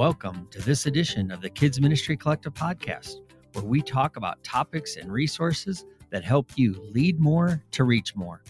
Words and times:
Welcome 0.00 0.48
to 0.52 0.62
this 0.62 0.86
edition 0.86 1.30
of 1.30 1.42
the 1.42 1.50
Kids 1.50 1.78
Ministry 1.78 2.16
Collective 2.16 2.54
podcast, 2.54 3.16
where 3.52 3.66
we 3.66 3.82
talk 3.82 4.16
about 4.16 4.42
topics 4.42 4.96
and 4.96 5.12
resources 5.12 5.84
that 6.08 6.24
help 6.24 6.52
you 6.56 6.74
lead 6.94 7.20
more 7.20 7.62
to 7.72 7.84
reach 7.84 8.16
more. 8.16 8.42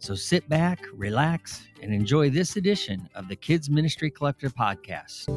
So 0.00 0.14
sit 0.14 0.46
back, 0.50 0.84
relax, 0.92 1.62
and 1.80 1.94
enjoy 1.94 2.28
this 2.28 2.56
edition 2.56 3.08
of 3.14 3.26
the 3.28 3.36
Kids 3.36 3.70
Ministry 3.70 4.10
Collective 4.10 4.54
podcast. 4.54 5.28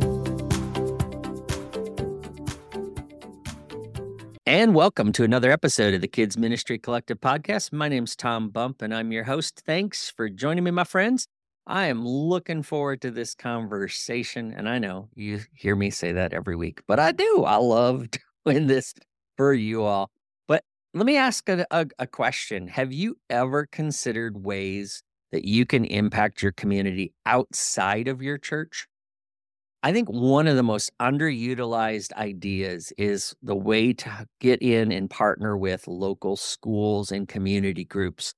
And 4.45 4.75
welcome 4.75 5.13
to 5.13 5.23
another 5.23 5.51
episode 5.51 5.93
of 5.93 6.01
the 6.01 6.09
Kids 6.09 6.37
Ministry 6.37 6.79
Collective 6.79 7.21
podcast. 7.21 7.71
My 7.71 7.87
name's 7.87 8.17
Tom 8.17 8.49
Bump, 8.49 8.81
and 8.81 8.93
I'm 8.93 9.13
your 9.13 9.23
host. 9.23 9.61
Thanks 9.65 10.09
for 10.09 10.27
joining 10.27 10.65
me, 10.65 10.71
my 10.71 10.83
friends. 10.83 11.29
I 11.67 11.87
am 11.87 12.05
looking 12.05 12.63
forward 12.63 13.01
to 13.01 13.11
this 13.11 13.35
conversation. 13.35 14.51
And 14.51 14.67
I 14.67 14.79
know 14.79 15.09
you 15.15 15.41
hear 15.55 15.75
me 15.75 15.89
say 15.89 16.11
that 16.11 16.33
every 16.33 16.55
week, 16.55 16.81
but 16.87 16.99
I 16.99 17.11
do. 17.11 17.43
I 17.45 17.57
love 17.57 18.07
doing 18.45 18.67
this 18.67 18.93
for 19.37 19.53
you 19.53 19.83
all. 19.83 20.09
But 20.47 20.63
let 20.93 21.05
me 21.05 21.17
ask 21.17 21.47
a, 21.49 21.65
a, 21.71 21.87
a 21.99 22.07
question 22.07 22.67
Have 22.67 22.91
you 22.91 23.17
ever 23.29 23.67
considered 23.67 24.43
ways 24.43 25.03
that 25.31 25.45
you 25.45 25.65
can 25.65 25.85
impact 25.85 26.41
your 26.41 26.51
community 26.51 27.13
outside 27.25 28.07
of 28.07 28.21
your 28.21 28.37
church? 28.37 28.87
I 29.83 29.91
think 29.93 30.09
one 30.09 30.47
of 30.47 30.55
the 30.55 30.63
most 30.63 30.91
underutilized 30.99 32.13
ideas 32.13 32.93
is 32.99 33.35
the 33.41 33.55
way 33.55 33.93
to 33.93 34.27
get 34.39 34.61
in 34.61 34.91
and 34.91 35.09
partner 35.09 35.57
with 35.57 35.87
local 35.87 36.35
schools 36.35 37.11
and 37.11 37.27
community 37.27 37.83
groups. 37.83 38.35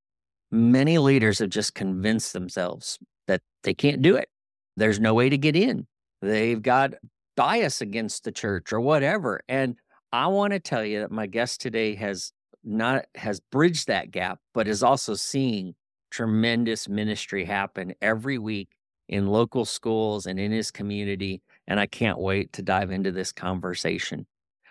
Many 0.52 1.00
leaders 1.00 1.40
have 1.40 1.50
just 1.50 1.74
convinced 1.74 2.32
themselves 2.32 2.98
that 3.28 3.42
they 3.64 3.74
can't 3.74 4.02
do 4.02 4.16
it. 4.16 4.30
There's 4.76 5.00
no 5.00 5.14
way 5.14 5.30
to 5.30 5.38
get 5.38 5.56
in. 5.56 5.88
They've 6.22 6.62
got 6.62 6.94
bias 7.36 7.82
against 7.82 8.24
the 8.24 8.32
church 8.32 8.72
or 8.74 8.80
whatever. 8.80 9.42
And 9.48 9.76
I 10.12 10.28
want 10.28 10.54
to 10.54 10.60
tell 10.60 10.86
you 10.86 11.00
that 11.02 11.12
my 11.12 11.28
guest 11.28 11.62
today 11.62 11.96
has 11.96 12.32
not 12.64 13.06
has 13.16 13.40
bridged 13.40 13.88
that 13.88 14.12
gap, 14.12 14.40
but 14.54 14.68
is 14.68 14.84
also 14.84 15.16
seeing 15.16 15.76
tremendous 16.12 16.88
ministry 16.88 17.46
happen 17.46 17.94
every 18.02 18.38
week 18.38 18.70
in 19.10 19.28
local 19.28 19.66
schools 19.66 20.26
and 20.26 20.40
in 20.40 20.52
his 20.52 20.72
community. 20.72 21.42
And 21.68 21.80
I 21.80 21.88
can't 21.88 22.20
wait 22.20 22.54
to 22.54 22.62
dive 22.62 22.92
into 22.92 23.12
this 23.12 23.32
conversation. 23.32 24.28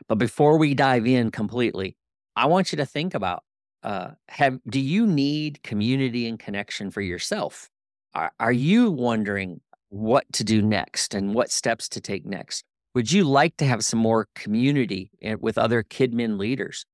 But 0.08 0.18
before 0.18 0.58
we 0.58 0.74
dive 0.74 1.06
in 1.06 1.30
completely, 1.30 1.96
I 2.36 2.46
want 2.46 2.72
you 2.72 2.76
to 2.76 2.86
think 2.86 3.14
about 3.14 3.42
uh, 3.82 4.12
have 4.28 4.58
do 4.68 4.80
you 4.80 5.06
need 5.06 5.62
community 5.62 6.28
and 6.28 6.38
connection 6.38 6.90
for 6.90 7.00
yourself? 7.00 7.68
Are, 8.14 8.32
are 8.38 8.52
you 8.52 8.90
wondering 8.90 9.60
what 9.88 10.30
to 10.34 10.44
do 10.44 10.60
next 10.60 11.14
and 11.14 11.34
what 11.34 11.50
steps 11.50 11.88
to 11.90 12.00
take 12.00 12.26
next? 12.26 12.64
Would 12.94 13.10
you 13.10 13.24
like 13.24 13.56
to 13.56 13.64
have 13.64 13.84
some 13.84 14.00
more 14.00 14.28
community 14.34 15.10
eh, 15.22 15.36
with 15.40 15.56
other 15.56 15.82
KidMin 15.82 16.38
leaders? 16.38 16.84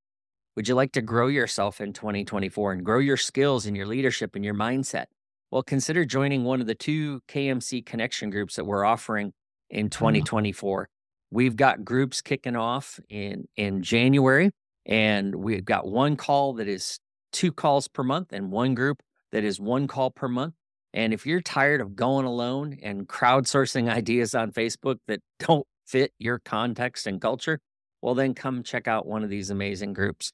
Would 0.54 0.68
you 0.68 0.74
like 0.74 0.92
to 0.92 1.02
grow 1.02 1.26
yourself 1.26 1.80
in 1.80 1.92
2024 1.92 2.72
and 2.72 2.84
grow 2.84 2.98
your 2.98 3.16
skills 3.16 3.66
and 3.66 3.76
your 3.76 3.86
leadership 3.86 4.36
and 4.36 4.44
your 4.44 4.54
mindset? 4.54 5.06
Well, 5.50 5.62
consider 5.62 6.04
joining 6.04 6.44
one 6.44 6.60
of 6.60 6.66
the 6.66 6.74
two 6.74 7.20
KMC 7.28 7.84
connection 7.84 8.30
groups 8.30 8.56
that 8.56 8.64
we're 8.64 8.84
offering 8.84 9.32
in 9.70 9.90
2024. 9.90 10.88
We've 11.30 11.56
got 11.56 11.84
groups 11.84 12.20
kicking 12.20 12.56
off 12.56 13.00
in 13.08 13.48
in 13.56 13.82
January, 13.82 14.50
and 14.86 15.34
we've 15.34 15.64
got 15.64 15.86
one 15.86 16.16
call 16.16 16.54
that 16.54 16.68
is 16.68 17.00
two 17.32 17.52
calls 17.52 17.88
per 17.88 18.02
month, 18.02 18.32
and 18.32 18.50
one 18.50 18.74
group 18.74 19.00
that 19.32 19.44
is 19.44 19.60
one 19.60 19.86
call 19.86 20.10
per 20.10 20.28
month. 20.28 20.54
And 20.98 21.14
if 21.14 21.24
you're 21.24 21.40
tired 21.40 21.80
of 21.80 21.94
going 21.94 22.26
alone 22.26 22.76
and 22.82 23.06
crowdsourcing 23.06 23.88
ideas 23.96 24.34
on 24.34 24.50
Facebook 24.50 24.96
that 25.06 25.20
don't 25.38 25.64
fit 25.86 26.12
your 26.18 26.40
context 26.40 27.06
and 27.06 27.20
culture, 27.20 27.60
well, 28.02 28.16
then 28.16 28.34
come 28.34 28.64
check 28.64 28.88
out 28.88 29.06
one 29.06 29.22
of 29.22 29.30
these 29.30 29.48
amazing 29.48 29.92
groups. 29.92 30.32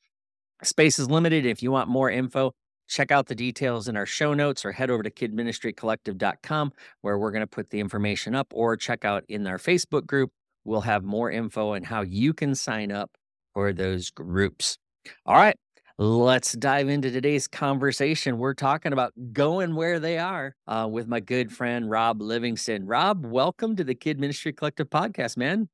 Space 0.62 0.98
is 0.98 1.10
limited. 1.10 1.44
If 1.44 1.62
you 1.62 1.70
want 1.70 1.90
more 1.90 2.10
info, 2.10 2.52
check 2.88 3.12
out 3.12 3.26
the 3.26 3.34
details 3.34 3.88
in 3.88 3.96
our 3.98 4.06
show 4.06 4.32
notes 4.32 4.64
or 4.64 4.72
head 4.72 4.90
over 4.90 5.02
to 5.02 5.10
kidministrycollective.com 5.10 6.72
where 7.02 7.18
we're 7.18 7.30
going 7.30 7.40
to 7.40 7.46
put 7.46 7.68
the 7.68 7.80
information 7.80 8.34
up 8.34 8.46
or 8.54 8.74
check 8.74 9.04
out 9.04 9.22
in 9.28 9.46
our 9.46 9.58
Facebook 9.58 10.06
group. 10.06 10.30
We'll 10.64 10.80
have 10.80 11.04
more 11.04 11.30
info 11.30 11.74
on 11.74 11.82
how 11.82 12.00
you 12.00 12.32
can 12.32 12.54
sign 12.54 12.90
up 12.90 13.10
for 13.52 13.74
those 13.74 14.08
groups. 14.08 14.78
All 15.26 15.36
right. 15.36 15.56
Let's 15.96 16.54
dive 16.54 16.88
into 16.88 17.12
today's 17.12 17.46
conversation. 17.46 18.38
We're 18.38 18.54
talking 18.54 18.92
about 18.92 19.12
going 19.32 19.76
where 19.76 20.00
they 20.00 20.18
are 20.18 20.56
uh, 20.66 20.88
with 20.90 21.06
my 21.06 21.20
good 21.20 21.52
friend 21.52 21.88
Rob 21.88 22.20
Livingston. 22.20 22.84
Rob, 22.84 23.24
welcome 23.24 23.76
to 23.76 23.84
the 23.84 23.94
Kid 23.94 24.18
Ministry 24.18 24.52
Collective 24.52 24.90
podcast, 24.90 25.36
man. 25.36 25.68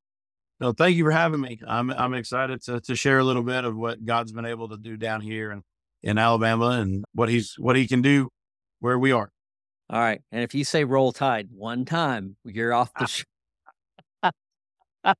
No, 0.59 0.73
thank 0.73 0.95
you 0.95 1.05
for 1.05 1.11
having 1.11 1.41
me. 1.41 1.59
I'm 1.67 1.89
I'm 1.89 2.13
excited 2.13 2.61
to 2.65 2.79
to 2.81 2.95
share 2.95 3.17
a 3.17 3.23
little 3.23 3.41
bit 3.41 3.65
of 3.65 3.75
what 3.75 4.05
God's 4.05 4.31
been 4.31 4.45
able 4.45 4.69
to 4.69 4.77
do 4.77 4.95
down 4.95 5.21
here 5.21 5.51
in, 5.51 5.63
in 6.03 6.19
Alabama 6.19 6.67
and 6.79 7.03
what 7.15 7.29
he's 7.29 7.55
what 7.57 7.75
he 7.75 7.87
can 7.87 8.03
do 8.03 8.29
where 8.79 8.99
we 8.99 9.11
are. 9.11 9.31
All 9.89 9.99
right. 9.99 10.21
And 10.31 10.43
if 10.43 10.53
you 10.53 10.63
say 10.63 10.83
roll 10.83 11.11
tide 11.11 11.47
one 11.51 11.83
time, 11.83 12.35
you're 12.45 12.73
off 12.73 12.91
the 12.93 13.07
show. 13.07 13.23
Because 15.03 15.15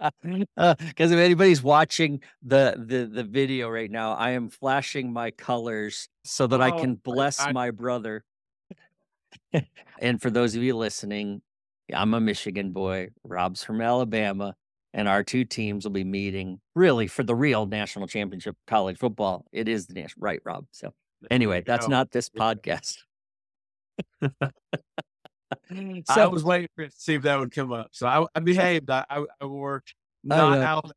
uh, 0.56 0.74
if 0.78 1.12
anybody's 1.12 1.62
watching 1.62 2.22
the, 2.42 2.74
the 2.78 3.06
the 3.06 3.24
video 3.24 3.68
right 3.68 3.90
now, 3.90 4.12
I 4.12 4.30
am 4.30 4.48
flashing 4.50 5.12
my 5.12 5.30
colors 5.30 6.08
so 6.24 6.46
that 6.46 6.60
oh, 6.60 6.64
I 6.64 6.70
can 6.72 6.94
bless 6.94 7.40
I, 7.40 7.48
I... 7.48 7.52
my 7.52 7.70
brother. 7.70 8.24
and 10.00 10.20
for 10.20 10.30
those 10.30 10.54
of 10.54 10.62
you 10.62 10.76
listening, 10.76 11.42
I'm 11.92 12.14
a 12.14 12.20
Michigan 12.20 12.72
boy. 12.72 13.08
Rob's 13.24 13.62
from 13.62 13.80
Alabama, 13.80 14.54
and 14.94 15.08
our 15.08 15.22
two 15.22 15.44
teams 15.44 15.84
will 15.84 15.92
be 15.92 16.04
meeting 16.04 16.60
really 16.74 17.06
for 17.06 17.22
the 17.22 17.34
real 17.34 17.66
national 17.66 18.06
championship 18.06 18.56
college 18.66 18.98
football. 18.98 19.44
It 19.52 19.68
is 19.68 19.86
the 19.86 19.94
national, 19.94 20.22
right, 20.22 20.40
Rob? 20.44 20.66
So 20.72 20.92
anyway, 21.30 21.62
that's 21.66 21.88
not 21.88 22.10
this 22.10 22.28
podcast. 22.28 22.96
so, 26.06 26.22
I 26.22 26.26
was 26.26 26.44
waiting 26.44 26.68
for 26.74 26.82
it 26.82 26.90
to 26.90 26.96
see 26.96 27.14
if 27.14 27.22
that 27.22 27.38
would 27.38 27.52
come 27.52 27.72
up. 27.72 27.88
So 27.92 28.06
I, 28.06 28.26
I 28.34 28.40
behaved. 28.40 28.90
I, 28.90 29.04
I, 29.08 29.24
I 29.40 29.44
worked 29.46 29.94
not 30.24 30.58
uh, 30.58 30.62
out 30.62 30.92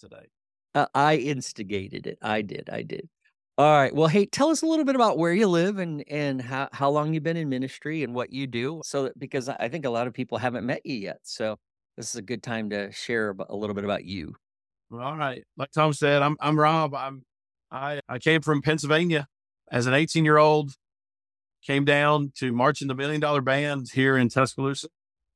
today. 0.00 0.26
Uh, 0.74 0.86
I 0.94 1.16
instigated 1.16 2.06
it. 2.06 2.18
I 2.22 2.42
did. 2.42 2.68
I 2.70 2.82
did. 2.82 3.08
All 3.56 3.72
right. 3.72 3.92
Well, 3.92 4.06
hey, 4.06 4.26
tell 4.26 4.50
us 4.50 4.62
a 4.62 4.66
little 4.66 4.84
bit 4.84 4.94
about 4.94 5.18
where 5.18 5.32
you 5.32 5.48
live 5.48 5.78
and 5.78 6.04
and 6.08 6.40
how, 6.40 6.68
how 6.72 6.90
long 6.90 7.12
you've 7.12 7.24
been 7.24 7.36
in 7.36 7.48
ministry 7.48 8.04
and 8.04 8.14
what 8.14 8.32
you 8.32 8.46
do. 8.46 8.80
So 8.84 9.04
that, 9.04 9.18
because 9.18 9.48
I 9.48 9.68
think 9.68 9.84
a 9.84 9.90
lot 9.90 10.06
of 10.06 10.14
people 10.14 10.38
haven't 10.38 10.64
met 10.64 10.86
you 10.86 10.94
yet. 10.94 11.18
So 11.24 11.58
this 11.96 12.08
is 12.10 12.14
a 12.14 12.22
good 12.22 12.42
time 12.44 12.70
to 12.70 12.92
share 12.92 13.34
a 13.48 13.56
little 13.56 13.74
bit 13.74 13.84
about 13.84 14.04
you. 14.04 14.34
All 14.92 15.16
right. 15.16 15.42
Like 15.56 15.72
Tom 15.72 15.92
said, 15.92 16.22
I'm 16.22 16.36
I'm 16.40 16.58
Rob. 16.58 16.94
I'm 16.94 17.24
I 17.72 18.00
I 18.08 18.18
came 18.20 18.42
from 18.42 18.62
Pennsylvania 18.62 19.26
as 19.72 19.86
an 19.86 19.94
18 19.94 20.24
year 20.24 20.38
old 20.38 20.72
came 21.64 21.84
down 21.84 22.32
to 22.36 22.52
march 22.52 22.82
in 22.82 22.88
the 22.88 22.94
million 22.94 23.20
dollar 23.20 23.40
band 23.40 23.88
here 23.92 24.16
in 24.16 24.28
Tuscaloosa 24.28 24.88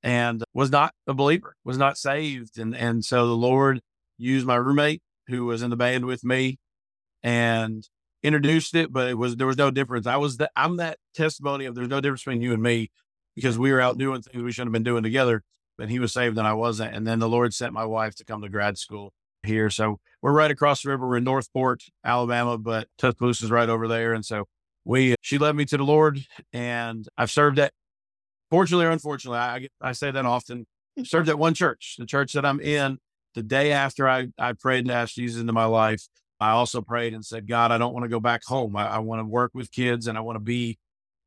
and 0.02 0.42
was 0.52 0.70
not 0.70 0.94
a 1.06 1.14
believer, 1.14 1.56
was 1.64 1.78
not 1.78 1.96
saved. 1.96 2.58
And, 2.58 2.74
and 2.74 3.04
so 3.04 3.26
the 3.26 3.36
Lord 3.36 3.80
used 4.18 4.46
my 4.46 4.56
roommate 4.56 5.02
who 5.28 5.44
was 5.44 5.62
in 5.62 5.70
the 5.70 5.76
band 5.76 6.04
with 6.04 6.24
me 6.24 6.58
and 7.22 7.86
introduced 8.22 8.74
it, 8.74 8.92
but 8.92 9.08
it 9.08 9.14
was, 9.14 9.36
there 9.36 9.46
was 9.46 9.56
no 9.56 9.70
difference. 9.70 10.06
I 10.06 10.16
was, 10.16 10.36
the, 10.36 10.50
I'm 10.56 10.76
that 10.76 10.98
testimony 11.14 11.64
of 11.64 11.74
there's 11.74 11.88
no 11.88 12.00
difference 12.00 12.22
between 12.22 12.42
you 12.42 12.52
and 12.52 12.62
me 12.62 12.90
because 13.34 13.58
we 13.58 13.72
were 13.72 13.80
out 13.80 13.98
doing 13.98 14.22
things 14.22 14.42
we 14.42 14.52
shouldn't 14.52 14.68
have 14.68 14.72
been 14.72 14.82
doing 14.82 15.02
together, 15.02 15.42
but 15.78 15.88
he 15.88 15.98
was 15.98 16.12
saved 16.12 16.38
and 16.38 16.46
I 16.46 16.52
wasn't. 16.54 16.94
And 16.94 17.06
then 17.06 17.18
the 17.18 17.28
Lord 17.28 17.54
sent 17.54 17.72
my 17.72 17.84
wife 17.84 18.14
to 18.16 18.24
come 18.24 18.42
to 18.42 18.48
grad 18.48 18.78
school 18.78 19.12
here. 19.42 19.70
So 19.70 19.98
we're 20.20 20.32
right 20.32 20.50
across 20.50 20.82
the 20.82 20.90
river. 20.90 21.06
We're 21.06 21.16
in 21.18 21.24
Northport, 21.24 21.84
Alabama, 22.04 22.58
but 22.58 22.88
Tuscaloosa 22.98 23.44
is 23.44 23.50
right 23.50 23.68
over 23.68 23.88
there. 23.88 24.12
And 24.12 24.24
so 24.24 24.46
we 24.84 25.12
uh, 25.12 25.16
she 25.20 25.38
led 25.38 25.56
me 25.56 25.64
to 25.66 25.76
the 25.76 25.84
Lord, 25.84 26.24
and 26.52 27.08
I've 27.16 27.30
served 27.30 27.58
at. 27.58 27.72
Fortunately 28.50 28.84
or 28.84 28.90
unfortunately, 28.90 29.38
I 29.38 29.68
I 29.80 29.92
say 29.92 30.10
that 30.10 30.26
often. 30.26 30.66
served 31.04 31.28
at 31.30 31.38
one 31.38 31.54
church, 31.54 31.96
the 31.98 32.06
church 32.06 32.32
that 32.34 32.44
I'm 32.44 32.60
in. 32.60 32.98
The 33.34 33.42
day 33.42 33.72
after 33.72 34.08
I 34.08 34.28
I 34.38 34.52
prayed 34.52 34.84
and 34.84 34.90
asked 34.90 35.14
Jesus 35.14 35.40
into 35.40 35.52
my 35.52 35.64
life, 35.64 36.06
I 36.38 36.50
also 36.50 36.82
prayed 36.82 37.14
and 37.14 37.24
said, 37.24 37.46
God, 37.46 37.70
I 37.72 37.78
don't 37.78 37.94
want 37.94 38.04
to 38.04 38.08
go 38.08 38.20
back 38.20 38.42
home. 38.44 38.76
I, 38.76 38.88
I 38.88 38.98
want 38.98 39.20
to 39.20 39.24
work 39.24 39.52
with 39.54 39.70
kids, 39.70 40.06
and 40.06 40.18
I 40.18 40.20
want 40.20 40.36
to 40.36 40.40
be 40.40 40.78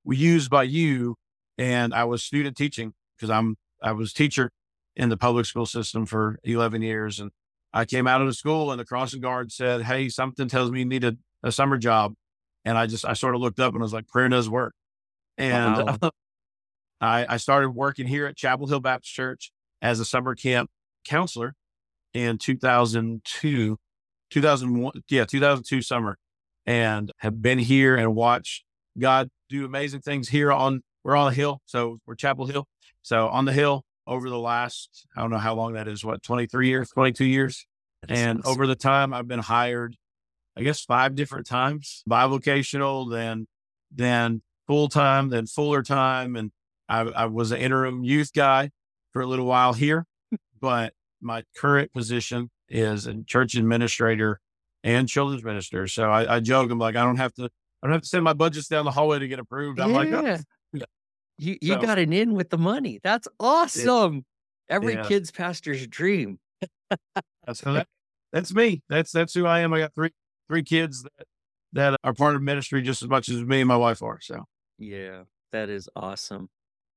used 0.06 0.50
by 0.50 0.64
you. 0.64 1.16
And 1.58 1.94
I 1.94 2.04
was 2.04 2.24
student 2.24 2.58
teaching 2.58 2.94
because 3.18 3.30
I'm 3.30 3.56
I 3.82 3.94
was 3.94 4.14
teacher 4.14 4.52
in 4.96 5.10
the 5.10 5.18
public 5.18 5.46
school 5.46 5.66
system 5.66 6.06
for 6.06 6.40
11 6.44 6.82
years, 6.82 7.20
and 7.20 7.32
I 7.74 7.86
came 7.86 8.08
out 8.08 8.22
of 8.22 8.28
the 8.28 8.34
school, 8.34 8.72
and 8.72 8.80
the 8.80 8.86
crossing 8.86 9.22
guard 9.22 9.52
said, 9.52 9.84
"Hey, 9.84 10.10
something 10.10 10.48
tells 10.48 10.70
me 10.70 10.80
you 10.80 10.86
need 10.86 11.04
a, 11.04 11.18
a 11.44 11.52
summer 11.52 11.78
job." 11.78 12.14
And 12.66 12.78
I 12.78 12.88
just, 12.88 13.06
I 13.06 13.14
sort 13.14 13.36
of 13.36 13.42
looked 13.42 13.60
up 13.60 13.74
and 13.74 13.82
I 13.82 13.86
was 13.86 13.94
like, 13.94 14.08
prayer 14.08 14.28
does 14.28 14.50
work. 14.50 14.74
And 15.38 15.78
wow. 15.78 15.98
uh, 16.02 16.10
I, 17.02 17.26
I 17.30 17.38
started 17.38 17.70
working 17.70 18.08
here 18.08 18.26
at 18.26 18.36
Chapel 18.36 18.68
Hill 18.68 18.80
Baptist 18.80 19.14
Church 19.14 19.52
as 19.82 20.00
a 20.00 20.06
summer 20.06 20.36
camp 20.36 20.70
counselor 21.06 21.56
in 22.14 22.38
2002, 22.38 23.78
2001, 24.32 24.94
yeah, 25.10 25.26
2002 25.26 25.82
summer, 25.82 26.18
and 26.66 27.12
have 27.20 27.42
been 27.42 27.60
here 27.60 27.96
and 27.96 28.16
watched 28.16 28.64
God 28.98 29.30
do 29.50 29.66
amazing 29.66 30.02
things 30.02 30.30
here 30.30 30.52
on, 30.52 30.82
we're 31.04 31.16
on 31.16 31.30
the 31.30 31.36
hill. 31.36 31.62
So 31.66 32.00
we're 32.06 32.16
Chapel 32.16 32.48
Hill. 32.48 32.66
So 33.04 33.28
on 33.28 33.46
the 33.46 33.54
hill, 33.54 33.84
over 34.08 34.30
the 34.30 34.40
last, 34.40 35.06
I 35.16 35.22
don't 35.22 35.30
know 35.30 35.38
how 35.38 35.56
long 35.56 35.74
that 35.74 35.88
is, 35.88 36.04
what, 36.04 36.24
23 36.24 36.68
years, 36.68 36.90
22 36.90 37.26
years. 37.26 37.66
And 38.08 38.46
over 38.46 38.68
the 38.68 38.76
time, 38.76 39.14
I've 39.14 39.28
been 39.28 39.40
hired, 39.40 39.96
I 40.58 40.64
guess, 40.64 40.82
five 40.82 41.16
different 41.16 41.48
times, 41.48 42.04
bivocational, 42.10 43.12
then, 43.12 43.48
then 43.94 44.42
full 44.68 44.88
time, 44.88 45.30
then 45.30 45.48
fuller 45.48 45.84
time. 45.84 46.36
And 46.36 46.52
I, 46.88 47.02
I 47.02 47.26
was 47.26 47.52
an 47.52 47.60
interim 47.60 48.04
youth 48.04 48.32
guy 48.34 48.72
for 49.12 49.22
a 49.22 49.28
little 49.28 49.46
while 49.46 49.74
here, 49.74 50.06
but 50.62 50.94
my 51.22 51.44
current 51.58 51.92
position 51.94 52.50
is 52.70 53.08
a 53.08 53.24
church 53.24 53.56
administrator 53.56 54.40
and 54.84 55.10
children's 55.10 55.44
minister. 55.44 55.88
So 55.88 56.10
I, 56.10 56.36
I 56.36 56.40
joke, 56.40 56.72
I'm 56.72 56.80
like, 56.80 56.96
I 56.96 57.04
don't 57.04 57.18
have 57.18 57.34
to, 57.36 57.46
I 57.46 57.88
don't 57.88 57.94
have 57.94 58.02
to 58.02 58.08
send 58.08 58.24
my 58.24 58.34
budgets 58.34 58.68
down 58.68 58.86
the 58.86 58.92
hallway 58.92 59.20
to 59.20 59.28
get 59.28 59.40
approved. 59.40 59.80
I'm 59.80 59.92
yeah. 59.92 59.98
like, 59.98 60.12
oh. 60.12 60.38
you 61.38 61.58
you 61.62 61.74
so, 61.74 61.82
got 61.82 62.00
an 62.00 62.14
in 62.14 62.34
with 62.34 62.50
the 62.50 62.58
money. 62.58 63.00
That's 63.04 63.28
awesome. 63.40 64.18
It, 64.18 64.24
Every 64.68 64.94
yeah. 64.94 65.04
kid's 65.04 65.32
pastor's 65.32 65.86
dream. 65.88 66.40
that's 67.46 67.62
that, 67.62 67.88
that's 68.32 68.54
me. 68.54 68.82
That's 68.90 69.12
that's 69.12 69.34
who 69.34 69.46
I 69.46 69.60
am. 69.60 69.74
I 69.74 69.80
got 69.80 69.94
three 69.94 70.12
three 70.48 70.64
kids 70.64 71.04
that 71.04 71.28
that 71.74 72.00
are 72.04 72.14
part 72.14 72.36
of 72.36 72.42
ministry 72.42 72.82
just 72.82 73.04
as 73.04 73.10
much 73.10 73.30
as 73.30 73.44
me 73.44 73.62
and 73.62 73.68
my 73.68 73.78
wife 73.78 74.02
are. 74.02 74.20
So 74.22 74.46
yeah, 74.80 75.24
that 75.52 75.70
is 75.70 75.90
awesome. 75.96 76.50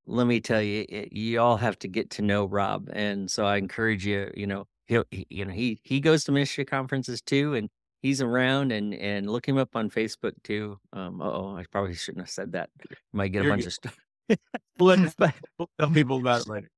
Let 0.07 0.27
me 0.27 0.41
tell 0.41 0.63
you, 0.63 0.87
you 1.11 1.41
all 1.41 1.59
have 1.59 1.79
to 1.81 1.89
get 1.89 2.11
to 2.11 2.23
know 2.23 2.47
Rob, 2.47 2.89
and 2.93 3.31
so 3.31 3.45
I 3.45 3.57
encourage 3.59 4.07
you. 4.07 4.31
You 4.35 4.47
know, 4.47 4.65
he 4.87 5.27
you 5.29 5.45
know 5.45 5.53
he 5.53 5.81
he 5.83 6.01
goes 6.01 6.25
to 6.25 6.33
ministry 6.33 6.65
conferences 6.65 7.21
too, 7.21 7.55
and 7.55 7.69
he's 8.01 8.23
around 8.23 8.73
and 8.73 8.95
and 8.95 9.31
look 9.31 9.47
him 9.47 9.59
up 9.59 9.77
on 9.77 9.91
Facebook 9.91 10.33
too. 10.43 10.79
Um, 10.93 11.21
oh, 11.21 11.57
I 11.57 11.65
probably 11.71 11.95
shouldn't 11.95 12.23
have 12.23 12.31
said 12.31 12.53
that. 12.53 12.71
Might 13.13 13.29
get 13.29 13.45
a 13.45 13.49
bunch 13.49 13.67
of 13.67 13.73
stuff. 13.73 13.97
we'll, 14.79 14.97
but, 15.19 15.35
we'll 15.59 15.71
tell 15.79 15.91
people 15.91 16.19
about 16.19 16.43
it 16.43 16.49
later. 16.49 16.71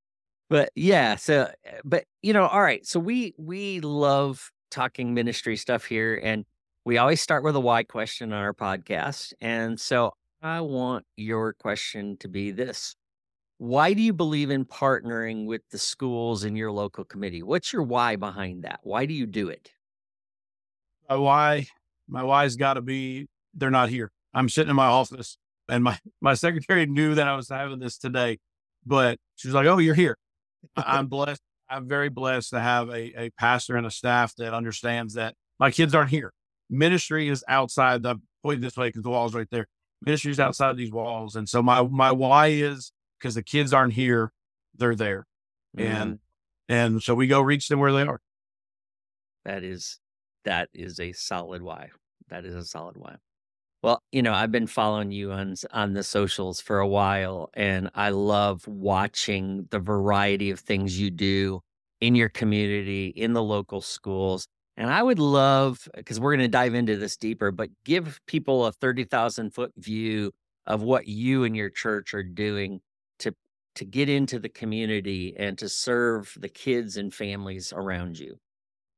But 0.49 0.71
yeah, 0.75 1.15
so 1.15 1.51
but 1.85 2.05
you 2.23 2.33
know, 2.33 2.47
all 2.47 2.63
right. 2.63 2.85
So 2.85 2.99
we 2.99 3.35
we 3.39 3.81
love 3.81 4.51
talking 4.71 5.15
ministry 5.15 5.57
stuff 5.57 5.85
here, 5.85 6.21
and 6.23 6.45
we 6.91 6.99
always 6.99 7.21
start 7.21 7.45
with 7.45 7.55
a 7.55 7.61
why 7.61 7.85
question 7.85 8.33
on 8.33 8.43
our 8.43 8.53
podcast. 8.53 9.33
And 9.41 9.79
so 9.79 10.11
I 10.43 10.61
want 10.61 11.05
your 11.17 11.53
question 11.53 12.17
to 12.17 12.27
be 12.27 12.51
this. 12.51 12.97
Why 13.59 13.93
do 13.93 14.03
you 14.03 14.13
believe 14.13 14.51
in 14.51 14.65
partnering 14.65 15.47
with 15.47 15.61
the 15.71 15.79
schools 15.79 16.43
in 16.43 16.57
your 16.57 16.73
local 16.73 17.05
committee? 17.05 17.45
What's 17.45 17.73
your 17.73 17.85
why 17.85 18.17
behind 18.17 18.65
that? 18.65 18.81
Why 18.83 19.07
do 19.07 19.15
you 19.15 19.27
do 19.27 19.51
it? 19.51 19.71
my 21.09 21.15
why, 21.15 21.69
my 22.09 22.25
why's 22.25 22.57
got 22.57 22.75
to 22.75 22.83
be 22.83 23.29
they're 23.55 23.71
not 23.71 23.89
here. 23.89 24.11
I'm 24.35 24.49
sitting 24.49 24.71
in 24.71 24.75
my 24.75 24.87
office 24.87 25.39
and 25.69 25.85
my, 25.85 25.97
my 26.21 26.35
secretary 26.35 26.87
knew 26.87 27.15
that 27.15 27.29
I 27.29 27.37
was 27.37 27.49
having 27.49 27.79
this 27.79 27.99
today, 27.99 28.39
but 28.85 29.17
she's 29.37 29.55
like, 29.55 29.69
Oh, 29.69 29.79
you're 29.79 29.95
here. 29.95 30.19
I'm 30.77 31.07
blessed. 31.07 31.41
I'm 31.69 31.87
very 31.87 32.09
blessed 32.09 32.51
to 32.51 32.59
have 32.59 32.89
a, 32.89 33.27
a 33.27 33.31
pastor 33.39 33.77
and 33.77 33.87
a 33.87 33.93
staff 33.93 34.35
that 34.39 34.55
understands 34.55 35.15
that 35.15 35.37
my 35.61 35.71
kids 35.71 35.95
aren't 35.95 36.11
here. 36.11 36.33
Ministry 36.71 37.29
is 37.29 37.45
outside 37.49 38.03
the 38.03 38.17
point 38.43 38.61
this 38.61 38.77
way 38.77 38.89
because 38.89 39.03
the 39.03 39.11
wall's 39.11 39.35
right 39.35 39.49
there. 39.51 39.67
Ministry 40.03 40.31
is 40.31 40.41
outside 40.41 40.77
these 40.77 40.93
walls. 40.93 41.37
And 41.37 41.49
so 41.49 41.63
my, 41.63 41.83
my 41.83 42.13
why 42.13 42.49
is 42.49 42.93
because 43.19 43.35
the 43.35 43.43
kids 43.43 43.75
aren't 43.75 43.93
here, 43.93 44.33
they're 44.77 44.95
there. 44.95 45.27
Mm-hmm. 45.77 45.93
And, 45.93 46.19
and 46.69 47.03
so 47.03 47.15
we 47.15 47.27
go 47.27 47.41
reach 47.41 47.69
them 47.69 47.81
where 47.81 47.93
they 47.93 48.03
are. 48.03 48.21
That 49.45 49.65
is 49.65 49.99
that 50.45 50.69
is 50.73 51.01
a 51.01 51.13
solid 51.13 51.63
why. 51.63 51.91
That 52.29 52.45
is 52.45 52.55
a 52.55 52.65
solid 52.65 52.97
why. 52.97 53.17
Well, 53.83 54.03
you 54.13 54.23
know, 54.23 54.35
I've 54.35 54.53
been 54.53 54.67
following 54.67 55.11
you 55.11 55.33
on 55.33 55.55
on 55.73 55.95
the 55.95 56.03
socials 56.03 56.61
for 56.61 56.79
a 56.79 56.89
while 56.89 57.51
and 57.55 57.91
I 57.95 58.11
love 58.11 58.67
watching 58.69 59.67
the 59.71 59.79
variety 59.79 60.51
of 60.51 60.61
things 60.61 60.99
you 60.99 61.11
do 61.11 61.61
in 62.01 62.15
your 62.15 62.29
community, 62.29 63.09
in 63.09 63.33
the 63.33 63.43
local 63.43 63.81
schools. 63.81 64.47
And 64.77 64.91
I 64.91 65.03
would 65.03 65.19
love 65.19 65.87
because 65.95 66.19
we're 66.19 66.37
going 66.37 66.47
to 66.47 66.49
dive 66.49 66.75
into 66.75 66.97
this 66.97 67.17
deeper, 67.17 67.51
but 67.51 67.69
give 67.85 68.21
people 68.27 68.67
a 68.67 68.73
30,000 68.73 69.51
foot 69.51 69.73
view 69.77 70.33
of 70.67 70.83
what 70.83 71.07
you 71.07 71.45
and 71.45 71.57
your 71.57 71.71
church 71.71 72.15
are 72.15 72.23
doing 72.23 72.81
to 73.19 73.35
to 73.75 73.85
get 73.85 74.09
into 74.09 74.39
the 74.39 74.49
community 74.49 75.35
and 75.37 75.59
to 75.59 75.69
serve 75.69 76.35
the 76.39 76.49
kids 76.49 76.97
and 76.97 77.13
families 77.13 77.73
around 77.73 78.19
you. 78.19 78.37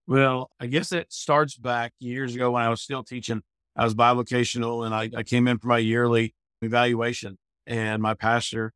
Well, 0.06 0.50
I 0.60 0.66
guess 0.66 0.92
it 0.92 1.12
starts 1.12 1.56
back 1.56 1.92
years 2.00 2.34
ago 2.34 2.52
when 2.52 2.62
I 2.62 2.68
was 2.68 2.82
still 2.82 3.04
teaching. 3.04 3.42
I 3.76 3.84
was 3.84 3.94
bivocational 3.94 4.84
and 4.84 4.94
I, 4.94 5.10
I 5.16 5.22
came 5.22 5.48
in 5.48 5.58
for 5.58 5.68
my 5.68 5.78
yearly 5.78 6.34
evaluation. 6.60 7.38
And 7.66 8.02
my 8.02 8.14
pastor, 8.14 8.72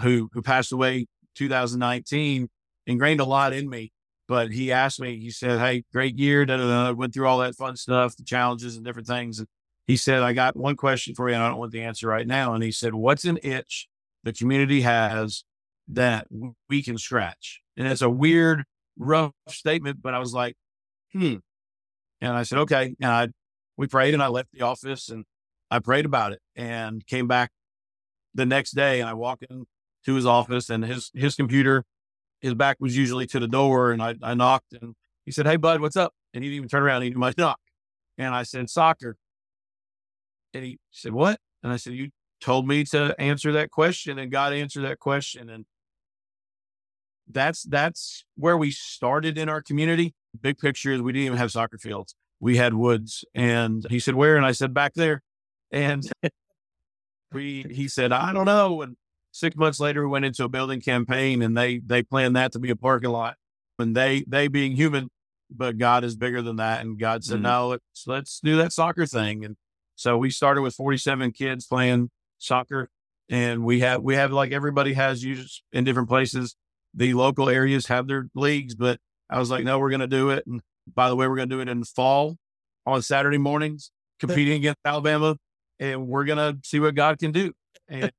who 0.00 0.30
who 0.32 0.42
passed 0.42 0.72
away 0.72 1.06
2019, 1.34 2.48
ingrained 2.86 3.20
a 3.20 3.24
lot 3.24 3.52
in 3.52 3.68
me. 3.68 3.92
But 4.32 4.50
he 4.50 4.72
asked 4.72 4.98
me, 4.98 5.18
he 5.18 5.30
said, 5.30 5.58
Hey, 5.58 5.84
great 5.92 6.18
year. 6.18 6.46
Da, 6.46 6.56
da, 6.56 6.66
da. 6.66 6.92
Went 6.92 7.12
through 7.12 7.26
all 7.26 7.40
that 7.40 7.54
fun 7.54 7.76
stuff, 7.76 8.16
the 8.16 8.24
challenges 8.24 8.76
and 8.76 8.84
different 8.84 9.06
things. 9.06 9.38
And 9.38 9.46
he 9.86 9.94
said, 9.94 10.22
I 10.22 10.32
got 10.32 10.56
one 10.56 10.74
question 10.74 11.14
for 11.14 11.28
you, 11.28 11.34
and 11.34 11.44
I 11.44 11.50
don't 11.50 11.58
want 11.58 11.70
the 11.70 11.82
answer 11.82 12.08
right 12.08 12.26
now. 12.26 12.54
And 12.54 12.64
he 12.64 12.72
said, 12.72 12.94
What's 12.94 13.26
an 13.26 13.38
itch 13.42 13.90
the 14.24 14.32
community 14.32 14.80
has 14.80 15.44
that 15.88 16.28
we 16.66 16.82
can 16.82 16.96
scratch? 16.96 17.60
And 17.76 17.86
it's 17.86 18.00
a 18.00 18.08
weird, 18.08 18.64
rough 18.98 19.32
statement, 19.50 20.00
but 20.00 20.14
I 20.14 20.18
was 20.18 20.32
like, 20.32 20.56
hmm. 21.12 21.34
And 22.22 22.32
I 22.32 22.44
said, 22.44 22.60
okay. 22.60 22.96
And 23.02 23.10
I, 23.10 23.28
we 23.76 23.86
prayed 23.86 24.14
and 24.14 24.22
I 24.22 24.28
left 24.28 24.48
the 24.54 24.62
office 24.62 25.10
and 25.10 25.26
I 25.70 25.80
prayed 25.80 26.06
about 26.06 26.32
it 26.32 26.40
and 26.56 27.06
came 27.06 27.28
back 27.28 27.50
the 28.34 28.46
next 28.46 28.70
day 28.70 29.00
and 29.00 29.10
I 29.10 29.12
walked 29.12 29.44
into 29.50 29.66
his 30.06 30.24
office 30.24 30.70
and 30.70 30.86
his, 30.86 31.10
his 31.12 31.34
computer, 31.34 31.84
his 32.42 32.54
back 32.54 32.76
was 32.80 32.96
usually 32.96 33.26
to 33.28 33.40
the 33.40 33.48
door 33.48 33.92
and 33.92 34.02
I, 34.02 34.14
I 34.22 34.34
knocked 34.34 34.74
and 34.74 34.94
he 35.24 35.32
said, 35.32 35.46
Hey 35.46 35.56
bud, 35.56 35.80
what's 35.80 35.96
up? 35.96 36.12
And 36.34 36.44
he 36.44 36.50
didn't 36.50 36.56
even 36.58 36.68
turn 36.68 36.82
around. 36.82 37.02
He 37.02 37.10
knew 37.10 37.18
my 37.18 37.32
knock. 37.38 37.58
And 38.18 38.34
I 38.34 38.42
said, 38.42 38.68
soccer. 38.68 39.16
And 40.52 40.64
he 40.64 40.78
said, 40.90 41.12
what? 41.12 41.40
And 41.62 41.72
I 41.72 41.76
said, 41.76 41.94
you 41.94 42.10
told 42.40 42.68
me 42.68 42.84
to 42.84 43.14
answer 43.18 43.52
that 43.52 43.70
question 43.70 44.18
and 44.18 44.30
God 44.30 44.52
answered 44.52 44.82
that 44.82 44.98
question. 44.98 45.48
And 45.48 45.64
that's, 47.26 47.62
that's 47.62 48.24
where 48.36 48.58
we 48.58 48.70
started 48.70 49.38
in 49.38 49.48
our 49.48 49.62
community 49.62 50.14
big 50.40 50.58
picture 50.58 50.92
is 50.92 51.02
we 51.02 51.12
didn't 51.12 51.26
even 51.26 51.38
have 51.38 51.52
soccer 51.52 51.78
fields. 51.78 52.14
We 52.40 52.56
had 52.56 52.74
woods. 52.74 53.24
And 53.34 53.86
he 53.90 53.98
said, 53.98 54.14
Where? 54.14 54.36
And 54.36 54.46
I 54.46 54.52
said, 54.52 54.72
Back 54.72 54.94
there. 54.94 55.22
And 55.70 56.02
we 57.32 57.66
he 57.70 57.88
said, 57.88 58.12
I 58.12 58.32
don't 58.32 58.46
know. 58.46 58.82
And 58.82 58.96
six 59.32 59.56
months 59.56 59.80
later 59.80 60.02
we 60.02 60.08
went 60.08 60.24
into 60.24 60.44
a 60.44 60.48
building 60.48 60.80
campaign 60.80 61.42
and 61.42 61.56
they 61.56 61.78
they 61.78 62.02
planned 62.02 62.36
that 62.36 62.52
to 62.52 62.58
be 62.58 62.70
a 62.70 62.76
parking 62.76 63.10
lot. 63.10 63.36
And 63.78 63.96
they 63.96 64.24
they 64.28 64.46
being 64.46 64.76
human, 64.76 65.08
but 65.50 65.78
God 65.78 66.04
is 66.04 66.14
bigger 66.14 66.42
than 66.42 66.56
that. 66.56 66.82
And 66.82 66.98
God 66.98 67.24
said, 67.24 67.36
mm-hmm. 67.36 67.42
No, 67.42 67.68
let's 67.68 68.06
let's 68.06 68.40
do 68.40 68.56
that 68.58 68.72
soccer 68.72 69.06
thing. 69.06 69.44
And 69.44 69.56
so 69.96 70.16
we 70.16 70.30
started 70.30 70.62
with 70.62 70.74
47 70.74 71.32
kids 71.32 71.66
playing 71.66 72.10
soccer. 72.38 72.90
And 73.28 73.64
we 73.64 73.80
have 73.80 74.02
we 74.02 74.14
have 74.14 74.30
like 74.30 74.52
everybody 74.52 74.92
has 74.92 75.24
users 75.24 75.62
in 75.72 75.84
different 75.84 76.08
places. 76.08 76.54
The 76.94 77.14
local 77.14 77.48
areas 77.48 77.86
have 77.86 78.06
their 78.06 78.28
leagues, 78.34 78.74
but 78.74 79.00
I 79.30 79.38
was 79.38 79.50
like, 79.50 79.64
no, 79.64 79.78
we're 79.78 79.88
going 79.88 80.00
to 80.00 80.06
do 80.06 80.28
it. 80.30 80.46
And 80.46 80.60
by 80.94 81.08
the 81.08 81.16
way, 81.16 81.26
we're 81.26 81.36
going 81.36 81.48
to 81.48 81.56
do 81.56 81.60
it 81.60 81.68
in 81.68 81.80
the 81.80 81.86
fall 81.86 82.36
on 82.84 83.00
Saturday 83.00 83.38
mornings, 83.38 83.90
competing 84.20 84.54
against 84.54 84.78
Alabama, 84.84 85.36
and 85.80 86.06
we're 86.06 86.24
going 86.24 86.38
to 86.38 86.58
see 86.68 86.80
what 86.80 86.94
God 86.94 87.18
can 87.18 87.32
do. 87.32 87.52
And 87.88 88.12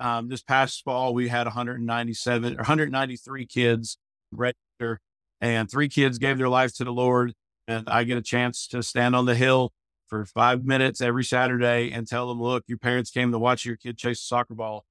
um, 0.00 0.28
this 0.28 0.42
past 0.42 0.82
fall, 0.84 1.14
we 1.14 1.28
had 1.28 1.46
197 1.46 2.54
or 2.54 2.56
193 2.56 3.46
kids 3.46 3.98
register, 4.32 5.00
and 5.40 5.70
three 5.70 5.88
kids 5.88 6.18
gave 6.18 6.38
their 6.38 6.48
life 6.48 6.74
to 6.76 6.84
the 6.84 6.92
Lord. 6.92 7.34
And 7.66 7.88
I 7.88 8.04
get 8.04 8.18
a 8.18 8.22
chance 8.22 8.66
to 8.68 8.82
stand 8.82 9.16
on 9.16 9.24
the 9.24 9.34
hill 9.34 9.72
for 10.08 10.24
five 10.26 10.64
minutes 10.64 11.00
every 11.00 11.24
Saturday 11.24 11.90
and 11.90 12.06
tell 12.06 12.28
them, 12.28 12.40
look, 12.40 12.64
your 12.66 12.78
parents 12.78 13.10
came 13.10 13.32
to 13.32 13.38
watch 13.38 13.64
your 13.64 13.76
kid 13.76 13.96
chase 13.96 14.20
a 14.20 14.24
soccer 14.24 14.54
ball, 14.54 14.84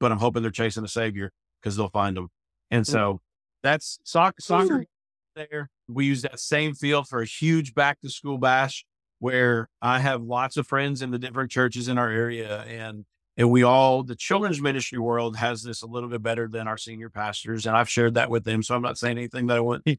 but 0.00 0.10
I'm 0.10 0.18
hoping 0.18 0.42
they're 0.42 0.50
chasing 0.50 0.84
a 0.84 0.88
savior 0.88 1.30
because 1.60 1.76
they'll 1.76 1.90
find 1.90 2.16
them. 2.16 2.28
And 2.70 2.84
mm. 2.84 2.90
so 2.90 3.20
that's 3.62 3.98
soccer. 4.04 4.40
Soccer 4.40 4.86
there. 5.36 5.70
We 5.88 6.06
use 6.06 6.22
that 6.22 6.40
same 6.40 6.74
field 6.74 7.08
for 7.08 7.20
a 7.20 7.26
huge 7.26 7.74
back 7.74 8.00
to 8.00 8.10
school 8.10 8.38
bash 8.38 8.84
where 9.20 9.68
I 9.82 9.98
have 9.98 10.22
lots 10.22 10.56
of 10.56 10.66
friends 10.66 11.02
in 11.02 11.10
the 11.10 11.18
different 11.18 11.50
churches 11.50 11.88
in 11.88 11.98
our 11.98 12.08
area, 12.08 12.62
and 12.62 13.04
and 13.38 13.50
we 13.50 13.62
all 13.62 14.02
the 14.02 14.14
children's 14.14 14.60
ministry 14.60 14.98
world 14.98 15.36
has 15.36 15.62
this 15.62 15.80
a 15.80 15.86
little 15.86 16.10
bit 16.10 16.22
better 16.22 16.46
than 16.46 16.68
our 16.68 16.76
senior 16.76 17.08
pastors, 17.08 17.64
and 17.64 17.74
I've 17.74 17.88
shared 17.88 18.14
that 18.14 18.28
with 18.28 18.44
them. 18.44 18.62
So 18.62 18.74
I'm 18.74 18.82
not 18.82 18.98
saying 18.98 19.16
anything 19.16 19.46
that 19.46 19.56
I 19.56 19.60
want 19.60 19.84
hmm. 19.86 19.94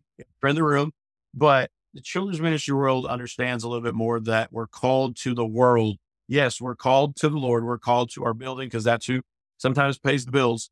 in 0.47 0.55
the 0.55 0.63
room, 0.63 0.91
but 1.33 1.71
the 1.95 2.01
children's 2.01 2.41
ministry 2.41 2.75
world 2.75 3.07
understands 3.07 3.63
a 3.63 3.69
little 3.69 3.83
bit 3.83 3.95
more 3.95 4.19
that 4.19 4.53
we're 4.53 4.67
called 4.67 5.15
to 5.17 5.33
the 5.33 5.45
world. 5.45 5.97
Yes, 6.27 6.61
we're 6.61 6.75
called 6.75 7.15
to 7.15 7.29
the 7.29 7.37
Lord. 7.37 7.65
We're 7.65 7.79
called 7.79 8.11
to 8.11 8.23
our 8.25 8.35
building 8.35 8.67
because 8.67 8.83
that's 8.83 9.07
who 9.07 9.21
sometimes 9.57 9.97
pays 9.97 10.25
the 10.25 10.31
bills 10.31 10.69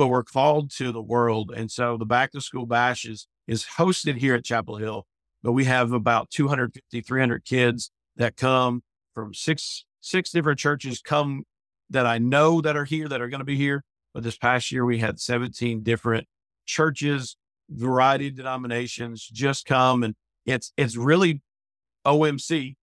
but 0.00 0.08
we're 0.08 0.24
called 0.24 0.70
to 0.70 0.92
the 0.92 1.02
world. 1.02 1.52
And 1.54 1.70
so 1.70 1.98
the 1.98 2.06
back 2.06 2.32
to 2.32 2.40
school 2.40 2.64
bash 2.64 3.04
is, 3.04 3.26
is 3.46 3.66
hosted 3.76 4.16
here 4.16 4.34
at 4.34 4.46
Chapel 4.46 4.76
Hill, 4.76 5.06
but 5.42 5.52
we 5.52 5.64
have 5.66 5.92
about 5.92 6.30
250, 6.30 7.02
300 7.02 7.44
kids 7.44 7.90
that 8.16 8.34
come 8.34 8.82
from 9.12 9.34
six, 9.34 9.84
six 10.00 10.30
different 10.30 10.58
churches 10.58 11.02
come 11.02 11.44
that 11.90 12.06
I 12.06 12.18
know 12.18 12.60
that 12.60 12.76
are 12.76 12.84
here, 12.84 13.08
that 13.08 13.20
are 13.20 13.28
going 13.28 13.40
to 13.40 13.44
be 13.44 13.56
here. 13.56 13.84
But 14.14 14.22
this 14.22 14.36
past 14.36 14.72
year, 14.72 14.84
we 14.84 14.98
had 14.98 15.20
17 15.20 15.82
different 15.82 16.26
churches, 16.66 17.36
variety 17.68 18.28
of 18.28 18.36
denominations 18.36 19.26
just 19.26 19.66
come. 19.66 20.02
And 20.02 20.14
it's, 20.46 20.72
it's 20.76 20.96
really 20.96 21.42
OMC 22.06 22.76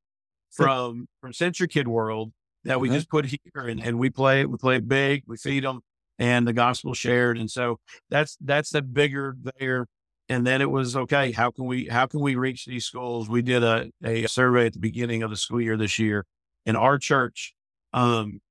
from, 0.51 1.07
from 1.21 1.33
Century 1.33 1.67
Kid 1.67 1.87
World 1.87 2.31
that 2.63 2.79
we 2.79 2.89
just 2.89 3.09
put 3.09 3.25
here 3.25 3.39
and, 3.55 3.81
and 3.81 3.97
we 3.97 4.09
play 4.09 4.41
it. 4.41 4.49
We 4.49 4.57
play 4.57 4.75
it 4.77 4.87
big. 4.87 5.23
We 5.25 5.37
feed 5.37 5.63
them 5.63 5.81
and 6.19 6.47
the 6.47 6.53
gospel 6.53 6.93
shared. 6.93 7.37
And 7.37 7.49
so 7.49 7.79
that's, 8.09 8.37
that's 8.41 8.71
the 8.71 8.81
bigger 8.81 9.35
there. 9.59 9.87
And 10.29 10.45
then 10.45 10.61
it 10.61 10.69
was, 10.69 10.95
okay, 10.95 11.31
how 11.31 11.51
can 11.51 11.65
we, 11.65 11.85
how 11.85 12.05
can 12.05 12.19
we 12.19 12.35
reach 12.35 12.65
these 12.65 12.85
schools? 12.85 13.29
We 13.29 13.41
did 13.41 13.63
a, 13.63 13.89
a 14.03 14.27
survey 14.27 14.65
at 14.65 14.73
the 14.73 14.79
beginning 14.79 15.23
of 15.23 15.29
the 15.29 15.37
school 15.37 15.61
year 15.61 15.77
this 15.77 15.99
year 15.99 16.25
in 16.65 16.75
our 16.75 16.97
church. 16.97 17.53
Um, 17.93 18.41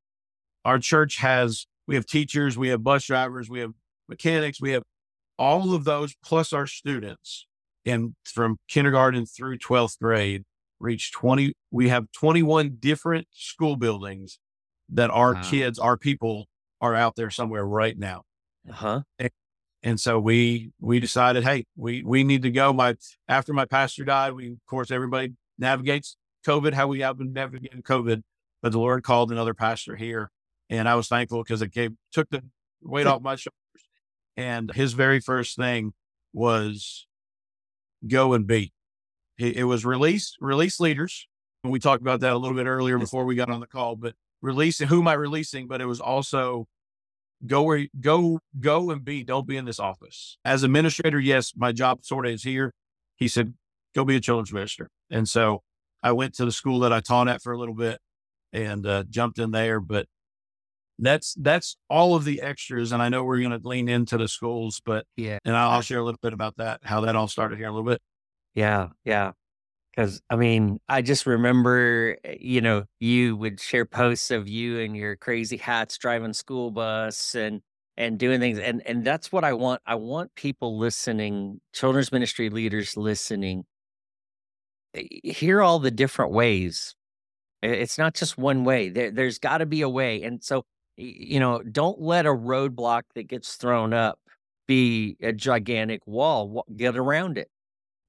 our 0.67 0.81
church 0.81 1.19
has, 1.19 1.65
we 1.87 1.95
have 1.95 2.07
teachers, 2.07 2.59
we 2.59 2.69
have 2.69 2.83
bus 2.83 3.05
drivers, 3.05 3.49
we 3.49 3.61
have 3.61 3.71
mechanics, 4.09 4.61
we 4.61 4.73
have 4.73 4.83
all 5.39 5.75
of 5.75 5.85
those 5.85 6.17
plus 6.25 6.53
our 6.53 6.67
students. 6.67 7.47
And 7.87 8.17
from 8.25 8.57
kindergarten 8.69 9.27
through 9.27 9.59
12th 9.59 9.99
grade 10.01 10.43
reach 10.79 11.11
20 11.13 11.55
we 11.71 11.89
have 11.89 12.05
21 12.13 12.77
different 12.81 13.27
school 13.33 13.77
buildings 13.77 14.39
that 14.91 15.09
our 15.09 15.33
wow. 15.35 15.43
kids 15.43 15.79
our 15.79 15.97
people 15.97 16.47
are 16.83 16.95
out 16.95 17.15
there 17.17 17.31
somewhere 17.31 17.65
right 17.65 17.97
now. 17.97 18.25
Uh-huh. 18.69 19.01
And, 19.19 19.31
and, 19.83 20.01
so 20.01 20.19
we 20.19 20.73
we 20.81 21.01
decided 21.01 21.45
hey 21.45 21.65
we 21.77 22.03
we 22.03 22.25
need 22.25 22.43
to 22.43 22.51
go. 22.51 22.73
My 22.73 22.97
after 23.29 23.55
my 23.55 23.65
pastor 23.65 24.05
died 24.05 24.35
we 24.35 24.49
of 24.49 24.67
course 24.69 24.91
everybody 24.91 25.33
navigates 25.59 26.17
covid 26.47 26.75
how 26.75 26.89
we 26.89 27.01
have 27.01 27.17
been 27.17 27.33
navigating 27.33 27.83
covid 27.83 28.23
but 28.63 28.73
the 28.73 28.79
lord 28.79 29.03
called 29.03 29.33
another 29.33 29.55
pastor 29.55 29.97
here 29.97 30.31
and 30.71 30.89
i 30.89 30.95
was 30.95 31.09
thankful 31.09 31.43
because 31.43 31.63
it 31.63 31.73
gave 31.73 31.93
took 32.13 32.29
the 32.31 32.43
weight 32.83 33.07
off 33.07 33.23
my 33.23 33.37
shoulders 33.37 33.53
and 34.37 34.73
his 34.73 34.93
very 34.93 35.21
first 35.21 35.57
thing 35.57 35.93
was 36.33 37.07
go 38.07 38.33
and 38.35 38.47
be 38.47 38.73
it, 39.39 39.57
it 39.57 39.65
was 39.65 39.85
release, 39.85 40.37
release 40.41 40.81
leaders. 40.81 41.27
And 41.63 41.73
we 41.73 41.79
talked 41.79 42.03
about 42.03 42.21
that 42.21 42.33
a 42.33 42.37
little 42.39 42.57
bit 42.57 42.67
earlier 42.67 42.99
before 42.99 43.25
we 43.25 43.35
got 43.35 43.51
on 43.51 43.61
the 43.61 43.67
call, 43.67 43.97
but 43.97 44.15
releasing, 44.41 44.89
who 44.89 45.01
am 45.01 45.09
I 45.09 45.15
releasing? 45.15 45.67
But 45.67 45.81
it 45.81 45.87
was 45.87 46.01
also 46.01 46.69
go 47.45 47.63
where, 47.63 47.87
go, 48.01 48.41
go 48.61 48.91
and 48.91 49.05
be, 49.05 49.25
don't 49.25 49.47
be 49.47 49.57
in 49.57 49.65
this 49.65 49.81
office. 49.81 50.39
As 50.45 50.63
administrator, 50.63 51.19
yes, 51.19 51.53
my 51.57 51.73
job 51.73 52.05
sort 52.05 52.27
of 52.27 52.33
is 52.33 52.43
here. 52.43 52.73
He 53.17 53.29
said, 53.29 53.55
go 53.95 54.05
be 54.05 54.17
a 54.17 54.21
children's 54.21 54.53
minister. 54.53 54.91
And 55.11 55.29
so 55.29 55.63
I 56.03 56.13
went 56.13 56.35
to 56.35 56.45
the 56.45 56.53
school 56.53 56.81
that 56.81 56.93
I 56.93 57.01
taught 57.01 57.29
at 57.29 57.43
for 57.43 57.53
a 57.53 57.59
little 57.59 57.75
bit 57.75 57.99
and 58.53 58.87
uh, 58.87 59.05
jumped 59.09 59.39
in 59.39 59.51
there. 59.51 59.81
But 59.81 60.07
that's 60.99 61.35
that's 61.41 61.77
all 61.91 62.15
of 62.15 62.25
the 62.25 62.41
extras 62.41 62.93
and 62.93 63.03
i 63.03 63.09
know 63.09 63.23
we're 63.23 63.41
going 63.41 63.51
to 63.51 63.69
lean 63.69 63.89
into 63.89 64.17
the 64.17 64.29
schools 64.29 64.81
but 64.85 65.05
yeah 65.17 65.39
and 65.45 65.55
I'll, 65.55 65.71
I'll, 65.71 65.83
share 65.83 65.99
a 65.99 66.03
little 66.03 66.19
bit 66.23 66.33
about 66.33 66.57
that 66.57 66.81
how 66.83 67.03
that 67.03 67.17
all 67.17 67.29
started 67.29 67.59
here 67.59 67.69
a 67.69 67.71
little 67.71 67.87
bit 67.87 68.01
yeah, 68.57 68.89
yeah. 69.05 69.33
Because 69.95 70.21
I 70.31 70.37
mean, 70.37 70.81
I 70.89 71.03
just 71.03 71.27
remember, 71.27 72.17
eh, 72.25 72.37
you 72.41 72.61
know, 72.61 72.85
you 73.01 73.37
would 73.37 73.61
share 73.61 73.85
posts 73.87 74.31
of 74.31 74.49
you 74.49 74.81
and 74.81 74.97
your 74.97 75.17
crazy 75.17 75.59
hats 75.59 75.99
driving 75.99 76.33
school 76.33 76.71
bus 76.71 77.35
and 77.35 77.63
and 77.97 78.19
doing 78.19 78.41
things, 78.41 78.59
and 78.59 78.83
and 78.87 79.05
that's 79.05 79.33
what 79.33 79.45
I 79.45 79.53
want. 79.55 79.83
I 79.87 79.97
want 79.97 80.35
people 80.35 80.79
listening, 80.79 81.61
children's 81.75 82.13
ministry 82.13 82.51
leaders 82.51 82.97
listening, 82.97 83.65
eh, 84.95 85.05
hear 85.25 85.63
all 85.63 85.79
the 85.79 85.91
different 85.91 86.33
ways. 86.33 86.95
It's 87.63 87.99
not 87.99 88.15
just 88.15 88.39
one 88.39 88.65
way. 88.65 88.91
There, 88.91 89.11
there's 89.11 89.39
got 89.39 89.59
to 89.59 89.67
be 89.67 89.83
a 89.83 89.89
way, 89.89 90.23
and 90.23 90.43
so 90.45 90.65
you 90.97 91.41
know, 91.41 91.63
don't 91.63 92.01
let 92.01 92.27
a 92.27 92.31
roadblock 92.31 93.03
that 93.15 93.29
gets 93.29 93.55
thrown 93.57 93.93
up 93.93 94.19
be 94.67 95.17
a 95.21 95.33
gigantic 95.33 96.03
wall. 96.07 96.65
Get 96.77 96.97
around 96.97 97.39
it 97.39 97.49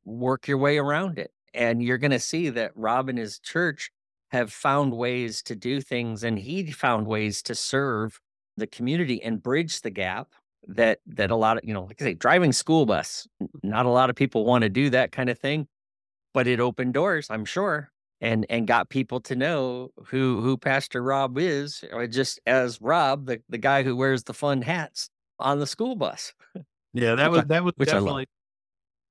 work 0.07 0.47
your 0.47 0.57
way 0.57 0.77
around 0.77 1.19
it. 1.19 1.31
And 1.53 1.83
you're 1.83 1.97
going 1.97 2.11
to 2.11 2.19
see 2.19 2.49
that 2.49 2.71
Rob 2.75 3.09
and 3.09 3.17
his 3.17 3.39
church 3.39 3.91
have 4.31 4.51
found 4.51 4.93
ways 4.93 5.41
to 5.43 5.55
do 5.55 5.81
things, 5.81 6.23
and 6.23 6.37
he 6.37 6.71
found 6.71 7.07
ways 7.07 7.41
to 7.43 7.55
serve 7.55 8.19
the 8.57 8.67
community 8.67 9.21
and 9.21 9.41
bridge 9.41 9.81
the 9.81 9.89
gap 9.89 10.29
that 10.67 10.99
that 11.05 11.31
a 11.31 11.35
lot 11.35 11.55
of 11.57 11.63
you 11.63 11.73
know 11.73 11.83
like 11.83 12.01
i 12.01 12.05
say 12.05 12.13
driving 12.13 12.51
school 12.51 12.85
bus 12.85 13.25
not 13.63 13.85
a 13.85 13.89
lot 13.89 14.09
of 14.09 14.17
people 14.17 14.43
want 14.43 14.63
to 14.63 14.69
do 14.69 14.89
that 14.89 15.13
kind 15.13 15.29
of 15.29 15.39
thing 15.39 15.65
but 16.33 16.45
it 16.45 16.59
opened 16.59 16.93
doors 16.93 17.27
i'm 17.29 17.45
sure 17.45 17.89
and 18.21 18.45
and 18.49 18.67
got 18.67 18.89
people 18.89 19.19
to 19.19 19.35
know 19.35 19.91
who 20.05 20.41
who 20.41 20.57
pastor 20.57 21.03
rob 21.03 21.37
is 21.37 21.83
or 21.91 22.07
just 22.07 22.39
as 22.47 22.81
rob 22.81 23.25
the, 23.25 23.41
the 23.49 23.57
guy 23.57 23.83
who 23.83 23.95
wears 23.95 24.23
the 24.23 24.33
fun 24.33 24.61
hats 24.61 25.09
on 25.39 25.59
the 25.59 25.67
school 25.67 25.95
bus 25.95 26.33
yeah 26.93 27.15
that 27.15 27.31
was 27.31 27.43
that 27.45 27.63
was 27.63 27.73
definitely 27.77 28.27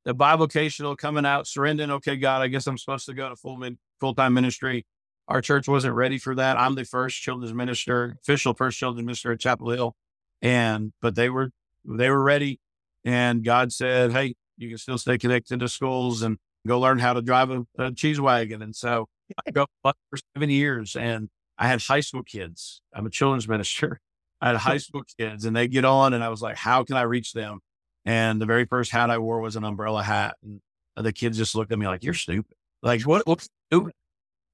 the 0.07 0.15
bivocational 0.15 0.97
coming 0.97 1.27
out, 1.27 1.49
surrendering, 1.49 1.91
okay, 1.91 2.17
God, 2.17 2.41
I 2.41 2.47
guess 2.47 2.69
I'm 2.69 2.79
supposed 2.79 3.07
to 3.07 3.13
go 3.13 3.29
to 3.29 3.35
full 3.35 3.57
min, 3.57 3.77
full 3.99 4.15
time 4.15 4.33
ministry. 4.33 4.87
Our 5.27 5.43
church 5.43 5.67
wasn't 5.67 5.97
ready 5.97 6.17
for 6.17 6.37
that. 6.37 6.57
I'm 6.57 6.77
the 6.77 6.85
first 6.85 7.21
children's 7.21 7.53
minister, 7.53 8.17
official 8.23 8.55
first 8.55 8.79
children's 8.79 9.05
minister 9.05 9.33
at 9.33 9.41
Chapel 9.41 9.71
Hill. 9.71 9.97
And 10.41 10.93
but 11.03 11.17
they 11.17 11.29
were 11.29 11.51
they 11.85 12.09
were 12.09 12.23
ready. 12.23 12.61
And 13.05 13.45
God 13.45 13.73
said, 13.73 14.13
Hey, 14.13 14.37
you 14.57 14.69
can 14.69 14.79
still 14.79 14.97
stay 14.97 15.19
connected 15.19 15.59
to 15.59 15.69
schools 15.69 16.23
and 16.23 16.39
go 16.67 16.81
learn 16.81 16.99
how 16.99 17.13
to 17.13 17.23
drive 17.23 17.51
a, 17.51 17.67
a 17.79 17.93
cheese 17.93 18.21
wagon. 18.21 18.63
And 18.63 18.75
so 18.75 19.09
I 19.47 19.51
go 19.53 19.67
for 19.83 20.19
seven 20.35 20.51
years 20.51 20.97
and 20.97 21.29
I 21.59 21.69
had 21.69 21.83
high 21.83 22.01
school 22.01 22.23
kids. 22.23 22.81
I'm 22.95 23.07
a 23.07 23.11
children's 23.11 23.49
minister. 23.49 24.01
I 24.41 24.49
had 24.49 24.57
high 24.57 24.79
school 24.79 25.03
kids 25.19 25.45
and 25.45 25.57
they 25.57 25.69
get 25.69 25.85
on 25.85 26.13
and 26.13 26.23
I 26.23 26.29
was 26.29 26.43
like, 26.43 26.57
how 26.57 26.85
can 26.85 26.97
I 26.97 27.03
reach 27.03 27.33
them? 27.33 27.61
And 28.05 28.41
the 28.41 28.47
very 28.47 28.67
first 28.67 28.93
hat 28.93 29.11
I 29.11 29.19
wore 29.19 29.41
was 29.41 29.57
an 29.57 29.65
umbrella 29.65 30.03
hat. 30.03 30.37
And 30.43 30.61
the 30.95 31.13
kids 31.13 31.39
just 31.39 31.55
looked 31.55 31.73
at 31.73 31.79
me 31.79 31.87
like, 31.87 32.05
you're 32.05 32.15
stupid. 32.15 32.55
Like, 32.83 33.03
what? 33.03 33.27
What's 33.27 33.49
stupid? 33.71 33.95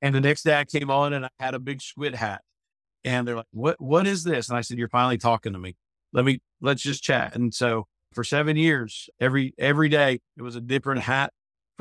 And 0.01 0.15
the 0.15 0.21
next 0.21 0.43
day 0.43 0.59
I 0.59 0.65
came 0.65 0.91
on 0.91 1.13
and 1.13 1.27
I 1.27 1.31
had 1.39 1.55
a 1.55 1.59
big 1.59 1.83
squid 1.83 2.15
hat. 2.15 2.43
And 3.05 3.27
they're 3.27 3.37
like, 3.37 3.47
what, 3.51 3.81
what 3.81 4.07
is 4.07 4.25
this? 4.25 4.49
And 4.49 4.57
I 4.57 4.61
said, 4.61 4.79
you're 4.79 4.89
finally 4.89 5.19
talking 5.19 5.53
to 5.53 5.59
me. 5.59 5.77
Let 6.13 6.25
me, 6.25 6.41
let's 6.61 6.83
just 6.83 7.03
chat. 7.03 7.35
And 7.35 7.53
so 7.53 7.87
for 8.13 8.23
seven 8.23 8.57
years, 8.57 9.11
every, 9.21 9.55
every 9.59 9.89
day 9.89 10.21
it 10.37 10.43
was 10.43 10.57
a 10.57 10.61
different 10.61 11.03
hat 11.03 11.33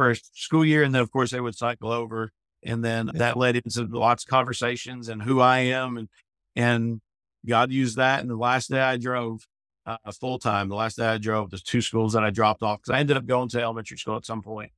a 0.09 0.15
school 0.33 0.65
year. 0.65 0.83
And 0.83 0.95
then 0.95 1.01
of 1.01 1.11
course 1.11 1.29
they 1.29 1.39
would 1.39 1.55
cycle 1.55 1.91
over. 1.91 2.31
And 2.63 2.83
then 2.83 3.11
that 3.13 3.37
led 3.37 3.55
into 3.55 3.85
lots 3.85 4.23
of 4.23 4.29
conversations 4.29 5.09
and 5.09 5.21
who 5.21 5.39
I 5.39 5.59
am. 5.59 5.97
And, 5.97 6.09
and 6.55 7.01
God 7.47 7.71
used 7.71 7.97
that. 7.97 8.21
And 8.21 8.29
the 8.29 8.35
last 8.35 8.69
day 8.69 8.81
I 8.81 8.97
drove, 8.97 9.45
uh, 9.85 9.97
full 10.19 10.37
time. 10.37 10.69
The 10.69 10.75
last 10.75 10.97
day 10.97 11.07
I 11.07 11.17
drove, 11.17 11.49
there's 11.49 11.63
two 11.63 11.81
schools 11.81 12.13
that 12.13 12.23
I 12.23 12.29
dropped 12.29 12.61
off 12.61 12.81
because 12.81 12.95
I 12.95 12.99
ended 12.99 13.17
up 13.17 13.25
going 13.25 13.49
to 13.49 13.61
elementary 13.61 13.97
school 13.97 14.17
at 14.17 14.25
some 14.25 14.41
point. 14.41 14.71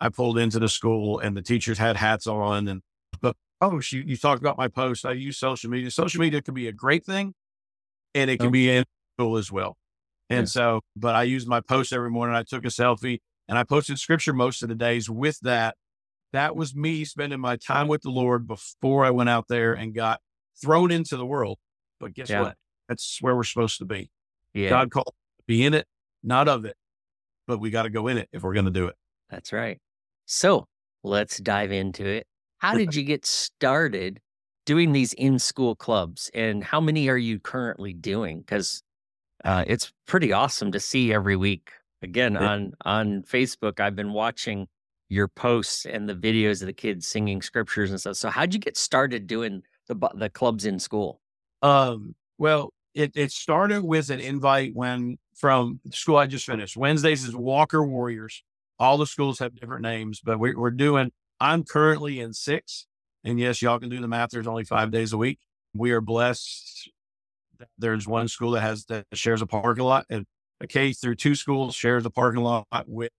I 0.00 0.08
pulled 0.08 0.38
into 0.38 0.58
the 0.58 0.68
school 0.68 1.18
and 1.18 1.36
the 1.36 1.42
teachers 1.42 1.78
had 1.78 1.96
hats 1.96 2.26
on. 2.26 2.68
And, 2.68 2.82
but 3.20 3.36
oh, 3.60 3.80
you, 3.90 4.02
you 4.04 4.16
talked 4.16 4.40
about 4.40 4.58
my 4.58 4.68
post. 4.68 5.04
I 5.04 5.12
use 5.12 5.38
social 5.38 5.70
media. 5.70 5.90
Social 5.90 6.20
media 6.20 6.42
can 6.42 6.54
be 6.54 6.68
a 6.68 6.72
great 6.72 7.04
thing 7.04 7.34
and 8.14 8.30
it 8.30 8.38
can 8.38 8.48
oh. 8.48 8.50
be 8.50 8.70
in 8.70 8.84
school 9.16 9.36
as 9.36 9.50
well. 9.50 9.76
And 10.30 10.40
yeah. 10.40 10.44
so, 10.46 10.80
but 10.96 11.14
I 11.14 11.22
used 11.22 11.48
my 11.48 11.60
post 11.60 11.92
every 11.92 12.10
morning. 12.10 12.36
I 12.36 12.42
took 12.42 12.64
a 12.64 12.68
selfie 12.68 13.20
and 13.48 13.58
I 13.58 13.64
posted 13.64 13.98
scripture 13.98 14.32
most 14.32 14.62
of 14.62 14.68
the 14.68 14.74
days 14.74 15.08
with 15.08 15.40
that. 15.40 15.76
That 16.32 16.54
was 16.54 16.74
me 16.74 17.04
spending 17.06 17.40
my 17.40 17.56
time 17.56 17.88
with 17.88 18.02
the 18.02 18.10
Lord 18.10 18.46
before 18.46 19.04
I 19.04 19.10
went 19.10 19.30
out 19.30 19.46
there 19.48 19.72
and 19.72 19.94
got 19.94 20.20
thrown 20.60 20.90
into 20.90 21.16
the 21.16 21.24
world. 21.24 21.58
But 21.98 22.12
guess 22.12 22.28
yeah. 22.28 22.42
what? 22.42 22.56
That's 22.88 23.18
where 23.22 23.34
we're 23.34 23.44
supposed 23.44 23.78
to 23.78 23.86
be. 23.86 24.10
Yeah. 24.52 24.68
God 24.68 24.90
called 24.90 25.14
be 25.46 25.64
in 25.64 25.72
it, 25.72 25.86
not 26.22 26.48
of 26.48 26.64
it, 26.66 26.76
but 27.46 27.58
we 27.58 27.70
got 27.70 27.84
to 27.84 27.90
go 27.90 28.06
in 28.08 28.18
it 28.18 28.28
if 28.32 28.42
we're 28.42 28.52
going 28.52 28.66
to 28.66 28.70
do 28.70 28.86
it. 28.86 28.94
That's 29.30 29.52
right. 29.52 29.78
So 30.26 30.66
let's 31.02 31.38
dive 31.38 31.72
into 31.72 32.06
it. 32.06 32.26
How 32.58 32.74
did 32.74 32.94
you 32.94 33.02
get 33.02 33.24
started 33.24 34.20
doing 34.66 34.92
these 34.92 35.14
in 35.14 35.38
school 35.38 35.74
clubs 35.74 36.30
and 36.34 36.62
how 36.62 36.80
many 36.80 37.08
are 37.08 37.16
you 37.16 37.38
currently 37.38 37.94
doing? 37.94 38.40
Because 38.40 38.82
uh, 39.44 39.64
it's 39.66 39.92
pretty 40.06 40.32
awesome 40.32 40.72
to 40.72 40.80
see 40.80 41.12
every 41.12 41.36
week. 41.36 41.70
Again, 42.02 42.34
yeah. 42.34 42.48
on 42.48 42.72
on 42.84 43.22
Facebook, 43.22 43.80
I've 43.80 43.96
been 43.96 44.12
watching 44.12 44.68
your 45.08 45.28
posts 45.28 45.86
and 45.86 46.08
the 46.08 46.14
videos 46.14 46.60
of 46.60 46.66
the 46.66 46.72
kids 46.72 47.06
singing 47.06 47.42
scriptures 47.42 47.90
and 47.90 48.00
stuff. 48.00 48.16
So, 48.16 48.30
how'd 48.30 48.54
you 48.54 48.60
get 48.60 48.76
started 48.76 49.26
doing 49.26 49.62
the 49.88 49.96
the 50.14 50.30
clubs 50.30 50.64
in 50.64 50.78
school? 50.78 51.20
Um, 51.62 52.14
well, 52.38 52.72
it, 52.94 53.12
it 53.14 53.32
started 53.32 53.82
with 53.82 54.10
an 54.10 54.20
invite 54.20 54.74
when 54.74 55.18
from 55.34 55.80
school 55.92 56.16
I 56.16 56.26
just 56.26 56.46
finished. 56.46 56.76
Wednesdays 56.76 57.24
is 57.24 57.34
Walker 57.34 57.84
Warriors. 57.84 58.42
All 58.78 58.98
the 58.98 59.06
schools 59.06 59.38
have 59.40 59.54
different 59.54 59.82
names, 59.82 60.20
but 60.20 60.38
we, 60.38 60.54
we're 60.54 60.70
doing, 60.70 61.10
I'm 61.40 61.64
currently 61.64 62.20
in 62.20 62.32
six. 62.32 62.86
And 63.24 63.38
yes, 63.38 63.60
y'all 63.60 63.78
can 63.78 63.88
do 63.88 64.00
the 64.00 64.08
math. 64.08 64.30
There's 64.30 64.46
only 64.46 64.64
five 64.64 64.90
days 64.90 65.12
a 65.12 65.16
week. 65.16 65.38
We 65.74 65.90
are 65.90 66.00
blessed. 66.00 66.90
There's 67.76 68.06
one 68.06 68.28
school 68.28 68.52
that 68.52 68.60
has 68.60 68.84
that 68.86 69.06
shares 69.14 69.42
a 69.42 69.46
parking 69.46 69.84
lot, 69.84 70.06
and 70.08 70.26
a 70.60 70.66
K 70.66 70.92
through 70.92 71.16
two 71.16 71.34
schools 71.34 71.74
shares 71.74 72.04
a 72.04 72.10
parking 72.10 72.42
lot 72.42 72.66
with 72.86 73.12